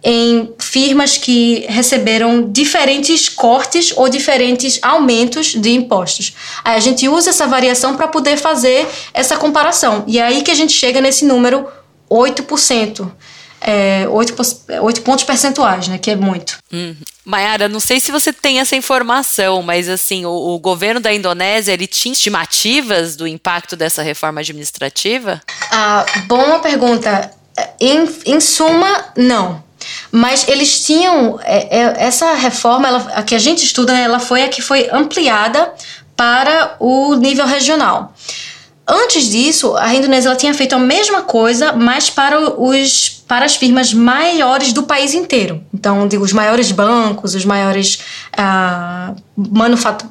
em 0.03 0.53
firmas 0.57 1.17
que 1.17 1.65
receberam 1.67 2.49
diferentes 2.49 3.27
cortes 3.27 3.91
ou 3.95 4.07
diferentes 4.07 4.79
aumentos 4.81 5.53
de 5.53 5.71
impostos. 5.71 6.33
Aí 6.63 6.77
a 6.77 6.79
gente 6.79 7.07
usa 7.09 7.31
essa 7.31 7.45
variação 7.45 7.97
para 7.97 8.07
poder 8.07 8.37
fazer 8.37 8.87
essa 9.13 9.35
comparação. 9.37 10.03
E 10.07 10.17
é 10.19 10.23
aí 10.23 10.41
que 10.41 10.51
a 10.51 10.55
gente 10.55 10.71
chega 10.71 11.01
nesse 11.01 11.25
número 11.25 11.67
8%. 12.09 13.11
É, 13.61 14.07
8, 14.07 14.35
8 14.81 15.01
pontos 15.01 15.25
percentuais, 15.25 15.89
né? 15.89 15.97
Que 15.97 16.11
é 16.11 16.15
muito. 16.15 16.57
Hum. 16.71 16.95
Mayara, 17.25 17.67
não 17.67 17.81
sei 17.81 17.99
se 17.99 18.09
você 18.09 18.31
tem 18.31 18.61
essa 18.61 18.73
informação, 18.73 19.61
mas 19.61 19.89
assim, 19.89 20.25
o, 20.25 20.31
o, 20.31 20.59
governo 20.59 21.01
da 21.01 21.13
Indonésia, 21.13 21.73
ele 21.73 21.85
tinha 21.85 22.13
estimativas 22.13 23.17
do 23.17 23.27
impacto 23.27 23.75
dessa 23.75 24.01
reforma 24.01 24.39
administrativa? 24.39 25.41
Ah, 25.69 26.05
boa 26.25 26.59
pergunta. 26.59 27.31
Em, 27.81 28.07
em 28.25 28.39
suma, 28.39 29.11
não. 29.17 29.61
Mas 30.11 30.47
eles 30.47 30.83
tinham 30.83 31.39
é, 31.43 31.79
é, 31.79 31.95
essa 32.05 32.33
reforma, 32.33 32.87
ela, 32.87 33.11
a 33.15 33.23
que 33.23 33.35
a 33.35 33.39
gente 33.39 33.63
estuda, 33.63 33.97
ela 33.97 34.19
foi 34.19 34.43
a 34.43 34.49
que 34.49 34.61
foi 34.61 34.89
ampliada 34.91 35.73
para 36.15 36.75
o 36.79 37.15
nível 37.15 37.45
regional. 37.45 38.13
Antes 38.91 39.29
disso, 39.29 39.75
a 39.77 39.93
Indonésia 39.93 40.35
tinha 40.35 40.53
feito 40.53 40.73
a 40.73 40.79
mesma 40.79 41.21
coisa, 41.21 41.73
mas 41.73 42.09
para 42.09 42.39
os 42.59 43.19
para 43.29 43.45
as 43.45 43.55
firmas 43.55 43.93
maiores 43.93 44.73
do 44.73 44.81
país 44.81 45.13
inteiro. 45.13 45.63
Então, 45.71 46.07
digo, 46.07 46.23
os 46.23 46.33
maiores 46.33 46.71
bancos, 46.71 47.35
os 47.35 47.45
maiores 47.45 47.99
ah, 48.35 49.13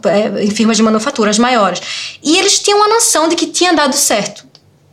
é, 0.04 0.46
firmas 0.52 0.76
de 0.76 0.84
manufaturas 0.84 1.36
maiores. 1.36 1.82
E 2.22 2.38
eles 2.38 2.60
tinham 2.60 2.80
a 2.80 2.86
noção 2.86 3.28
de 3.28 3.34
que 3.34 3.46
tinha 3.46 3.72
dado 3.72 3.96
certo. 3.96 4.46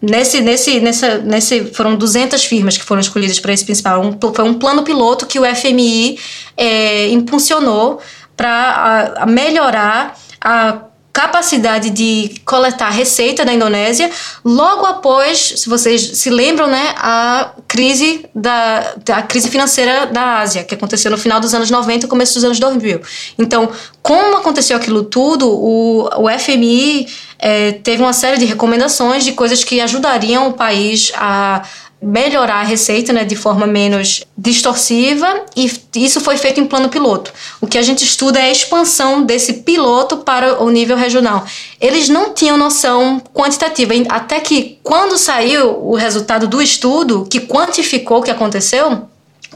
Nesse, 0.08 0.40
nesse, 0.42 0.80
nessa, 0.80 1.18
nesse, 1.18 1.66
foram 1.74 1.96
200 1.96 2.46
firmas 2.46 2.78
que 2.78 2.84
foram 2.84 3.02
escolhidas 3.02 3.40
para 3.40 3.52
esse 3.52 3.66
principal. 3.66 4.02
Um, 4.02 4.18
foi 4.34 4.46
um 4.46 4.54
plano 4.54 4.84
piloto 4.84 5.26
que 5.26 5.40
o 5.40 5.56
FMI 5.56 6.20
é, 6.56 7.10
impulsionou 7.10 8.00
para 8.38 9.26
melhorar 9.28 10.16
a 10.40 10.82
capacidade 11.16 11.92
de 11.92 12.42
coletar 12.44 12.90
receita 12.90 13.46
da 13.46 13.54
Indonésia 13.54 14.12
logo 14.44 14.86
após, 14.86 15.54
se 15.56 15.70
vocês 15.70 16.02
se 16.02 16.30
lembram, 16.30 16.68
né, 16.68 16.94
a 16.98 17.52
crise 17.66 18.26
da, 18.36 18.96
da 18.98 19.22
crise 19.22 19.50
financeira 19.50 20.08
da 20.08 20.40
Ásia, 20.40 20.66
que 20.66 20.76
aconteceu 20.76 21.10
no 21.10 21.18
final 21.18 21.40
dos 21.40 21.54
anos 21.54 21.72
90 21.72 22.06
e 22.06 22.10
começo 22.10 22.34
dos 22.34 22.44
anos 22.44 22.60
2000. 22.60 23.02
Então, 23.40 23.72
como 24.02 24.36
aconteceu 24.36 24.76
aquilo 24.76 25.06
tudo, 25.06 25.48
o, 25.50 26.10
o 26.22 26.30
FMI 26.38 27.08
é, 27.40 27.72
teve 27.72 28.04
uma 28.04 28.12
série 28.12 28.38
de 28.38 28.44
recomendações 28.44 29.24
de 29.24 29.32
coisas 29.32 29.64
que 29.64 29.80
ajudariam 29.80 30.50
o 30.50 30.54
país 30.54 31.14
a 31.16 31.64
melhorar 32.06 32.58
a 32.58 32.64
receita 32.64 33.12
né, 33.12 33.26
de 33.26 33.36
forma 33.36 33.66
menos 33.66 34.24
distorsiva 34.38 35.44
e 35.56 35.72
isso 35.96 36.22
foi 36.22 36.38
feito 36.38 36.60
em 36.60 36.66
plano 36.66 36.88
piloto. 36.88 37.34
O 37.60 37.66
que 37.66 37.80
a 37.80 37.82
gente 37.82 38.04
estuda 38.04 38.38
é 38.38 38.44
a 38.44 38.52
expansão 38.52 39.24
desse 39.24 39.54
piloto 39.54 40.18
para 40.18 40.62
o 40.62 40.70
nível 40.70 40.96
regional. 40.96 41.44
Eles 41.82 42.08
não 42.08 42.32
tinham 42.32 42.58
noção 42.58 43.20
quantitativa, 43.34 43.96
até 44.10 44.40
que 44.40 44.78
quando 44.84 45.18
saiu 45.18 45.80
o 45.84 45.96
resultado 45.96 46.48
do 46.48 46.62
estudo, 46.62 47.26
que 47.28 47.40
quantificou 47.40 48.20
o 48.20 48.22
que 48.22 48.30
aconteceu, 48.30 49.08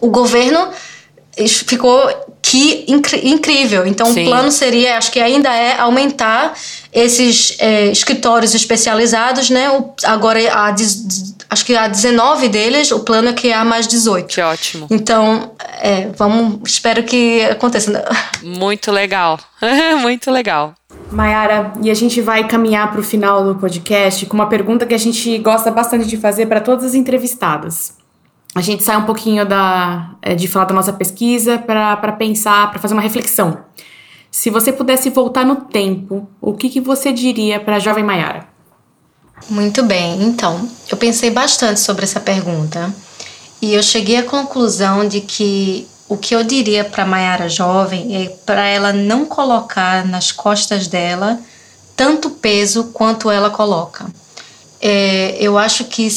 o 0.02 0.10
governo 0.10 0.70
ficou 1.48 2.10
que 2.42 2.86
incrível. 2.88 3.86
Então, 3.86 4.12
Sim. 4.12 4.24
o 4.24 4.26
plano 4.26 4.52
seria, 4.52 4.98
acho 4.98 5.12
que 5.12 5.20
ainda 5.20 5.54
é 5.54 5.80
aumentar 5.80 6.56
esses 6.92 7.56
é, 7.60 7.92
escritórios 7.92 8.56
especializados, 8.56 9.52
né? 9.52 9.70
O, 9.70 9.94
agora, 10.04 10.40
a, 10.52 10.74
acho 11.50 11.66
que 11.66 11.76
há 11.76 11.88
19 11.88 12.48
deles, 12.50 12.92
o 12.92 13.00
plano 13.02 13.30
é 13.30 13.34
criar 13.34 13.66
mais 13.66 13.88
18. 13.88 14.28
Que 14.28 14.42
ótimo. 14.42 14.88
Então, 14.90 15.52
é, 15.82 16.10
vamos, 16.16 16.60
espero 16.70 17.04
que 17.04 17.44
aconteça. 17.44 18.06
Muito 18.44 18.92
legal. 18.92 19.40
Muito 20.02 20.32
legal. 20.32 20.74
Mayara, 21.12 21.74
e 21.82 21.90
a 21.90 21.94
gente 21.94 22.22
vai 22.22 22.48
caminhar 22.48 22.92
para 22.92 23.02
o 23.02 23.04
final 23.04 23.44
do 23.44 23.56
podcast 23.56 24.26
com 24.28 24.36
uma 24.36 24.48
pergunta 24.48 24.86
que 24.86 24.94
a 24.94 24.98
gente 24.98 25.38
gosta 25.40 25.72
bastante 25.72 26.08
de 26.08 26.18
fazer 26.18 26.46
para 26.46 26.62
todas 26.62 26.86
as 26.86 26.94
entrevistadas 26.94 28.00
a 28.56 28.62
gente 28.62 28.84
sai 28.84 28.98
um 28.98 29.06
pouquinho 29.06 29.46
da, 29.46 30.16
é, 30.22 30.34
de 30.34 30.48
falar 30.48 30.66
da 30.66 30.74
nossa 30.74 30.92
pesquisa 30.92 31.58
para 31.58 32.12
pensar, 32.14 32.70
para 32.72 32.80
fazer 32.80 32.94
uma 32.94 33.02
reflexão. 33.02 33.64
Se 34.32 34.50
você 34.50 34.72
pudesse 34.72 35.10
voltar 35.10 35.46
no 35.46 35.56
tempo, 35.56 36.28
o 36.42 36.54
que, 36.54 36.70
que 36.70 36.82
você 36.82 37.12
diria 37.12 37.60
para 37.60 37.78
a 37.78 37.80
jovem 37.80 38.04
Maiara? 38.04 38.48
Muito 39.48 39.84
bem, 39.84 40.24
então, 40.24 40.70
eu 40.90 40.98
pensei 40.98 41.30
bastante 41.30 41.80
sobre 41.80 42.04
essa 42.04 42.20
pergunta 42.20 42.94
e 43.62 43.74
eu 43.74 43.82
cheguei 43.82 44.18
à 44.18 44.24
conclusão 44.24 45.08
de 45.08 45.22
que 45.22 45.88
o 46.08 46.18
que 46.18 46.36
eu 46.36 46.44
diria 46.44 46.84
para 46.84 47.04
a 47.04 47.06
Maiara 47.06 47.48
jovem 47.48 48.24
é 48.24 48.30
para 48.46 48.66
ela 48.66 48.92
não 48.92 49.26
colocar 49.26 50.06
nas 50.06 50.32
costas 50.32 50.88
dela 50.88 51.40
tanto 51.96 52.30
peso 52.30 52.86
quanto 52.94 53.30
ela 53.30 53.50
coloca. 53.50 54.06
é, 54.82 55.36
eu 55.40 55.58
acho 55.58 55.86
que 55.86 56.08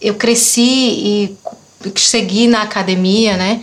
eu 0.00 0.14
cresci 0.14 0.62
e 0.62 1.36
segui 1.96 2.46
na 2.46 2.62
academia, 2.62 3.36
né? 3.36 3.62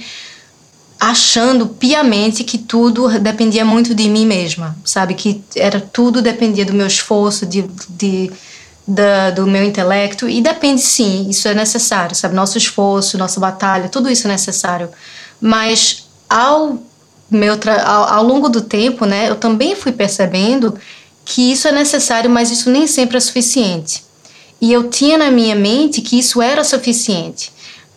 Achando 1.00 1.68
piamente 1.68 2.44
que 2.44 2.58
tudo 2.58 3.08
dependia 3.20 3.66
muito 3.66 3.94
de 3.94 4.08
mim 4.10 4.26
mesma, 4.26 4.78
sabe? 4.86 5.14
Que 5.14 5.42
era 5.56 5.80
tudo 5.82 6.22
dependia 6.22 6.66
do 6.66 6.74
meu 6.74 6.88
esforço, 6.88 7.46
de, 7.46 7.64
de 7.90 8.32
da, 8.88 9.32
do 9.32 9.48
meu 9.48 9.64
intelecto 9.64 10.30
e 10.30 10.42
depende 10.42 10.82
sim, 10.82 11.28
isso 11.30 11.48
é 11.48 11.54
necessário, 11.54 12.16
sabe? 12.16 12.36
Nosso 12.36 12.58
esforço, 12.58 13.18
nossa 13.18 13.40
batalha, 13.40 13.90
tudo 13.90 14.10
isso 14.10 14.28
é 14.28 14.32
necessário. 14.32 14.90
Mas 15.42 16.08
ao 16.30 16.78
meu 17.30 17.58
ao, 17.84 18.04
ao 18.06 18.24
longo 18.24 18.50
do 18.50 18.62
tempo, 18.62 19.06
né, 19.06 19.30
eu 19.30 19.36
também 19.36 19.76
fui 19.76 19.92
percebendo 19.92 20.78
que 21.24 21.52
isso 21.52 21.68
é 21.68 21.72
necessário, 21.72 22.30
mas 22.30 22.52
isso 22.52 22.70
nem 22.70 22.86
sempre 22.86 23.18
é 23.18 23.20
suficiente. 23.20 24.04
E 24.62 24.72
eu 24.72 24.90
tinha 24.90 25.18
na 25.18 25.32
minha 25.32 25.56
mente 25.56 26.02
que 26.02 26.20
isso 26.20 26.42
era 26.42 26.64
suficiente. 26.64 27.52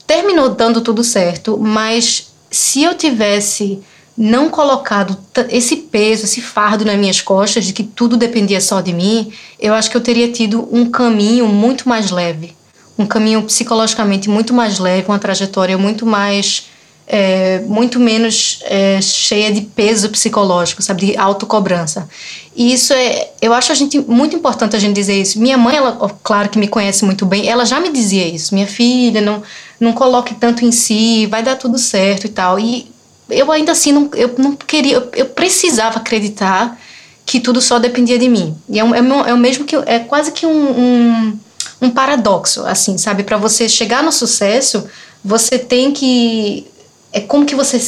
Terminou 0.07 0.49
dando 0.49 0.81
tudo 0.81 1.05
certo, 1.05 1.59
mas 1.59 2.29
se 2.51 2.83
eu 2.83 2.95
tivesse 2.95 3.81
não 4.19 4.51
colocado 4.51 5.17
esse 5.49 5.77
peso, 5.77 6.25
esse 6.25 6.43
fardo 6.43 6.85
nas 6.85 6.99
minhas 6.99 7.21
costas 7.21 7.65
de 7.65 7.73
que 7.73 7.85
tudo 7.85 8.17
dependia 8.17 8.61
só 8.61 8.81
de 8.81 8.93
mim, 8.93 9.33
eu 9.61 9.73
acho 9.73 9.89
que 9.89 9.97
eu 9.97 10.01
teria 10.01 10.33
tido 10.33 10.69
um 10.73 10.91
caminho 10.91 11.47
muito 11.47 11.89
mais 11.89 12.11
leve, 12.11 12.53
um 12.99 13.07
caminho 13.07 13.41
psicologicamente 13.45 14.29
muito 14.29 14.53
mais 14.53 14.81
leve, 14.81 15.07
uma 15.07 15.21
trajetória 15.21 15.79
muito 15.79 16.05
mais 16.05 16.67
é, 17.07 17.61
muito 17.61 17.99
menos 17.99 18.59
é, 18.65 19.01
cheia 19.01 19.51
de 19.51 19.63
peso 19.63 20.11
psicológico, 20.11 20.83
sabe, 20.83 21.07
de 21.07 21.17
autocobrança. 21.17 22.07
E 22.55 22.73
isso 22.75 22.93
é, 22.93 23.31
eu 23.41 23.55
acho 23.55 23.73
a 23.73 23.75
gente 23.75 23.99
muito 24.01 24.37
importante 24.37 24.77
a 24.77 24.79
gente 24.79 24.95
dizer 24.95 25.19
isso. 25.19 25.41
Minha 25.41 25.57
mãe, 25.57 25.77
ela, 25.77 26.11
claro 26.23 26.51
que 26.51 26.59
me 26.59 26.69
conhece 26.69 27.05
muito 27.05 27.25
bem, 27.25 27.49
ela 27.49 27.65
já 27.65 27.81
me 27.81 27.91
dizia 27.91 28.27
isso. 28.27 28.53
Minha 28.53 28.67
filha, 28.67 29.23
não, 29.23 29.43
não 29.81 29.93
coloque 29.95 30.35
tanto 30.35 30.65
em 30.67 30.73
si, 30.73 31.25
vai 31.27 31.43
dar 31.43 31.57
tudo 31.57 31.79
certo 31.79 32.27
e 32.27 32.29
tal. 32.29 32.59
E 32.59 32.98
eu 33.31 33.51
ainda 33.53 33.73
assim 33.73 33.93
não, 33.93 34.11
eu 34.15 34.35
não 34.39 34.57
queria, 34.57 34.97
eu, 34.97 35.11
eu 35.15 35.27
precisava 35.27 35.99
acreditar 35.99 36.79
que 37.27 37.41
tudo 37.41 37.61
só 37.61 37.79
dependia 37.79 38.19
de 38.19 38.29
mim. 38.29 38.57
E 38.69 38.79
é, 38.79 38.83
é, 38.83 39.29
é 39.29 39.35
o 39.35 39.39
mesmo 39.39 39.65
que 39.65 39.77
é 39.77 39.99
quase 39.99 40.33
que 40.33 40.47
um, 40.47 40.51
um, 40.51 41.39
um 41.83 41.91
paradoxo, 41.91 42.65
assim, 42.65 42.97
sabe? 42.97 43.23
Para 43.23 43.37
você 43.37 43.69
chegar 43.69 44.03
no 44.03 44.11
sucesso, 44.11 44.89
você 45.23 45.59
tem 45.59 45.93
que 45.93 46.67
é 47.13 47.21
como 47.21 47.47
que 47.47 47.55
você 47.55 47.79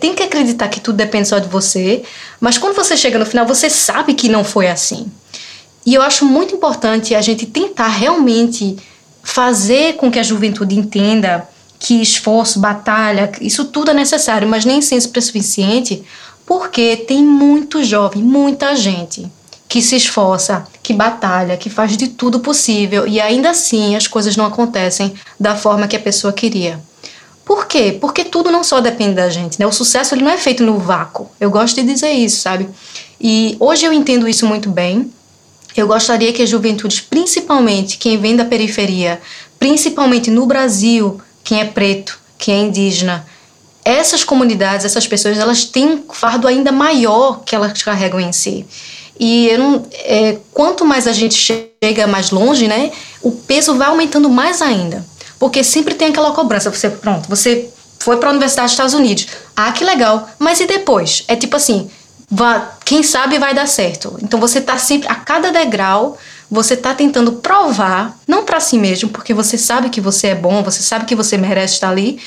tem 0.00 0.14
que 0.14 0.22
acreditar 0.22 0.68
que 0.68 0.80
tudo 0.80 0.96
depende 0.96 1.28
só 1.28 1.38
de 1.38 1.48
você, 1.48 2.02
mas 2.40 2.58
quando 2.58 2.74
você 2.74 2.96
chega 2.96 3.18
no 3.18 3.26
final, 3.26 3.46
você 3.46 3.70
sabe 3.70 4.14
que 4.14 4.28
não 4.28 4.42
foi 4.42 4.68
assim. 4.68 5.10
E 5.86 5.94
eu 5.94 6.02
acho 6.02 6.24
muito 6.24 6.54
importante 6.54 7.14
a 7.14 7.20
gente 7.20 7.46
tentar 7.46 7.88
realmente 7.88 8.76
fazer 9.22 9.94
com 9.94 10.10
que 10.10 10.18
a 10.18 10.22
juventude 10.22 10.76
entenda 10.76 11.48
que 11.78 12.02
esforço, 12.02 12.58
batalha, 12.58 13.30
isso 13.40 13.66
tudo 13.66 13.90
é 13.90 13.94
necessário, 13.94 14.48
mas 14.48 14.64
nem 14.64 14.82
sempre 14.82 15.18
é 15.18 15.22
suficiente, 15.22 16.02
porque 16.44 16.96
tem 16.96 17.22
muito 17.22 17.84
jovem, 17.84 18.22
muita 18.22 18.74
gente 18.74 19.30
que 19.68 19.82
se 19.82 19.96
esforça, 19.96 20.66
que 20.82 20.94
batalha, 20.94 21.56
que 21.56 21.68
faz 21.68 21.96
de 21.96 22.08
tudo 22.08 22.40
possível 22.40 23.06
e 23.06 23.20
ainda 23.20 23.50
assim 23.50 23.94
as 23.94 24.06
coisas 24.06 24.34
não 24.34 24.46
acontecem 24.46 25.12
da 25.38 25.54
forma 25.54 25.86
que 25.86 25.94
a 25.96 26.00
pessoa 26.00 26.32
queria. 26.32 26.80
Por 27.44 27.66
quê? 27.66 27.96
Porque 27.98 28.24
tudo 28.24 28.50
não 28.50 28.64
só 28.64 28.80
depende 28.80 29.14
da 29.14 29.28
gente, 29.28 29.58
né? 29.58 29.66
O 29.66 29.72
sucesso 29.72 30.14
ele 30.14 30.22
não 30.22 30.30
é 30.30 30.36
feito 30.36 30.62
no 30.62 30.78
vácuo. 30.78 31.30
Eu 31.40 31.50
gosto 31.50 31.76
de 31.76 31.82
dizer 31.82 32.12
isso, 32.12 32.40
sabe? 32.40 32.68
E 33.20 33.56
hoje 33.60 33.86
eu 33.86 33.92
entendo 33.92 34.28
isso 34.28 34.46
muito 34.46 34.68
bem. 34.68 35.10
Eu 35.76 35.86
gostaria 35.86 36.32
que 36.32 36.42
as 36.42 36.48
juventudes, 36.48 37.00
principalmente 37.00 37.98
quem 37.98 38.18
vem 38.18 38.36
da 38.36 38.44
periferia, 38.44 39.20
principalmente 39.58 40.30
no 40.30 40.44
Brasil, 40.44 41.20
quem 41.48 41.62
é 41.62 41.64
preto, 41.64 42.18
quem 42.36 42.54
é 42.54 42.60
indígena, 42.64 43.26
essas 43.82 44.22
comunidades, 44.22 44.84
essas 44.84 45.06
pessoas, 45.06 45.38
elas 45.38 45.64
têm 45.64 45.86
um 45.86 46.12
fardo 46.12 46.46
ainda 46.46 46.70
maior 46.70 47.40
que 47.42 47.54
elas 47.54 47.82
carregam 47.82 48.20
em 48.20 48.32
si. 48.32 48.66
E 49.18 49.50
não, 49.56 49.82
é, 49.94 50.36
quanto 50.52 50.84
mais 50.84 51.06
a 51.06 51.12
gente 51.12 51.34
chega 51.34 52.06
mais 52.06 52.30
longe, 52.30 52.68
né, 52.68 52.92
o 53.22 53.30
peso 53.30 53.74
vai 53.76 53.88
aumentando 53.88 54.28
mais 54.28 54.60
ainda. 54.60 55.02
Porque 55.38 55.64
sempre 55.64 55.94
tem 55.94 56.08
aquela 56.08 56.32
cobrança. 56.32 56.70
Você, 56.70 56.90
pronto, 56.90 57.26
você 57.30 57.70
foi 57.98 58.18
para 58.18 58.28
a 58.28 58.32
Universidade 58.32 58.66
dos 58.66 58.72
Estados 58.72 58.94
Unidos. 58.94 59.28
Ah, 59.56 59.72
que 59.72 59.84
legal. 59.84 60.28
Mas 60.38 60.60
e 60.60 60.66
depois? 60.66 61.24
É 61.28 61.34
tipo 61.34 61.56
assim, 61.56 61.90
vá, 62.30 62.72
quem 62.84 63.02
sabe 63.02 63.38
vai 63.38 63.54
dar 63.54 63.66
certo. 63.66 64.18
Então 64.20 64.38
você 64.38 64.60
tá 64.60 64.76
sempre, 64.76 65.08
a 65.08 65.14
cada 65.14 65.50
degrau, 65.50 66.18
você 66.50 66.76
tá 66.76 66.94
tentando 66.94 67.32
provar, 67.32 68.18
não 68.26 68.44
para 68.44 68.60
si 68.60 68.78
mesmo, 68.78 69.10
porque 69.10 69.34
você 69.34 69.58
sabe 69.58 69.90
que 69.90 70.00
você 70.00 70.28
é 70.28 70.34
bom, 70.34 70.62
você 70.62 70.82
sabe 70.82 71.04
que 71.04 71.14
você 71.14 71.36
merece 71.36 71.74
estar 71.74 71.90
ali. 71.90 72.18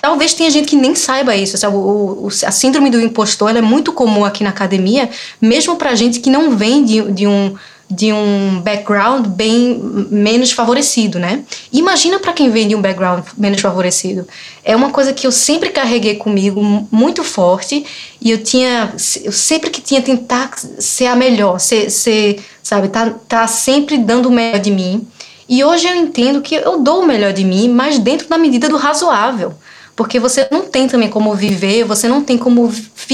Talvez 0.00 0.34
tenha 0.34 0.50
gente 0.50 0.68
que 0.68 0.76
nem 0.76 0.94
saiba 0.94 1.36
isso. 1.36 1.56
Sabe? 1.56 1.76
O, 1.76 1.78
o, 1.78 2.28
a 2.28 2.50
síndrome 2.50 2.90
do 2.90 3.00
impostor 3.00 3.56
é 3.56 3.62
muito 3.62 3.92
comum 3.92 4.24
aqui 4.24 4.42
na 4.42 4.50
academia, 4.50 5.10
mesmo 5.40 5.76
para 5.76 5.94
gente 5.94 6.20
que 6.20 6.30
não 6.30 6.56
vem 6.56 6.84
de, 6.84 7.02
de 7.12 7.26
um 7.26 7.54
de 7.88 8.12
um 8.12 8.60
background 8.60 9.26
bem 9.28 9.78
menos 10.10 10.50
favorecido, 10.50 11.18
né? 11.18 11.44
Imagina 11.72 12.18
para 12.18 12.32
quem 12.32 12.50
vem 12.50 12.66
de 12.66 12.74
um 12.74 12.80
background 12.80 13.24
menos 13.38 13.60
favorecido. 13.60 14.26
É 14.64 14.74
uma 14.74 14.90
coisa 14.90 15.12
que 15.12 15.26
eu 15.26 15.30
sempre 15.30 15.70
carreguei 15.70 16.16
comigo 16.16 16.60
muito 16.90 17.22
forte 17.22 17.86
e 18.20 18.30
eu 18.30 18.42
tinha, 18.42 18.92
eu 19.22 19.30
sempre 19.30 19.70
que 19.70 19.80
tinha 19.80 20.02
tentar 20.02 20.50
ser 20.78 21.06
a 21.06 21.14
melhor, 21.14 21.60
ser, 21.60 21.88
ser 21.90 22.42
sabe, 22.62 22.88
tá, 22.88 23.14
tá 23.28 23.46
sempre 23.46 23.96
dando 23.98 24.26
o 24.26 24.32
melhor 24.32 24.58
de 24.58 24.72
mim. 24.72 25.06
E 25.48 25.62
hoje 25.62 25.86
eu 25.86 25.94
entendo 25.94 26.42
que 26.42 26.56
eu 26.56 26.80
dou 26.80 27.02
o 27.02 27.06
melhor 27.06 27.32
de 27.32 27.44
mim, 27.44 27.68
mas 27.68 28.00
dentro 28.00 28.28
da 28.28 28.36
medida 28.36 28.68
do 28.68 28.76
razoável 28.76 29.54
porque 29.96 30.20
você 30.20 30.46
não 30.50 30.66
tem 30.66 30.86
também 30.86 31.08
como 31.08 31.34
viver, 31.34 31.82
você 31.84 32.06
não 32.06 32.22
tem 32.22 32.36
como 32.36 32.70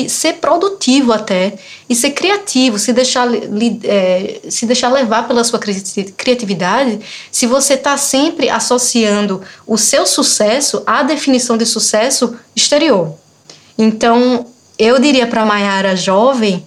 ser 0.09 0.35
produtivo 0.35 1.13
até 1.13 1.55
e 1.89 1.95
ser 1.95 2.11
criativo, 2.11 2.77
se 2.77 2.93
deixar, 2.93 3.29
é, 3.85 4.41
se 4.51 4.67
deixar 4.67 4.89
levar 4.89 5.29
pela 5.29 5.45
sua 5.45 5.61
criatividade, 5.61 6.99
se 7.31 7.47
você 7.47 7.75
está 7.75 7.97
sempre 7.97 8.51
associando 8.51 9.41
o 9.65 9.79
seu 9.79 10.05
sucesso 10.05 10.83
à 10.85 11.05
definição 11.05 11.57
de 11.57 11.65
sucesso 11.65 12.37
exterior. 12.55 13.15
Então, 13.79 14.45
eu 14.77 14.99
diria 14.99 15.29
para 15.29 15.43
a 15.43 15.47
Mayara 15.47 15.95
jovem, 15.95 16.67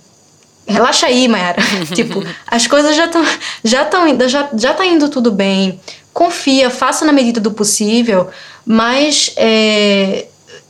relaxa 0.65 1.07
aí, 1.07 1.27
Mayara. 1.27 1.61
tipo, 1.93 2.23
as 2.47 2.67
coisas 2.67 2.95
já 2.95 3.05
estão 3.05 3.25
já 3.63 3.83
estão 3.83 4.29
já 4.29 4.49
já 4.55 4.73
tá 4.73 4.85
indo 4.85 5.09
tudo 5.09 5.31
bem. 5.31 5.79
Confia, 6.13 6.69
faça 6.69 7.03
na 7.03 7.11
medida 7.11 7.41
do 7.41 7.51
possível 7.51 8.29
mas 8.65 9.31
é, 9.37 10.25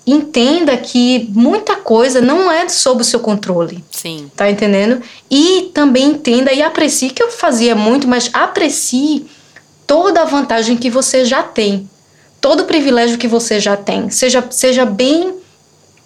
entenda 0.05 0.75
que 0.75 1.29
muita 1.31 1.77
coisa 1.77 2.19
não 2.19 2.51
é 2.51 2.67
sob 2.67 3.01
o 3.01 3.05
seu 3.05 3.21
controle. 3.21 3.83
Sim. 3.89 4.29
Tá 4.35 4.49
entendendo? 4.51 5.01
E 5.31 5.71
também 5.73 6.07
entenda 6.07 6.51
e 6.51 6.61
aprecie, 6.61 7.11
que 7.11 7.23
eu 7.23 7.31
fazia 7.31 7.73
muito, 7.73 8.07
mas 8.07 8.29
aprecie 8.33 9.25
toda 9.87 10.21
a 10.21 10.25
vantagem 10.25 10.75
que 10.75 10.89
você 10.89 11.23
já 11.23 11.41
tem. 11.41 11.89
Todo 12.41 12.61
o 12.61 12.65
privilégio 12.65 13.17
que 13.17 13.27
você 13.27 13.59
já 13.59 13.77
tem. 13.77 14.09
Seja, 14.09 14.45
seja 14.51 14.85
bem 14.85 15.35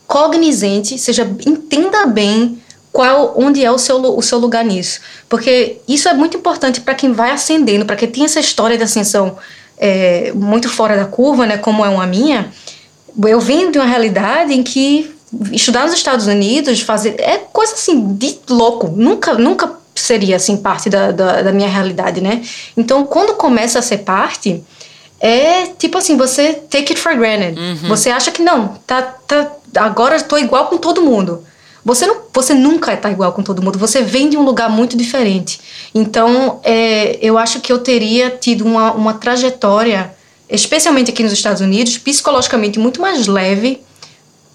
cognizente, 0.05 0.97
seja 0.97 1.23
entenda 1.45 2.05
bem 2.05 2.61
qual 2.91 3.33
onde 3.37 3.63
é 3.63 3.71
o 3.71 3.77
seu, 3.77 3.97
o 4.01 4.21
seu 4.21 4.39
lugar 4.39 4.65
nisso. 4.65 4.99
Porque 5.27 5.77
isso 5.87 6.07
é 6.09 6.13
muito 6.13 6.37
importante 6.37 6.81
para 6.81 6.95
quem 6.95 7.11
vai 7.11 7.31
ascendendo, 7.31 7.85
para 7.85 7.95
quem 7.95 8.09
tem 8.09 8.25
essa 8.25 8.39
história 8.39 8.77
de 8.77 8.83
ascensão 8.83 9.37
é, 9.77 10.31
muito 10.33 10.67
fora 10.67 10.97
da 10.97 11.05
curva, 11.05 11.45
né, 11.45 11.57
como 11.57 11.85
é 11.85 11.89
uma 11.89 12.05
minha, 12.05 12.51
eu 13.27 13.39
venho 13.39 13.71
de 13.71 13.77
uma 13.77 13.87
realidade 13.87 14.53
em 14.53 14.63
que 14.63 15.15
estudar 15.51 15.85
nos 15.85 15.93
Estados 15.93 16.27
Unidos, 16.27 16.81
fazer 16.81 17.15
é 17.19 17.37
coisa 17.37 17.73
assim 17.73 18.13
de 18.13 18.39
louco, 18.49 18.87
nunca, 18.87 19.35
nunca 19.35 19.77
seria 19.95 20.35
assim 20.35 20.57
parte 20.57 20.89
da, 20.89 21.11
da, 21.11 21.41
da 21.41 21.51
minha 21.51 21.69
realidade, 21.69 22.21
né? 22.21 22.41
Então, 22.75 23.05
quando 23.05 23.35
começa 23.35 23.79
a 23.79 23.81
ser 23.81 23.99
parte, 23.99 24.63
é 25.19 25.67
tipo 25.77 25.97
assim, 25.97 26.17
você 26.17 26.53
take 26.53 26.93
it 26.93 26.99
for 26.99 27.15
granted. 27.15 27.59
Uhum. 27.59 27.89
Você 27.89 28.09
acha 28.09 28.31
que 28.31 28.41
não, 28.41 28.79
tá, 28.87 29.01
tá, 29.01 29.51
agora 29.75 30.15
estou 30.15 30.39
igual 30.39 30.67
com 30.67 30.77
todo 30.77 31.01
mundo. 31.01 31.43
Você, 31.89 32.05
não, 32.05 32.17
você 32.31 32.53
nunca 32.53 32.93
está 32.93 33.09
igual 33.09 33.33
com 33.33 33.41
todo 33.41 33.63
mundo, 33.63 33.79
você 33.79 34.03
vem 34.03 34.29
de 34.29 34.37
um 34.37 34.43
lugar 34.43 34.69
muito 34.69 34.95
diferente. 34.95 35.59
Então, 35.93 36.59
é, 36.63 37.17
eu 37.19 37.35
acho 37.35 37.61
que 37.61 37.73
eu 37.73 37.79
teria 37.79 38.29
tido 38.29 38.63
uma, 38.63 38.91
uma 38.91 39.15
trajetória, 39.15 40.13
especialmente 40.47 41.09
aqui 41.09 41.23
nos 41.23 41.33
Estados 41.33 41.63
Unidos, 41.63 41.97
psicologicamente 41.97 42.77
muito 42.77 43.01
mais 43.01 43.25
leve, 43.25 43.81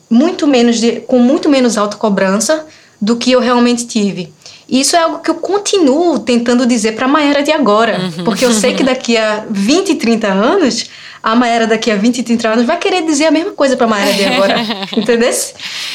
muito 0.09 0.47
menos 0.47 0.79
de, 0.79 1.01
com 1.01 1.19
muito 1.19 1.49
menos 1.49 1.77
autocobrança 1.77 2.69
do 3.01 3.17
que 3.17 3.33
eu 3.33 3.41
realmente 3.41 3.85
tive. 3.85 4.33
E 4.69 4.79
isso 4.79 4.95
é 4.95 5.01
algo 5.01 5.19
que 5.19 5.29
eu 5.29 5.35
continuo 5.35 6.21
tentando 6.21 6.65
dizer 6.65 6.93
para 6.93 7.07
a 7.07 7.09
Maera 7.09 7.43
de 7.43 7.51
agora, 7.51 7.99
uhum. 7.99 8.25
porque 8.25 8.45
eu 8.45 8.53
sei 8.53 8.75
que 8.75 8.85
daqui 8.85 9.17
a 9.17 9.45
20, 9.51 9.97
30 9.97 10.29
anos 10.29 10.87
a 11.21 11.35
Maera 11.35 11.67
daqui 11.67 11.91
a 11.91 11.97
20, 11.97 12.23
30 12.23 12.49
anos 12.49 12.67
vai 12.67 12.79
querer 12.79 13.03
dizer 13.03 13.25
a 13.25 13.31
mesma 13.31 13.53
coisa 13.53 13.77
pra 13.77 13.87
Maera 13.87 14.13
de 14.13 14.25
agora. 14.25 14.57
entendeu? 14.95 15.31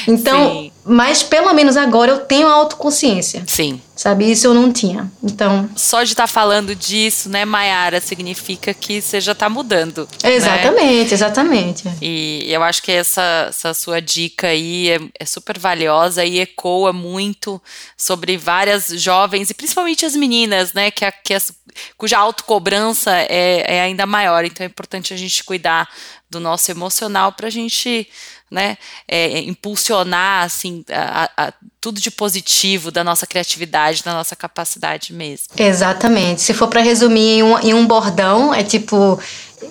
Então, 0.07 0.51
Sim. 0.51 0.71
Mas 0.89 1.21
pelo 1.21 1.53
menos 1.53 1.77
agora 1.77 2.11
eu 2.11 2.19
tenho 2.19 2.47
autoconsciência. 2.47 3.43
Sim. 3.45 3.79
Sabe? 3.95 4.31
Isso 4.31 4.47
eu 4.47 4.53
não 4.53 4.71
tinha. 4.71 5.11
Então. 5.21 5.69
Só 5.75 6.03
de 6.03 6.13
estar 6.13 6.23
tá 6.23 6.27
falando 6.27 6.73
disso, 6.73 7.29
né, 7.29 7.43
Mayara, 7.43 7.99
significa 7.99 8.73
que 8.73 9.01
você 9.01 9.19
já 9.19 9.33
está 9.33 9.49
mudando. 9.49 10.07
Né? 10.23 10.33
Exatamente, 10.33 11.09
né? 11.09 11.13
exatamente. 11.13 11.83
E 12.01 12.45
eu 12.47 12.63
acho 12.63 12.81
que 12.81 12.91
essa, 12.91 13.47
essa 13.49 13.73
sua 13.73 14.01
dica 14.01 14.47
aí 14.47 14.89
é, 14.89 14.99
é 15.19 15.25
super 15.25 15.59
valiosa 15.59 16.23
e 16.23 16.39
ecoa 16.39 16.93
muito 16.93 17.61
sobre 17.97 18.37
várias 18.37 18.87
jovens, 18.87 19.49
e 19.49 19.53
principalmente 19.53 20.05
as 20.05 20.15
meninas, 20.15 20.71
né, 20.71 20.89
que, 20.89 21.03
a, 21.03 21.11
que 21.11 21.33
as, 21.33 21.51
cuja 21.97 22.17
autocobrança 22.17 23.11
é, 23.13 23.65
é 23.67 23.81
ainda 23.81 24.05
maior. 24.05 24.45
Então 24.45 24.63
é 24.63 24.67
importante 24.67 25.13
a 25.13 25.17
gente 25.17 25.43
cuidar 25.43 25.87
do 26.29 26.39
nosso 26.39 26.71
emocional 26.71 27.31
para 27.33 27.47
a 27.47 27.51
gente 27.51 28.07
né, 28.49 28.77
é, 29.07 29.39
impulsionar 29.41 30.43
assim 30.43 30.83
a, 30.89 31.29
a, 31.37 31.53
tudo 31.79 31.99
de 31.99 32.09
positivo 32.11 32.91
da 32.91 33.03
nossa 33.03 33.27
criatividade, 33.27 34.03
da 34.03 34.13
nossa 34.13 34.35
capacidade 34.35 35.13
mesmo. 35.13 35.47
Exatamente. 35.57 36.41
Se 36.41 36.53
for 36.53 36.67
para 36.67 36.81
resumir 36.81 37.39
em 37.39 37.43
um, 37.43 37.59
em 37.59 37.73
um, 37.73 37.85
bordão, 37.85 38.53
é 38.53 38.63
tipo 38.63 39.19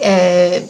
é, 0.01 0.62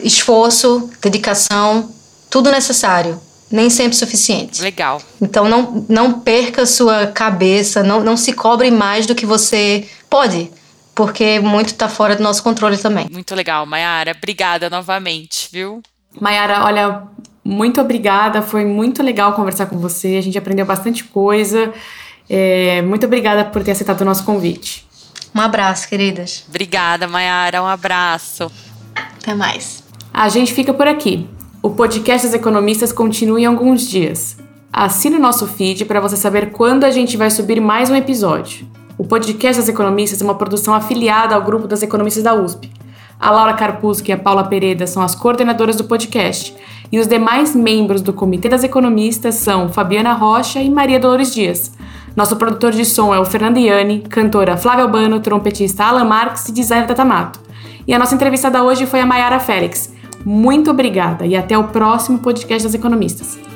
esforço, 0.00 0.90
dedicação, 1.00 1.92
tudo 2.30 2.50
necessário, 2.50 3.20
nem 3.50 3.68
sempre 3.68 3.96
suficiente. 3.96 4.62
Legal. 4.62 5.00
Então 5.20 5.48
não, 5.48 5.84
não 5.88 6.20
perca 6.20 6.64
sua 6.66 7.06
cabeça, 7.06 7.82
não, 7.82 8.02
não 8.02 8.16
se 8.16 8.32
cobre 8.32 8.70
mais 8.70 9.06
do 9.06 9.14
que 9.14 9.26
você 9.26 9.86
pode 10.08 10.50
porque 10.94 11.40
muito 11.40 11.68
está 11.68 11.88
fora 11.88 12.16
do 12.16 12.22
nosso 12.22 12.42
controle 12.42 12.76
também. 12.76 13.08
Muito 13.10 13.34
legal, 13.34 13.64
Mayara. 13.66 14.14
Obrigada 14.16 14.68
novamente, 14.68 15.48
viu? 15.50 15.82
Mayara, 16.20 16.64
olha, 16.64 17.02
muito 17.44 17.80
obrigada. 17.80 18.40
Foi 18.42 18.64
muito 18.64 19.02
legal 19.02 19.32
conversar 19.32 19.66
com 19.66 19.78
você. 19.78 20.16
A 20.16 20.20
gente 20.20 20.38
aprendeu 20.38 20.64
bastante 20.64 21.04
coisa. 21.04 21.72
É, 22.28 22.82
muito 22.82 23.06
obrigada 23.06 23.44
por 23.44 23.62
ter 23.62 23.72
aceitado 23.72 24.00
o 24.02 24.04
nosso 24.04 24.24
convite. 24.24 24.86
Um 25.34 25.40
abraço, 25.40 25.88
queridas. 25.88 26.44
Obrigada, 26.48 27.08
Mayara. 27.08 27.62
Um 27.62 27.66
abraço. 27.66 28.50
Até 28.94 29.34
mais. 29.34 29.82
A 30.12 30.28
gente 30.28 30.52
fica 30.52 30.72
por 30.74 30.86
aqui. 30.86 31.26
O 31.62 31.70
podcast 31.70 32.26
das 32.26 32.34
economistas 32.34 32.92
continua 32.92 33.40
em 33.40 33.46
alguns 33.46 33.88
dias. 33.88 34.36
Assine 34.72 35.16
o 35.16 35.20
nosso 35.20 35.46
feed 35.46 35.84
para 35.84 36.00
você 36.00 36.16
saber 36.16 36.50
quando 36.50 36.84
a 36.84 36.90
gente 36.90 37.16
vai 37.16 37.30
subir 37.30 37.60
mais 37.60 37.90
um 37.90 37.96
episódio. 37.96 38.66
O 38.98 39.04
podcast 39.04 39.60
das 39.60 39.68
economistas 39.68 40.20
é 40.20 40.24
uma 40.24 40.34
produção 40.34 40.74
afiliada 40.74 41.34
ao 41.34 41.42
grupo 41.42 41.66
das 41.66 41.82
economistas 41.82 42.22
da 42.22 42.34
USP. 42.34 42.70
A 43.22 43.30
Laura 43.30 43.54
Carpusco 43.54 44.10
e 44.10 44.12
a 44.12 44.18
Paula 44.18 44.42
Pereda 44.42 44.84
são 44.84 45.00
as 45.00 45.14
coordenadoras 45.14 45.76
do 45.76 45.84
podcast, 45.84 46.52
e 46.90 46.98
os 46.98 47.06
demais 47.06 47.54
membros 47.54 48.02
do 48.02 48.12
Comitê 48.12 48.48
das 48.48 48.64
Economistas 48.64 49.36
são 49.36 49.68
Fabiana 49.68 50.12
Rocha 50.12 50.60
e 50.60 50.68
Maria 50.68 50.98
Dolores 50.98 51.32
Dias. 51.32 51.70
Nosso 52.16 52.34
produtor 52.34 52.72
de 52.72 52.84
som 52.84 53.14
é 53.14 53.20
o 53.20 53.24
Fernando 53.24 53.58
Iani, 53.58 54.00
cantora 54.00 54.56
Flávia 54.56 54.82
Albano, 54.82 55.20
trompetista 55.20 55.84
Alan 55.84 56.04
Marques 56.04 56.48
e 56.48 56.52
designer 56.52 56.88
Tatamato. 56.88 57.38
E 57.86 57.94
a 57.94 57.98
nossa 57.98 58.16
entrevistada 58.16 58.60
hoje 58.64 58.86
foi 58.86 58.98
a 58.98 59.06
Mayara 59.06 59.38
Félix. 59.38 59.94
Muito 60.24 60.72
obrigada 60.72 61.24
e 61.24 61.36
até 61.36 61.56
o 61.56 61.68
próximo 61.68 62.18
podcast 62.18 62.64
das 62.64 62.74
Economistas. 62.74 63.51